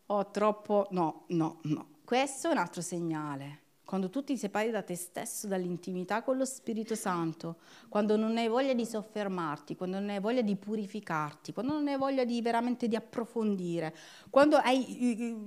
Ho 0.07 0.29
troppo... 0.29 0.87
No, 0.91 1.23
no, 1.27 1.59
no. 1.61 1.87
Questo 2.03 2.49
è 2.49 2.51
un 2.51 2.57
altro 2.57 2.81
segnale 2.81 3.61
quando 3.93 4.09
tu 4.09 4.23
ti 4.23 4.35
separi 4.37 4.71
da 4.71 4.81
te 4.81 4.95
stesso, 4.95 5.45
dall'intimità 5.45 6.23
con 6.23 6.35
lo 6.35 6.45
Spirito 6.45 6.95
Santo, 6.95 7.57
quando 7.89 8.15
non 8.15 8.35
hai 8.37 8.47
voglia 8.47 8.73
di 8.73 8.87
soffermarti, 8.87 9.75
quando 9.75 9.99
non 9.99 10.09
hai 10.09 10.19
voglia 10.19 10.41
di 10.41 10.55
purificarti, 10.55 11.53
quando 11.53 11.73
non 11.73 11.87
hai 11.87 11.95
voglia 11.95 12.23
di 12.23 12.41
veramente 12.41 12.87
di 12.87 12.95
approfondire, 12.95 13.95
quando 14.31 14.55
hai, 14.55 15.45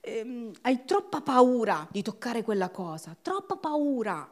eh, 0.00 0.50
hai 0.60 0.84
troppa 0.84 1.20
paura 1.20 1.86
di 1.88 2.02
toccare 2.02 2.42
quella 2.42 2.70
cosa, 2.70 3.16
troppa 3.22 3.54
paura. 3.54 4.28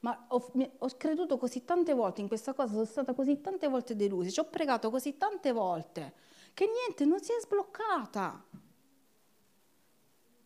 Ma 0.00 0.24
ho, 0.26 0.52
ho, 0.78 0.88
creduto 0.96 1.38
così 1.38 1.64
tante 1.64 1.94
volte 1.94 2.20
in 2.20 2.26
questa 2.26 2.52
cosa, 2.52 2.72
sono 2.72 2.84
stata 2.84 3.14
così 3.14 3.40
tante 3.40 3.68
volte 3.68 3.94
delusa, 3.94 4.28
ci 4.28 4.40
ho 4.40 4.46
pregato 4.46 4.90
così 4.90 5.16
tante 5.16 5.52
volte 5.52 6.14
che 6.52 6.66
niente, 6.66 7.04
non 7.04 7.20
si 7.20 7.30
è 7.30 7.40
sbloccata. 7.40 8.42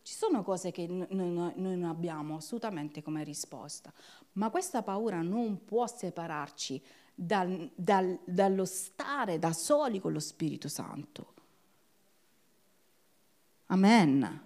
Ci 0.05 0.13
sono 0.13 0.43
cose 0.43 0.69
che 0.69 0.85
noi 0.85 1.07
non 1.55 1.83
abbiamo 1.83 2.35
assolutamente 2.35 3.01
come 3.01 3.23
risposta, 3.23 3.91
ma 4.33 4.51
questa 4.51 4.83
paura 4.83 5.23
non 5.23 5.65
può 5.65 5.87
separarci 5.87 6.79
dal, 7.15 7.71
dal, 7.73 8.19
dallo 8.23 8.65
stare 8.65 9.39
da 9.39 9.51
soli 9.51 9.99
con 9.99 10.11
lo 10.13 10.19
Spirito 10.19 10.67
Santo. 10.67 11.33
Amen. 13.65 14.41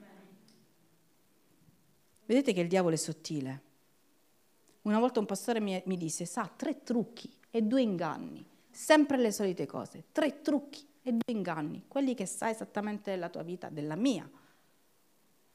Vedete 2.26 2.54
che 2.54 2.62
il 2.62 2.70
diavolo 2.70 2.96
è 2.96 2.98
sottile. 2.98 3.62
Una 4.84 5.00
volta 5.00 5.20
un 5.20 5.26
pastore 5.26 5.60
mi, 5.60 5.84
mi 5.88 5.98
disse, 5.98 6.26
sa, 6.26 6.50
tre 6.56 6.84
trucchi 6.84 7.30
e 7.52 7.64
due 7.64 7.82
inganni, 7.82 8.48
sempre 8.72 9.18
le 9.18 9.34
solite 9.34 9.66
cose, 9.66 10.06
tre 10.14 10.42
trucchi 10.42 10.88
e 11.02 11.12
due 11.12 11.36
inganni, 11.36 11.84
quelli 11.86 12.16
che 12.16 12.26
sa 12.26 12.50
esattamente 12.50 13.12
della 13.12 13.28
tua 13.28 13.44
vita, 13.44 13.68
della 13.68 13.98
mia. 13.98 14.48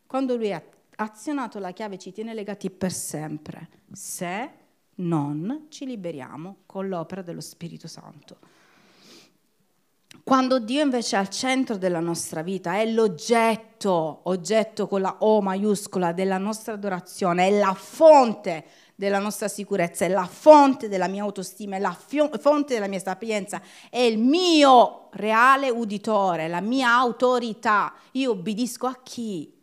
Quando 0.07 0.37
lui 0.37 0.53
ha 0.53 0.63
azionato 0.97 1.59
la 1.59 1.73
chiave 1.73 1.99
ci 1.99 2.13
tiene 2.13 2.35
legati 2.35 2.71
per 2.71 2.93
sempre, 2.93 3.69
se 3.93 4.51
non 4.97 5.67
ci 5.71 5.87
liberiamo 5.87 6.59
con 6.67 6.89
l'opera 6.89 7.23
dello 7.23 7.41
Spirito 7.41 7.89
Santo. 7.89 8.39
Quando 10.23 10.59
Dio 10.59 10.83
invece 10.83 11.17
è 11.17 11.19
al 11.19 11.29
centro 11.29 11.77
della 11.77 12.01
nostra 12.01 12.43
vita, 12.43 12.77
è 12.79 12.87
l'oggetto, 12.87 14.21
oggetto 14.23 14.87
con 14.87 15.03
la 15.03 15.17
O 15.19 15.43
maiuscola 15.43 16.13
della 16.13 16.39
nostra 16.39 16.75
adorazione, 16.75 17.49
è 17.49 17.59
la 17.59 17.75
fonte 17.75 18.65
della 18.95 19.19
nostra 19.19 19.49
sicurezza, 19.49 20.07
è 20.07 20.09
la 20.09 20.25
fonte 20.25 20.89
della 20.89 21.09
mia 21.09 21.25
autostima, 21.25 21.77
è 21.77 21.79
la 21.79 21.93
fonte 21.93 22.73
della 22.73 22.87
mia 22.87 23.01
sapienza, 23.01 23.61
è 23.91 23.99
il 23.99 24.19
mio 24.19 25.09
reale 25.13 25.69
uditore, 25.69 26.49
la 26.49 26.61
mia 26.63 26.95
autorità. 26.95 27.93
Io 28.13 28.31
obbedisco 28.31 28.87
a 28.87 28.99
chi? 29.03 29.54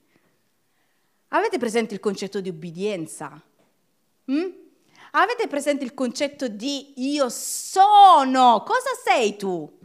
Avete 1.34 1.58
presente 1.58 1.94
il 1.94 2.02
concetto 2.02 2.42
di 2.42 2.50
ubbidienza? 2.50 3.42
Mm? 4.32 4.50
Avete 5.12 5.48
presente 5.48 5.86
il 5.86 5.94
concetto 5.94 6.50
di 6.50 6.94
io 6.98 7.30
sono? 7.30 8.64
Cosa 8.66 8.90
sei 9.02 9.38
tu? 9.38 9.80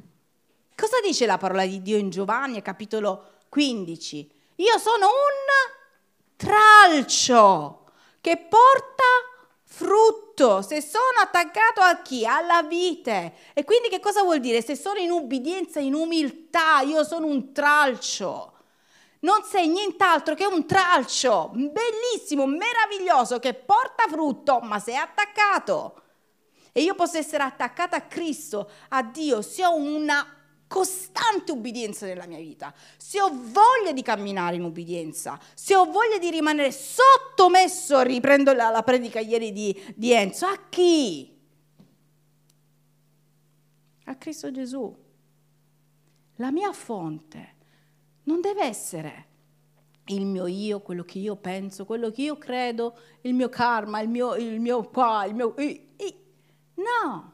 Cosa 0.74 1.00
dice 1.04 1.24
la 1.24 1.38
parola 1.38 1.64
di 1.64 1.82
Dio 1.82 1.98
in 1.98 2.10
Giovanni, 2.10 2.60
capitolo 2.62 3.44
15? 3.48 4.30
Io 4.56 4.78
sono 4.78 5.06
un 5.06 6.34
tralcio 6.34 7.90
che 8.20 8.38
porta 8.38 9.04
frutto. 9.62 10.62
Se 10.62 10.82
sono 10.82 11.20
attaccato 11.22 11.80
a 11.80 12.02
chi? 12.02 12.26
Alla 12.26 12.62
vite. 12.64 13.34
E 13.54 13.62
quindi 13.62 13.88
che 13.88 14.00
cosa 14.00 14.22
vuol 14.22 14.40
dire? 14.40 14.62
Se 14.62 14.74
sono 14.74 14.98
in 14.98 15.12
ubbidienza, 15.12 15.78
in 15.78 15.94
umiltà, 15.94 16.80
io 16.80 17.04
sono 17.04 17.26
un 17.26 17.52
tralcio 17.52 18.55
non 19.20 19.42
sei 19.44 19.68
nient'altro 19.68 20.34
che 20.34 20.46
un 20.46 20.66
tralcio 20.66 21.50
bellissimo, 21.52 22.46
meraviglioso, 22.46 23.38
che 23.38 23.54
porta 23.54 24.04
frutto, 24.08 24.60
ma 24.60 24.78
sei 24.78 24.96
attaccato. 24.96 26.02
E 26.72 26.82
io 26.82 26.94
posso 26.94 27.16
essere 27.16 27.42
attaccata 27.42 27.96
a 27.96 28.02
Cristo, 28.02 28.70
a 28.88 29.02
Dio, 29.02 29.40
se 29.40 29.64
ho 29.64 29.74
una 29.74 30.36
costante 30.68 31.52
ubbidienza 31.52 32.06
nella 32.06 32.26
mia 32.26 32.38
vita, 32.38 32.74
se 32.96 33.20
ho 33.20 33.30
voglia 33.30 33.92
di 33.92 34.02
camminare 34.02 34.56
in 34.56 34.64
ubbidienza, 34.64 35.38
se 35.54 35.74
ho 35.74 35.86
voglia 35.86 36.18
di 36.18 36.30
rimanere 36.30 36.72
sottomesso, 36.72 38.02
riprendo 38.02 38.52
la, 38.52 38.68
la 38.68 38.82
predica 38.82 39.20
ieri 39.20 39.52
di, 39.52 39.94
di 39.94 40.12
Enzo, 40.12 40.46
a 40.46 40.58
chi? 40.68 41.34
A 44.04 44.14
Cristo 44.16 44.50
Gesù, 44.50 44.94
la 46.36 46.50
mia 46.50 46.72
fonte 46.72 47.55
non 48.26 48.40
deve 48.40 48.62
essere 48.62 49.26
il 50.06 50.24
mio 50.24 50.46
io, 50.46 50.80
quello 50.80 51.02
che 51.02 51.18
io 51.18 51.36
penso, 51.36 51.84
quello 51.84 52.10
che 52.10 52.22
io 52.22 52.38
credo, 52.38 52.96
il 53.22 53.34
mio 53.34 53.48
karma, 53.48 54.00
il 54.00 54.08
mio, 54.08 54.34
il 54.36 54.60
mio 54.60 54.88
qua, 54.88 55.24
il 55.24 55.34
mio... 55.34 55.54
No! 56.74 57.32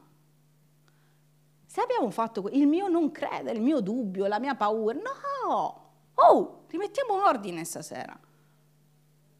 Se 1.65 1.81
abbiamo 1.81 2.09
fatto 2.09 2.49
il 2.51 2.67
mio 2.67 2.87
non 2.87 3.11
credere, 3.11 3.57
il 3.57 3.63
mio 3.63 3.79
dubbio, 3.79 4.25
la 4.27 4.39
mia 4.39 4.55
paura, 4.55 4.99
no! 4.99 5.91
Oh, 6.15 6.65
rimettiamo 6.67 7.23
ordine 7.23 7.63
stasera. 7.63 8.17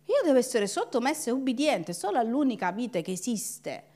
Io 0.06 0.22
devo 0.24 0.38
essere 0.38 0.68
sottomessa 0.68 1.30
e 1.30 1.34
ubbidiente 1.34 1.93
solo 1.93 2.18
all'unica 2.18 2.72
vita 2.72 2.99
che 3.01 3.12
esiste 3.12 3.88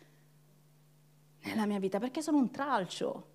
nella 1.41 1.65
mia 1.65 1.79
vita, 1.79 1.99
perché 1.99 2.21
sono 2.21 2.37
un 2.37 2.51
tralcio. 2.51 3.27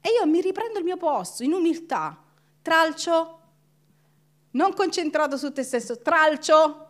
E 0.00 0.10
io 0.10 0.26
mi 0.26 0.40
riprendo 0.40 0.78
il 0.78 0.84
mio 0.84 0.96
posto 0.96 1.42
in 1.42 1.52
umiltà 1.52 2.22
Tralcio, 2.62 3.40
non 4.52 4.72
concentrato 4.72 5.36
su 5.36 5.52
te 5.52 5.64
stesso, 5.64 6.00
tralcio. 6.00 6.88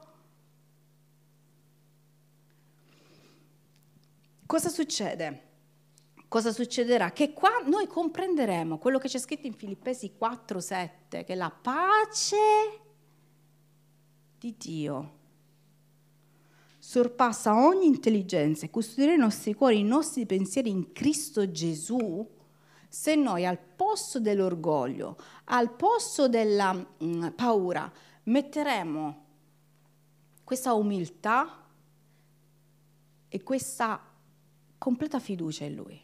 Cosa 4.47 4.69
succede? 4.69 5.49
Cosa 6.29 6.53
succederà? 6.53 7.13
Che 7.13 7.33
qua 7.33 7.63
noi 7.65 7.87
comprenderemo 7.87 8.79
quello 8.79 8.99
che 8.99 9.09
c'è 9.09 9.19
scritto 9.19 9.47
in 9.47 9.55
Filippesi 9.55 10.13
4:7, 10.19 11.25
che 11.25 11.35
la 11.35 11.51
pace 11.51 12.37
di 14.39 14.55
Dio 14.57 15.19
sorpassa 16.79 17.55
ogni 17.55 17.87
intelligenza 17.87 18.67
e 18.67 18.71
custodirà 18.71 19.15
i 19.15 19.19
nostri 19.19 19.55
cuori, 19.55 19.79
i 19.79 19.85
nostri 19.85 20.27
pensieri 20.27 20.69
in 20.69 20.93
Cristo 20.93 21.51
Gesù 21.51 22.29
se 22.93 23.15
noi 23.15 23.47
al 23.47 23.59
posto 23.59 24.21
dell'orgoglio, 24.21 25.17
al 25.45 25.75
posto 25.75 26.29
della 26.29 26.75
mh, 26.75 26.87
mm, 27.03 27.27
paura, 27.29 27.91
metteremo 28.25 29.25
questa 30.45 30.75
umiltà 30.75 31.65
e 33.29 33.43
questa 33.43 33.99
completa 34.77 35.21
fiducia 35.21 35.65
in 35.65 35.75
Lui? 35.75 35.99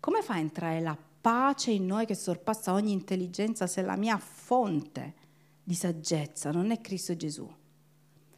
Come 0.00 0.22
fa 0.22 0.34
a 0.34 0.38
entrare 0.38 0.80
la 0.80 0.96
pace 1.20 1.70
in 1.70 1.84
noi 1.84 2.06
che 2.06 2.14
sorpassa 2.14 2.72
ogni 2.72 2.92
intelligenza 2.92 3.66
se 3.66 3.82
la 3.82 3.96
mia 3.96 4.16
fonte 4.16 5.14
di 5.62 5.74
saggezza 5.74 6.50
non 6.50 6.70
è 6.70 6.80
Cristo 6.80 7.14
Gesù? 7.14 7.46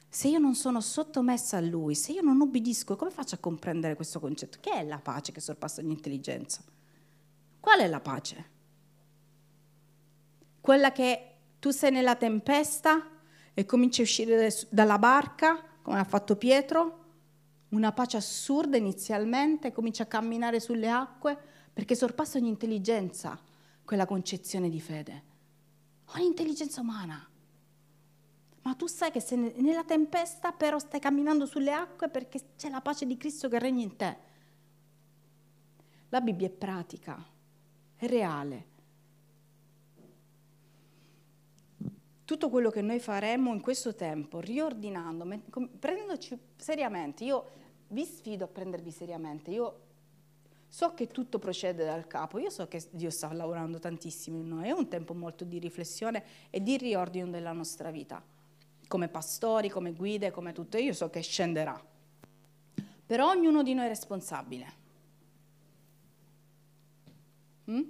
Se 0.09 0.27
io 0.27 0.41
non 0.41 0.57
sono 0.57 0.81
sottomessa 0.81 1.59
a 1.59 1.61
Lui, 1.61 1.95
se 1.95 2.11
io 2.11 2.23
non 2.23 2.41
ubbidisco, 2.41 2.97
come 2.97 3.13
faccio 3.13 3.37
a 3.37 3.39
comprendere 3.39 3.95
questo 3.95 4.19
concetto? 4.19 4.59
Che 4.61 4.73
è 4.73 4.85
la 4.85 4.99
pace 4.99 5.31
che 5.31 5.41
sorpassa 5.41 5.81
ogni 5.81 5.93
intelligenza? 5.93 6.65
Qual 7.61 7.79
è 7.79 7.87
la 7.87 8.01
pace? 8.01 8.49
Quella 10.61 10.93
che 10.93 11.27
tu 11.59 11.71
sei 11.71 11.91
nella 11.91 12.17
tempesta 12.17 13.07
e 13.53 13.65
cominci 13.67 14.01
a 14.01 14.05
uscire 14.05 14.51
dalla 14.71 14.99
barca, 14.99 15.63
come 15.83 15.99
ha 15.99 16.05
fatto 16.05 16.37
Pietro, 16.37 16.99
una 17.71 17.93
pace 17.93 18.17
assurda 18.17 18.77
inizialmente, 18.77 19.73
comincia 19.73 20.05
a 20.05 20.07
camminare 20.07 20.59
sulle 20.59 20.89
acque, 20.89 21.39
perché 21.73 21.95
sorpassa 21.95 22.39
ogni 22.39 22.49
intelligenza 22.49 23.39
quella 23.85 24.07
concezione 24.07 24.69
di 24.69 24.81
fede, 24.81 25.25
ogni 26.15 26.27
intelligenza 26.27 26.81
umana. 26.81 27.29
Ma 28.63 28.75
tu 28.75 28.87
sai 28.87 29.11
che 29.11 29.21
sei 29.21 29.53
nella 29.57 29.85
tempesta, 29.85 30.53
però 30.53 30.79
stai 30.79 31.01
camminando 31.01 31.47
sulle 31.47 31.73
acque 31.73 32.09
perché 32.09 32.41
c'è 32.57 32.69
la 32.69 32.81
pace 32.81 33.07
di 33.07 33.17
Cristo 33.17 33.49
che 33.49 33.59
regna 33.59 33.83
in 33.83 33.97
te. 33.97 34.17
La 36.11 36.21
Bibbia 36.21 36.49
è 36.49 36.51
pratica, 36.51 37.25
reale. 38.01 38.69
Tutto 42.25 42.49
quello 42.49 42.71
che 42.71 42.83
noi 42.83 43.01
faremo 43.01 43.53
in 43.53 43.61
questo 43.61 43.95
tempo, 43.95 44.41
riordinando, 44.41 45.27
prendendoci 45.79 46.39
seriamente, 46.57 47.25
io 47.25 47.51
vi 47.89 48.05
sfido 48.05 48.45
a 48.45 48.49
prendervi 48.49 48.91
seriamente, 48.91 49.51
io 49.51 49.81
so 50.69 50.95
che 50.95 51.09
tutto 51.09 51.41
procede 51.41 51.85
dal 51.85 52.07
capo, 52.07 52.39
io 52.39 52.51
so 52.51 52.69
che 52.69 52.87
Dio 52.91 53.11
sta 53.11 53.33
lavorando 53.33 53.81
tantissimo 53.81 54.39
in 54.39 54.49
noi, 54.49 54.69
è 54.69 54.71
un 54.71 54.87
tempo 54.89 55.13
molto 55.13 55.45
di 55.45 55.59
riflessione 55.59 56.23
e 56.51 56.63
di 56.63 56.77
riordino 56.77 57.27
della 57.29 57.53
nostra 57.53 57.91
vita 57.91 58.23
come 58.91 59.07
pastori, 59.07 59.69
come 59.69 59.93
guide, 59.93 60.33
come 60.33 60.53
tutto, 60.53 60.77
io 60.77 60.93
so 60.93 61.11
che 61.11 61.21
scenderà. 61.21 61.81
Però 63.07 63.29
ognuno 63.29 63.63
di 63.63 63.73
noi 63.73 63.85
è 63.85 63.89
responsabile. 63.89 64.80
Mm? 67.71 67.83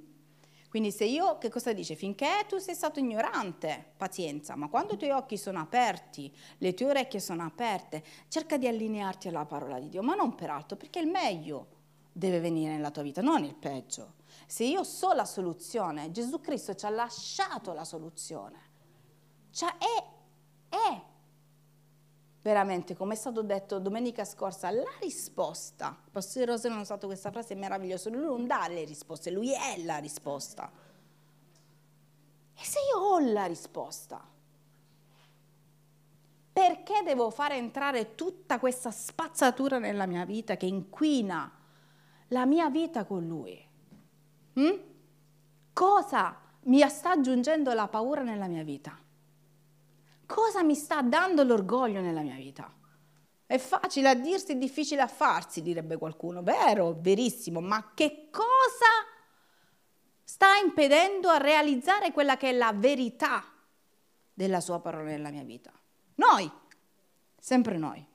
Quindi 0.69 0.93
se 0.93 1.05
io, 1.05 1.39
che 1.39 1.49
cosa 1.49 1.73
dice? 1.73 1.97
Finché 1.97 2.45
tu 2.47 2.59
sei 2.59 2.75
stato 2.75 3.01
ignorante, 3.01 3.93
pazienza, 3.97 4.55
ma 4.55 4.69
quando 4.69 4.95
i 4.95 4.97
tuoi 4.97 5.11
occhi 5.11 5.37
sono 5.37 5.59
aperti, 5.59 6.33
le 6.59 6.75
tue 6.75 6.87
orecchie 6.87 7.19
sono 7.19 7.43
aperte, 7.45 8.05
cerca 8.29 8.57
di 8.57 8.69
allinearti 8.69 9.27
alla 9.27 9.47
parola 9.47 9.81
di 9.81 9.89
Dio, 9.89 10.03
ma 10.03 10.15
non 10.15 10.37
per 10.37 10.51
altro, 10.51 10.77
perché 10.77 11.01
il 11.01 11.09
meglio 11.09 11.79
deve 12.13 12.39
venire 12.39 12.73
nella 12.73 12.93
tua 12.93 13.03
vita, 13.03 13.21
non 13.21 13.43
il 13.43 13.57
peggio. 13.57 14.15
Se 14.47 14.63
io 14.63 14.85
so 14.85 15.13
la 15.13 15.25
soluzione, 15.25 16.13
Gesù 16.13 16.41
Cristo 16.41 16.75
ci 16.75 16.87
ha 16.87 16.91
lasciato 16.91 17.73
la 17.73 17.85
soluzione. 17.85 18.69
Cioè 19.51 19.71
è 19.77 20.19
è 20.71 21.03
veramente, 22.43 22.95
come 22.97 23.15
è 23.15 23.17
stato 23.17 23.43
detto 23.43 23.79
domenica 23.79 24.25
scorsa, 24.25 24.71
la 24.71 24.91
risposta. 25.01 25.97
Il 26.05 26.11
pastore 26.11 26.47
Rose 26.47 26.69
non 26.69 26.79
ha 26.79 26.83
usato 26.83 27.07
questa 27.07 27.31
frase 27.31 27.55
meravigliosa, 27.55 28.11
lui 28.11 28.25
non 28.25 28.47
dà 28.47 28.67
le 28.69 28.85
risposte, 28.85 29.31
lui 29.31 29.53
è 29.53 29.83
la 29.85 29.99
risposta. 29.99 30.71
E 32.55 32.65
se 32.65 32.79
io 32.93 32.99
ho 32.99 33.19
la 33.21 33.47
risposta, 33.47 34.23
perché 36.53 37.03
devo 37.05 37.31
fare 37.31 37.57
entrare 37.57 38.15
tutta 38.15 38.59
questa 38.59 38.91
spazzatura 38.91 39.79
nella 39.79 40.07
mia 40.07 40.25
vita 40.25 40.57
che 40.57 40.67
inquina 40.67 41.51
la 42.29 42.45
mia 42.45 42.69
vita 42.69 43.05
con 43.05 43.27
lui? 43.27 43.67
Hm? 44.55 44.81
Cosa 45.73 46.37
mi 46.65 46.87
sta 46.89 47.13
aggiungendo 47.13 47.73
la 47.73 47.89
paura 47.89 48.23
nella 48.23 48.47
mia 48.47 48.63
vita? 48.63 48.99
Cosa 50.31 50.63
mi 50.63 50.77
sta 50.77 51.03
dando 51.03 51.43
l'orgoglio 51.43 52.01
nella 52.01 52.21
mia 52.21 52.37
vita? 52.37 52.73
È 53.45 53.59
facile 53.59 54.11
a 54.11 54.15
dirsi, 54.15 54.57
difficile 54.59 55.03
a 55.03 55.09
farsi, 55.09 55.61
direbbe 55.61 55.97
qualcuno. 55.97 56.41
Vero, 56.41 56.97
verissimo, 57.01 57.61
ma 57.61 57.91
che 57.95 58.29
cosa 58.31 59.09
sta 60.23 60.55
impedendo 60.65 61.29
a 61.29 61.39
realizzare 61.39 62.13
quella 62.13 62.37
che 62.37 62.51
è 62.51 62.53
la 62.53 62.73
verità 62.73 63.45
della 64.33 64.61
sua 64.61 64.79
parola 64.79 65.11
nella 65.11 65.31
mia 65.31 65.43
vita? 65.43 65.73
Noi, 66.15 66.49
sempre 67.37 67.77
noi. 67.77 68.07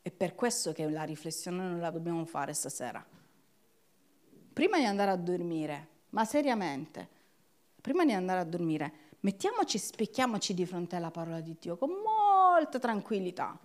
È 0.00 0.10
per 0.10 0.34
questo 0.34 0.72
che 0.72 0.88
la 0.88 1.02
riflessione 1.02 1.58
non 1.58 1.80
la 1.80 1.90
dobbiamo 1.90 2.24
fare 2.24 2.54
stasera. 2.54 3.04
Prima 4.54 4.78
di 4.78 4.84
andare 4.86 5.10
a 5.10 5.16
dormire, 5.16 5.88
ma 6.10 6.24
seriamente, 6.24 7.06
prima 7.82 8.06
di 8.06 8.12
andare 8.12 8.40
a 8.40 8.44
dormire, 8.44 9.03
mettiamoci, 9.24 9.78
specchiamoci 9.78 10.54
di 10.54 10.64
fronte 10.64 10.96
alla 10.96 11.10
parola 11.10 11.40
di 11.40 11.56
Dio 11.58 11.76
con 11.76 11.90
molta 11.90 12.78
tranquillità. 12.78 13.58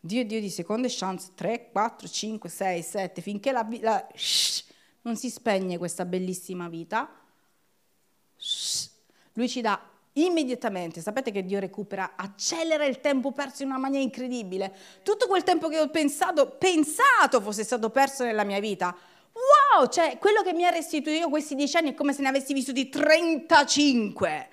Dio 0.00 0.24
Dio 0.24 0.40
di 0.40 0.50
seconde 0.50 0.88
chance, 0.90 1.30
3, 1.34 1.70
4, 1.70 2.08
5, 2.08 2.48
6, 2.48 2.82
7, 2.82 3.22
finché 3.22 3.52
la, 3.52 3.66
la 3.80 4.06
shh, 4.14 4.64
non 5.02 5.16
si 5.16 5.30
spegne 5.30 5.78
questa 5.78 6.04
bellissima 6.04 6.68
vita, 6.68 7.08
shh, 8.36 8.90
lui 9.34 9.48
ci 9.48 9.62
dà 9.62 9.80
immediatamente, 10.14 11.00
sapete 11.00 11.30
che 11.30 11.44
Dio 11.44 11.58
recupera, 11.58 12.12
accelera 12.16 12.84
il 12.84 13.00
tempo 13.00 13.32
perso 13.32 13.62
in 13.62 13.70
una 13.70 13.78
maniera 13.78 14.04
incredibile. 14.04 14.74
Tutto 15.02 15.26
quel 15.26 15.42
tempo 15.42 15.68
che 15.68 15.80
ho 15.80 15.88
pensato, 15.88 16.50
pensato 16.50 17.40
fosse 17.40 17.64
stato 17.64 17.90
perso 17.90 18.24
nella 18.24 18.44
mia 18.44 18.60
vita, 18.60 18.94
cioè 19.90 20.18
quello 20.18 20.42
che 20.42 20.52
mi 20.52 20.64
ha 20.64 20.70
restituito 20.70 21.28
questi 21.28 21.54
dieci 21.54 21.76
anni 21.76 21.90
è 21.90 21.94
come 21.94 22.12
se 22.12 22.22
ne 22.22 22.28
avessi 22.28 22.52
vissuti 22.52 22.88
35. 22.88 24.48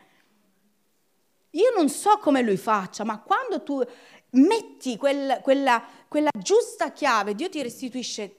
Io 1.51 1.71
non 1.75 1.89
so 1.89 2.17
come 2.17 2.41
lui 2.41 2.57
faccia, 2.57 3.03
ma 3.03 3.19
quando 3.19 3.61
tu 3.63 3.83
metti 4.31 4.97
quel, 4.97 5.39
quella, 5.41 5.83
quella 6.07 6.29
giusta 6.37 6.91
chiave, 6.91 7.35
Dio 7.35 7.49
ti 7.49 7.61
restituisce 7.61 8.35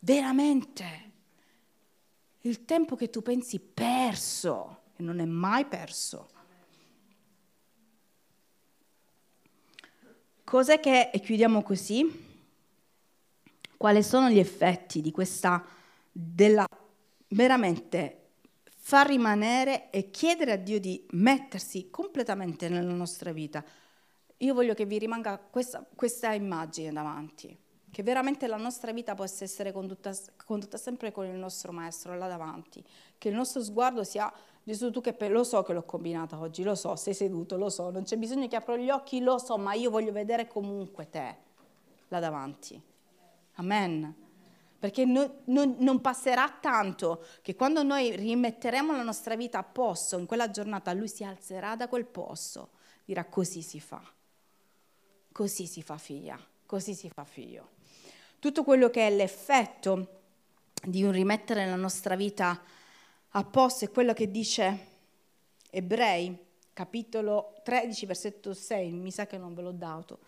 veramente 0.00 1.12
il 2.42 2.64
tempo 2.64 2.96
che 2.96 3.08
tu 3.08 3.22
pensi 3.22 3.58
perso, 3.58 4.82
e 4.96 5.02
non 5.02 5.20
è 5.20 5.24
mai 5.24 5.64
perso. 5.64 6.28
Cos'è 10.44 10.78
che, 10.78 11.10
e 11.10 11.20
chiudiamo 11.20 11.62
così, 11.62 12.32
quali 13.78 14.02
sono 14.02 14.28
gli 14.28 14.38
effetti 14.38 15.00
di 15.00 15.10
questa, 15.10 15.64
della 16.16 16.64
veramente 17.28 18.20
far 18.66 19.08
rimanere 19.08 19.90
e 19.90 20.10
chiedere 20.10 20.52
a 20.52 20.56
Dio 20.56 20.78
di 20.78 21.04
mettersi 21.12 21.90
completamente 21.90 22.68
nella 22.68 22.92
nostra 22.92 23.32
vita. 23.32 23.64
Io 24.38 24.54
voglio 24.54 24.74
che 24.74 24.84
vi 24.84 24.98
rimanga 24.98 25.38
questa, 25.38 25.84
questa 25.94 26.32
immagine 26.32 26.92
davanti, 26.92 27.56
che 27.90 28.02
veramente 28.02 28.46
la 28.46 28.56
nostra 28.56 28.92
vita 28.92 29.14
possa 29.14 29.42
essere 29.42 29.72
condotta, 29.72 30.12
condotta, 30.44 30.76
sempre 30.76 31.10
con 31.10 31.26
il 31.26 31.36
nostro 31.36 31.72
Maestro 31.72 32.16
là 32.16 32.28
davanti, 32.28 32.84
che 33.18 33.28
il 33.28 33.34
nostro 33.34 33.62
sguardo 33.62 34.04
sia 34.04 34.32
Gesù, 34.62 34.90
tu 34.90 35.00
che 35.00 35.16
lo 35.28 35.44
so 35.44 35.62
che 35.62 35.72
l'ho 35.72 35.84
combinata 35.84 36.38
oggi, 36.38 36.62
lo 36.62 36.74
so, 36.74 36.94
sei 36.96 37.14
seduto, 37.14 37.56
lo 37.56 37.70
so, 37.70 37.90
non 37.90 38.04
c'è 38.04 38.16
bisogno 38.16 38.48
che 38.48 38.56
apro 38.56 38.76
gli 38.76 38.90
occhi, 38.90 39.20
lo 39.20 39.38
so, 39.38 39.58
ma 39.58 39.74
io 39.74 39.90
voglio 39.90 40.12
vedere 40.12 40.46
comunque 40.46 41.08
te 41.10 41.36
là 42.08 42.20
davanti. 42.20 42.80
Amen. 43.56 44.23
Perché 44.84 45.06
no, 45.06 45.36
no, 45.44 45.76
non 45.78 46.02
passerà 46.02 46.58
tanto 46.60 47.24
che 47.40 47.54
quando 47.54 47.82
noi 47.82 48.14
rimetteremo 48.14 48.92
la 48.92 49.02
nostra 49.02 49.34
vita 49.34 49.56
a 49.56 49.62
posto 49.62 50.18
in 50.18 50.26
quella 50.26 50.50
giornata, 50.50 50.92
lui 50.92 51.08
si 51.08 51.24
alzerà 51.24 51.74
da 51.74 51.88
quel 51.88 52.04
posto, 52.04 52.72
dirà 53.06 53.24
così 53.24 53.62
si 53.62 53.80
fa, 53.80 54.02
così 55.32 55.66
si 55.66 55.80
fa 55.80 55.96
figlia, 55.96 56.38
così 56.66 56.92
si 56.92 57.08
fa 57.08 57.24
figlio. 57.24 57.70
Tutto 58.38 58.62
quello 58.62 58.90
che 58.90 59.06
è 59.06 59.10
l'effetto 59.10 60.20
di 60.82 61.02
un 61.02 61.12
rimettere 61.12 61.64
la 61.64 61.76
nostra 61.76 62.14
vita 62.14 62.60
a 63.30 63.42
posto 63.42 63.86
è 63.86 63.90
quello 63.90 64.12
che 64.12 64.30
dice 64.30 64.86
Ebrei, 65.70 66.36
capitolo 66.74 67.54
13, 67.64 68.04
versetto 68.04 68.52
6, 68.52 68.90
mi 68.90 69.10
sa 69.10 69.26
che 69.26 69.38
non 69.38 69.54
ve 69.54 69.62
l'ho 69.62 69.72
dato. 69.72 70.18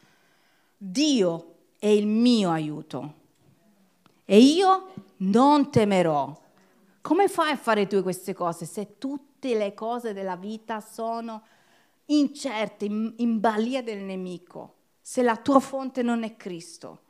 Dio 0.78 1.56
è 1.78 1.88
il 1.88 2.06
mio 2.06 2.50
aiuto 2.50 3.24
e 4.26 4.38
io 4.38 4.92
non 5.18 5.70
temerò. 5.70 6.38
Come 7.00 7.28
fai 7.28 7.52
a 7.52 7.56
fare 7.56 7.86
tu 7.86 8.02
queste 8.02 8.34
cose 8.34 8.66
se 8.66 8.98
tutte 8.98 9.54
le 9.54 9.72
cose 9.72 10.12
della 10.12 10.36
vita 10.36 10.80
sono 10.80 11.42
incerte, 12.06 12.84
in, 12.84 13.14
in 13.18 13.38
balia 13.38 13.82
del 13.82 14.02
nemico, 14.02 14.74
se 15.00 15.22
la 15.22 15.36
tua 15.36 15.60
fonte 15.60 16.02
non 16.02 16.24
è 16.24 16.36
Cristo? 16.36 17.02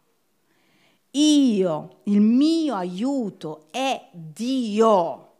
Io, 1.13 2.01
il 2.05 2.21
mio 2.21 2.75
aiuto 2.75 3.69
è 3.71 4.11
Dio 4.13 5.33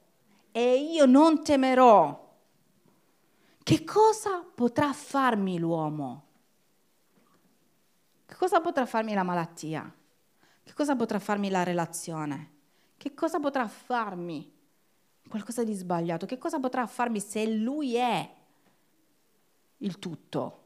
e 0.51 0.79
io 0.79 1.05
non 1.05 1.45
temerò. 1.45 2.25
Che 3.63 3.85
cosa 3.85 4.43
potrà 4.55 4.95
farmi 4.95 5.59
l'uomo? 5.59 6.25
Che 8.25 8.35
cosa 8.37 8.61
potrà 8.63 8.87
farmi 8.87 9.13
la 9.13 9.23
malattia? 9.23 9.93
Che 10.67 10.75
cosa 10.75 10.97
potrà 10.97 11.21
farmi 11.21 11.49
la 11.49 11.63
relazione? 11.63 12.51
Che 12.97 13.15
cosa 13.15 13.39
potrà 13.39 13.69
farmi 13.69 14.53
qualcosa 15.29 15.63
di 15.63 15.73
sbagliato? 15.73 16.27
Che 16.27 16.39
cosa 16.39 16.59
potrà 16.59 16.85
farmi 16.89 17.21
se 17.21 17.47
lui 17.47 17.95
è 17.95 18.35
il 19.77 19.99
tutto? 20.01 20.65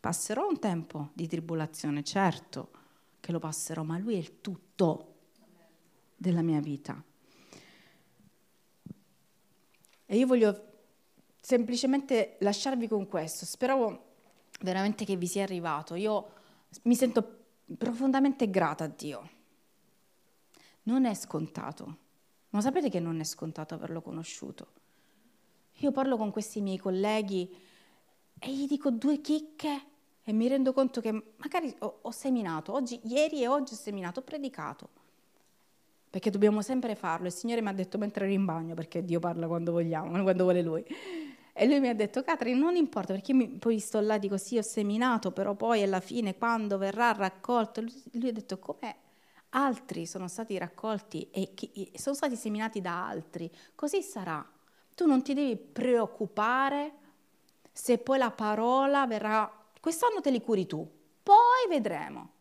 Passerò 0.00 0.48
un 0.48 0.58
tempo 0.58 1.10
di 1.12 1.28
tribolazione, 1.28 2.02
certo 2.02 2.70
che 3.20 3.30
lo 3.30 3.38
passerò, 3.38 3.84
ma 3.84 3.96
lui 3.96 4.14
è 4.14 4.18
il 4.18 4.40
tutto 4.40 5.14
della 6.16 6.42
mia 6.42 6.60
vita. 6.60 7.00
E 10.04 10.16
io 10.16 10.26
voglio 10.26 10.64
semplicemente 11.40 12.38
lasciarvi 12.40 12.88
con 12.88 13.06
questo. 13.06 13.46
Speravo 13.46 14.06
veramente 14.62 15.04
che 15.04 15.14
vi 15.14 15.28
sia 15.28 15.44
arrivato. 15.44 15.94
Io 15.94 16.32
mi 16.82 16.96
sento 16.96 17.37
profondamente 17.76 18.48
grata 18.50 18.84
a 18.84 18.88
Dio. 18.88 19.30
Non 20.84 21.04
è 21.04 21.14
scontato, 21.14 21.96
ma 22.50 22.60
sapete 22.60 22.88
che 22.88 23.00
non 23.00 23.20
è 23.20 23.24
scontato 23.24 23.74
averlo 23.74 24.00
conosciuto. 24.00 24.66
Io 25.80 25.92
parlo 25.92 26.16
con 26.16 26.30
questi 26.30 26.60
miei 26.60 26.78
colleghi 26.78 27.54
e 28.38 28.52
gli 28.52 28.66
dico 28.66 28.90
due 28.90 29.20
chicche 29.20 29.82
e 30.24 30.32
mi 30.32 30.48
rendo 30.48 30.72
conto 30.72 31.00
che 31.00 31.12
magari 31.36 31.74
ho, 31.80 31.98
ho 32.02 32.10
seminato, 32.10 32.72
oggi, 32.72 33.00
ieri 33.04 33.42
e 33.42 33.48
oggi 33.48 33.74
ho 33.74 33.76
seminato, 33.76 34.20
ho 34.20 34.22
predicato, 34.22 34.88
perché 36.10 36.30
dobbiamo 36.30 36.62
sempre 36.62 36.94
farlo. 36.94 37.26
Il 37.26 37.32
Signore 37.32 37.62
mi 37.62 37.68
ha 37.68 37.72
detto 37.72 37.98
mentre 37.98 38.24
ero 38.24 38.34
in 38.34 38.44
bagno, 38.44 38.74
perché 38.74 39.04
Dio 39.04 39.20
parla 39.20 39.46
quando 39.46 39.72
vogliamo, 39.72 40.22
quando 40.22 40.42
vuole 40.44 40.62
Lui. 40.62 40.84
E 41.60 41.66
lui 41.66 41.80
mi 41.80 41.88
ha 41.88 41.94
detto, 41.94 42.22
Catri, 42.22 42.54
non 42.54 42.76
importa, 42.76 43.14
perché 43.14 43.34
mi, 43.34 43.48
poi 43.48 43.80
sto 43.80 43.98
là, 43.98 44.16
dico 44.16 44.36
sì, 44.36 44.58
ho 44.58 44.62
seminato, 44.62 45.32
però 45.32 45.56
poi 45.56 45.82
alla 45.82 45.98
fine, 45.98 46.36
quando 46.38 46.78
verrà 46.78 47.10
raccolto, 47.10 47.80
lui, 47.80 47.92
lui 48.12 48.28
ha 48.28 48.32
detto, 48.32 48.60
come 48.60 48.96
altri 49.50 50.06
sono 50.06 50.28
stati 50.28 50.56
raccolti 50.56 51.28
e 51.32 51.54
chi, 51.54 51.90
sono 51.96 52.14
stati 52.14 52.36
seminati 52.36 52.80
da 52.80 53.08
altri, 53.08 53.50
così 53.74 54.02
sarà. 54.02 54.48
Tu 54.94 55.04
non 55.04 55.24
ti 55.24 55.34
devi 55.34 55.56
preoccupare 55.56 56.92
se 57.72 57.98
poi 57.98 58.18
la 58.18 58.30
parola 58.30 59.04
verrà, 59.08 59.52
quest'anno 59.80 60.20
te 60.20 60.30
li 60.30 60.40
curi 60.40 60.64
tu, 60.64 60.88
poi 61.24 61.66
vedremo. 61.68 62.32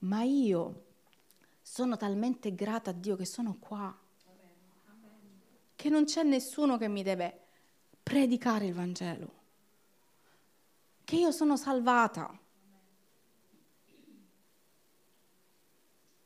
Ma 0.00 0.22
io 0.22 0.84
sono 1.62 1.96
talmente 1.96 2.54
grata 2.54 2.90
a 2.90 2.92
Dio 2.92 3.16
che 3.16 3.24
sono 3.24 3.56
qua 3.58 4.04
che 5.86 5.92
non 5.92 6.04
c'è 6.04 6.24
nessuno 6.24 6.76
che 6.78 6.88
mi 6.88 7.04
deve 7.04 7.42
predicare 8.02 8.66
il 8.66 8.74
Vangelo, 8.74 9.32
che 11.04 11.14
io 11.14 11.30
sono 11.30 11.56
salvata. 11.56 12.36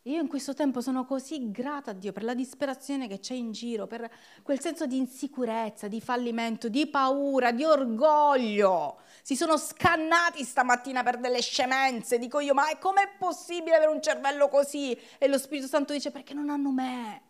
Io 0.04 0.18
in 0.18 0.28
questo 0.28 0.54
tempo 0.54 0.80
sono 0.80 1.04
così 1.04 1.50
grata 1.50 1.90
a 1.90 1.94
Dio 1.94 2.10
per 2.12 2.24
la 2.24 2.32
disperazione 2.32 3.06
che 3.06 3.20
c'è 3.20 3.34
in 3.34 3.52
giro, 3.52 3.86
per 3.86 4.10
quel 4.42 4.60
senso 4.60 4.86
di 4.86 4.96
insicurezza, 4.96 5.88
di 5.88 6.00
fallimento, 6.00 6.70
di 6.70 6.86
paura, 6.86 7.52
di 7.52 7.62
orgoglio. 7.62 9.00
Si 9.20 9.36
sono 9.36 9.58
scannati 9.58 10.42
stamattina 10.42 11.02
per 11.02 11.18
delle 11.18 11.42
scemenze. 11.42 12.18
Dico 12.18 12.40
io, 12.40 12.54
ma 12.54 12.64
com'è 12.78 13.10
possibile 13.18 13.76
avere 13.76 13.92
un 13.92 14.00
cervello 14.00 14.48
così? 14.48 14.98
E 15.18 15.28
lo 15.28 15.36
Spirito 15.36 15.66
Santo 15.66 15.92
dice, 15.92 16.10
perché 16.10 16.32
non 16.32 16.48
hanno 16.48 16.70
me 16.70 17.28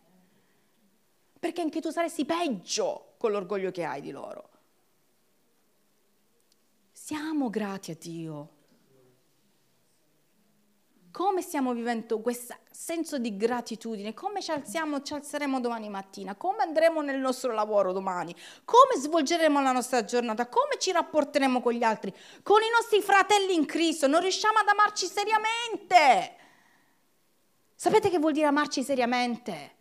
perché 1.41 1.63
anche 1.63 1.81
tu 1.81 1.91
saresti 1.91 2.27
peggio 2.27 3.15
con 3.17 3.33
l'orgoglio 3.33 3.71
che 3.71 3.85
hai 3.85 4.03
di 4.03 4.11
loro. 4.11 4.49
Siamo 6.93 7.49
grati 7.49 7.91
a 7.91 7.97
Dio. 7.99 8.59
Come 11.11 11.43
stiamo 11.43 11.73
vivendo 11.73 12.21
questo 12.21 12.55
senso 12.71 13.19
di 13.19 13.37
gratitudine? 13.37 14.15
Come 14.15 14.41
ci 14.41 14.53
alziamo, 14.53 15.03
ci 15.03 15.15
alzeremo 15.15 15.61
domani 15.61 15.89
mattina? 15.89 16.37
Come 16.37 16.63
andremo 16.63 17.01
nel 17.01 17.19
nostro 17.19 17.53
lavoro 17.53 17.93
domani? 17.93 18.35
Come 18.65 18.95
svolgeremo 18.97 19.61
la 19.61 19.73
nostra 19.73 20.05
giornata? 20.05 20.47
Come 20.47 20.77
ci 20.79 20.93
rapporteremo 20.93 21.61
con 21.61 21.73
gli 21.73 21.83
altri? 21.83 22.15
Con 22.43 22.61
i 22.63 22.71
nostri 22.73 23.01
fratelli 23.01 23.55
in 23.55 23.67
Cristo? 23.67 24.07
Non 24.07 24.21
riusciamo 24.21 24.59
ad 24.59 24.69
amarci 24.69 25.07
seriamente. 25.07 26.37
Sapete 27.75 28.09
che 28.09 28.19
vuol 28.19 28.33
dire 28.33 28.47
amarci 28.47 28.85
seriamente? 28.85 29.79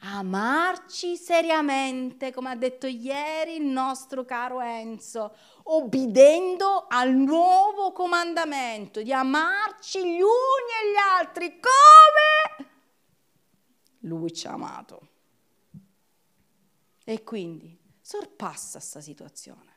Amarci 0.00 1.16
seriamente, 1.16 2.32
come 2.32 2.50
ha 2.50 2.56
detto 2.56 2.86
ieri 2.86 3.56
il 3.56 3.64
nostro 3.64 4.24
caro 4.24 4.60
Enzo, 4.60 5.34
obbedendo 5.64 6.86
al 6.88 7.12
nuovo 7.12 7.92
comandamento 7.92 9.02
di 9.02 9.12
amarci 9.12 10.00
gli 10.00 10.20
uni 10.20 10.70
e 10.82 10.92
gli 10.92 11.18
altri 11.18 11.60
come 11.60 12.68
lui 14.00 14.32
ci 14.32 14.46
ha 14.46 14.52
amato. 14.52 15.08
E 17.04 17.22
quindi 17.22 17.78
sorpassa 18.00 18.78
questa 18.78 19.00
situazione. 19.00 19.68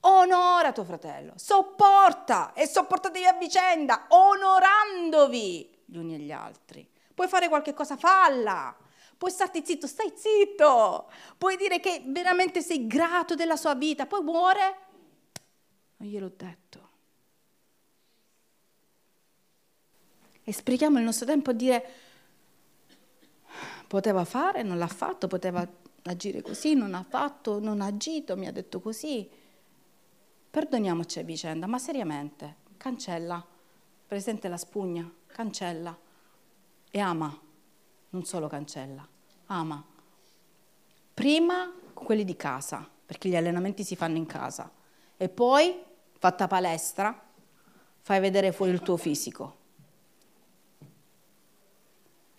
Onora 0.00 0.72
tuo 0.72 0.84
fratello, 0.84 1.32
sopporta 1.36 2.52
e 2.52 2.66
sopportatevi 2.66 3.26
a 3.26 3.32
vicenda, 3.32 4.06
onorandovi 4.08 5.82
gli 5.86 5.96
uni 5.96 6.14
e 6.14 6.18
gli 6.18 6.30
altri. 6.30 6.88
Puoi 7.18 7.26
fare 7.26 7.48
qualche 7.48 7.74
cosa, 7.74 7.96
falla. 7.96 8.72
Puoi 9.16 9.32
starti 9.32 9.64
zitto, 9.64 9.88
stai 9.88 10.12
zitto. 10.14 11.10
Puoi 11.36 11.56
dire 11.56 11.80
che 11.80 12.04
veramente 12.06 12.62
sei 12.62 12.86
grato 12.86 13.34
della 13.34 13.56
sua 13.56 13.74
vita. 13.74 14.06
Poi 14.06 14.22
muore. 14.22 14.78
Non 15.96 16.08
gliel'ho 16.08 16.32
detto. 16.36 16.88
E 20.44 20.52
sprechiamo 20.52 20.98
il 20.98 21.04
nostro 21.04 21.26
tempo 21.26 21.50
a 21.50 21.54
dire 21.54 21.92
poteva 23.88 24.24
fare, 24.24 24.62
non 24.62 24.78
l'ha 24.78 24.86
fatto, 24.86 25.26
poteva 25.26 25.66
agire 26.02 26.40
così, 26.40 26.74
non 26.74 26.94
ha 26.94 27.02
fatto, 27.02 27.58
non 27.58 27.80
ha 27.80 27.86
agito, 27.86 28.36
mi 28.36 28.46
ha 28.46 28.52
detto 28.52 28.78
così. 28.78 29.28
Perdoniamoci 30.50 31.18
a 31.18 31.24
vicenda, 31.24 31.66
ma 31.66 31.80
seriamente, 31.80 32.58
cancella. 32.76 33.44
Presente 34.06 34.46
la 34.46 34.56
spugna, 34.56 35.12
cancella 35.26 36.06
e 36.90 36.98
ama, 37.00 37.38
non 38.10 38.24
solo 38.24 38.48
cancella, 38.48 39.06
ama. 39.46 39.84
Prima 41.14 41.72
quelli 41.92 42.24
di 42.24 42.36
casa, 42.36 42.88
perché 43.04 43.28
gli 43.28 43.36
allenamenti 43.36 43.84
si 43.84 43.96
fanno 43.96 44.16
in 44.16 44.26
casa, 44.26 44.70
e 45.16 45.28
poi, 45.28 45.82
fatta 46.18 46.46
palestra, 46.46 47.26
fai 48.00 48.20
vedere 48.20 48.52
fuori 48.52 48.72
il 48.72 48.80
tuo 48.80 48.96
fisico. 48.96 49.56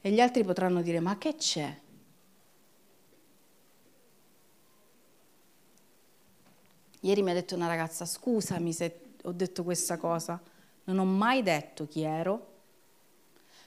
E 0.02 0.12
gli 0.12 0.22
altri 0.22 0.44
potranno 0.44 0.82
dire, 0.82 1.00
ma 1.00 1.18
che 1.18 1.36
c'è? 1.36 1.82
Ieri 7.02 7.22
mi 7.22 7.32
ha 7.32 7.34
detto 7.34 7.56
una 7.56 7.68
ragazza, 7.68 8.06
scusami 8.06 8.74
se 8.74 9.02
ho 9.24 9.32
detto 9.32 9.64
questa 9.64 9.98
cosa, 9.98 10.42
non 10.86 11.00
ho 11.00 11.06
mai 11.06 11.44
detto 11.44 11.88
chi 11.88 12.02
ero, 12.02 12.49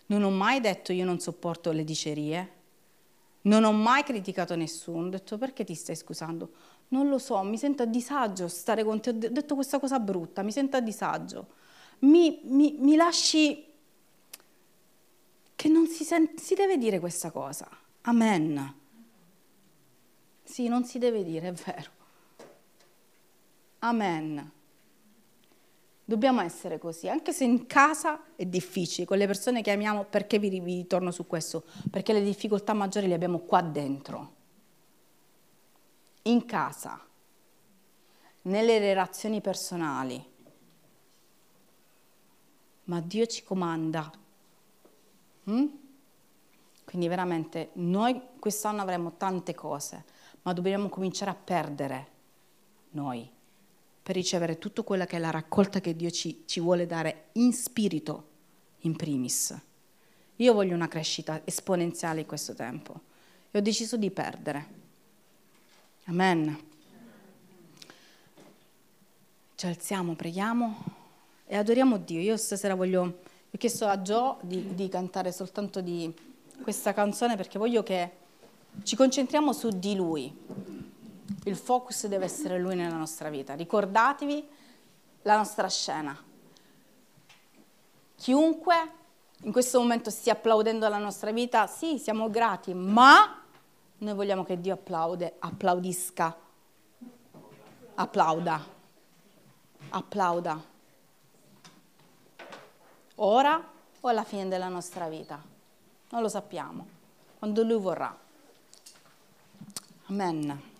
non 0.06 0.22
ho 0.22 0.30
mai 0.30 0.60
detto 0.60 0.92
io 0.92 1.04
non 1.04 1.20
sopporto 1.20 1.72
le 1.72 1.84
dicerie, 1.84 2.52
non 3.42 3.64
ho 3.64 3.72
mai 3.72 4.04
criticato 4.04 4.54
nessuno, 4.54 5.06
ho 5.06 5.10
detto 5.10 5.38
perché 5.38 5.64
ti 5.64 5.74
stai 5.74 5.96
scusando? 5.96 6.50
Non 6.88 7.08
lo 7.08 7.18
so, 7.18 7.42
mi 7.42 7.58
sento 7.58 7.82
a 7.82 7.86
disagio 7.86 8.48
stare 8.48 8.84
con 8.84 9.00
te, 9.00 9.10
ho 9.10 9.12
detto 9.12 9.54
questa 9.54 9.78
cosa 9.78 9.98
brutta, 9.98 10.42
mi 10.42 10.52
sento 10.52 10.76
a 10.76 10.80
disagio. 10.80 11.60
Mi, 12.00 12.40
mi, 12.44 12.76
mi 12.78 12.96
lasci 12.96 13.64
che 15.54 15.68
non 15.68 15.86
si, 15.86 16.04
sente, 16.04 16.42
si 16.42 16.54
deve 16.54 16.76
dire 16.76 16.98
questa 16.98 17.30
cosa. 17.30 17.68
Amen. 18.02 18.74
Sì, 20.42 20.68
non 20.68 20.84
si 20.84 20.98
deve 20.98 21.24
dire, 21.24 21.48
è 21.48 21.52
vero. 21.52 21.90
Amen. 23.78 24.50
Dobbiamo 26.04 26.40
essere 26.40 26.78
così, 26.78 27.08
anche 27.08 27.32
se 27.32 27.44
in 27.44 27.66
casa 27.66 28.24
è 28.34 28.44
difficile, 28.44 29.06
con 29.06 29.18
le 29.18 29.26
persone 29.26 29.62
che 29.62 29.70
amiamo, 29.70 30.04
perché 30.04 30.38
vi, 30.38 30.48
vi 30.48 30.76
ritorno 30.76 31.12
su 31.12 31.26
questo? 31.26 31.64
Perché 31.90 32.12
le 32.12 32.22
difficoltà 32.22 32.72
maggiori 32.72 33.06
le 33.06 33.14
abbiamo 33.14 33.38
qua 33.38 33.62
dentro, 33.62 34.34
in 36.22 36.44
casa, 36.44 37.00
nelle 38.42 38.78
relazioni 38.78 39.40
personali. 39.40 40.30
Ma 42.84 43.00
Dio 43.00 43.26
ci 43.26 43.44
comanda. 43.44 44.10
Mm? 45.48 45.66
Quindi 46.84 47.06
veramente 47.08 47.70
noi 47.74 48.20
quest'anno 48.40 48.82
avremo 48.82 49.16
tante 49.16 49.54
cose, 49.54 50.04
ma 50.42 50.52
dobbiamo 50.52 50.88
cominciare 50.88 51.30
a 51.30 51.36
perdere 51.36 52.10
noi 52.90 53.40
per 54.02 54.14
ricevere 54.14 54.58
tutto 54.58 54.82
quello 54.82 55.04
che 55.04 55.16
è 55.16 55.20
la 55.20 55.30
raccolta 55.30 55.80
che 55.80 55.94
Dio 55.94 56.10
ci, 56.10 56.42
ci 56.46 56.60
vuole 56.60 56.86
dare 56.86 57.26
in 57.32 57.52
spirito, 57.52 58.28
in 58.80 58.96
primis. 58.96 59.56
Io 60.36 60.52
voglio 60.52 60.74
una 60.74 60.88
crescita 60.88 61.42
esponenziale 61.44 62.20
in 62.20 62.26
questo 62.26 62.54
tempo 62.54 63.00
e 63.50 63.58
ho 63.58 63.62
deciso 63.62 63.96
di 63.96 64.10
perdere. 64.10 64.80
Amen. 66.06 66.70
ci 69.54 69.68
alziamo, 69.68 70.16
preghiamo 70.16 70.84
e 71.46 71.56
adoriamo 71.56 71.96
Dio. 71.98 72.18
Io 72.18 72.36
stasera 72.36 72.74
voglio, 72.74 73.02
ho 73.48 73.56
chiesto 73.56 73.86
a 73.86 74.02
Gio 74.02 74.38
di, 74.40 74.74
di 74.74 74.88
cantare 74.88 75.30
soltanto 75.30 75.80
di 75.80 76.12
questa 76.62 76.92
canzone 76.92 77.36
perché 77.36 77.58
voglio 77.58 77.84
che 77.84 78.10
ci 78.82 78.96
concentriamo 78.96 79.52
su 79.52 79.68
di 79.68 79.94
Lui. 79.94 80.34
Il 81.44 81.56
focus 81.56 82.06
deve 82.06 82.24
essere 82.26 82.58
Lui 82.58 82.74
nella 82.74 82.96
nostra 82.96 83.28
vita. 83.30 83.54
Ricordatevi 83.54 84.48
la 85.22 85.36
nostra 85.36 85.68
scena. 85.68 86.16
Chiunque 88.16 88.74
in 89.42 89.52
questo 89.52 89.80
momento 89.80 90.10
stia 90.10 90.34
applaudendo 90.34 90.88
la 90.88 90.98
nostra 90.98 91.32
vita, 91.32 91.66
sì, 91.66 91.98
siamo 91.98 92.30
grati, 92.30 92.74
ma 92.74 93.42
noi 93.98 94.14
vogliamo 94.14 94.44
che 94.44 94.60
Dio 94.60 94.74
applaude, 94.74 95.34
applaudisca, 95.38 96.36
applauda 97.94 98.80
applauda. 99.92 100.60
Ora 103.16 103.70
o 104.00 104.08
alla 104.08 104.24
fine 104.24 104.48
della 104.48 104.68
nostra 104.68 105.08
vita? 105.08 105.40
Non 106.10 106.22
lo 106.22 106.28
sappiamo, 106.28 106.86
quando 107.38 107.62
Lui 107.62 107.80
vorrà. 107.80 108.16
Amen. 110.06 110.70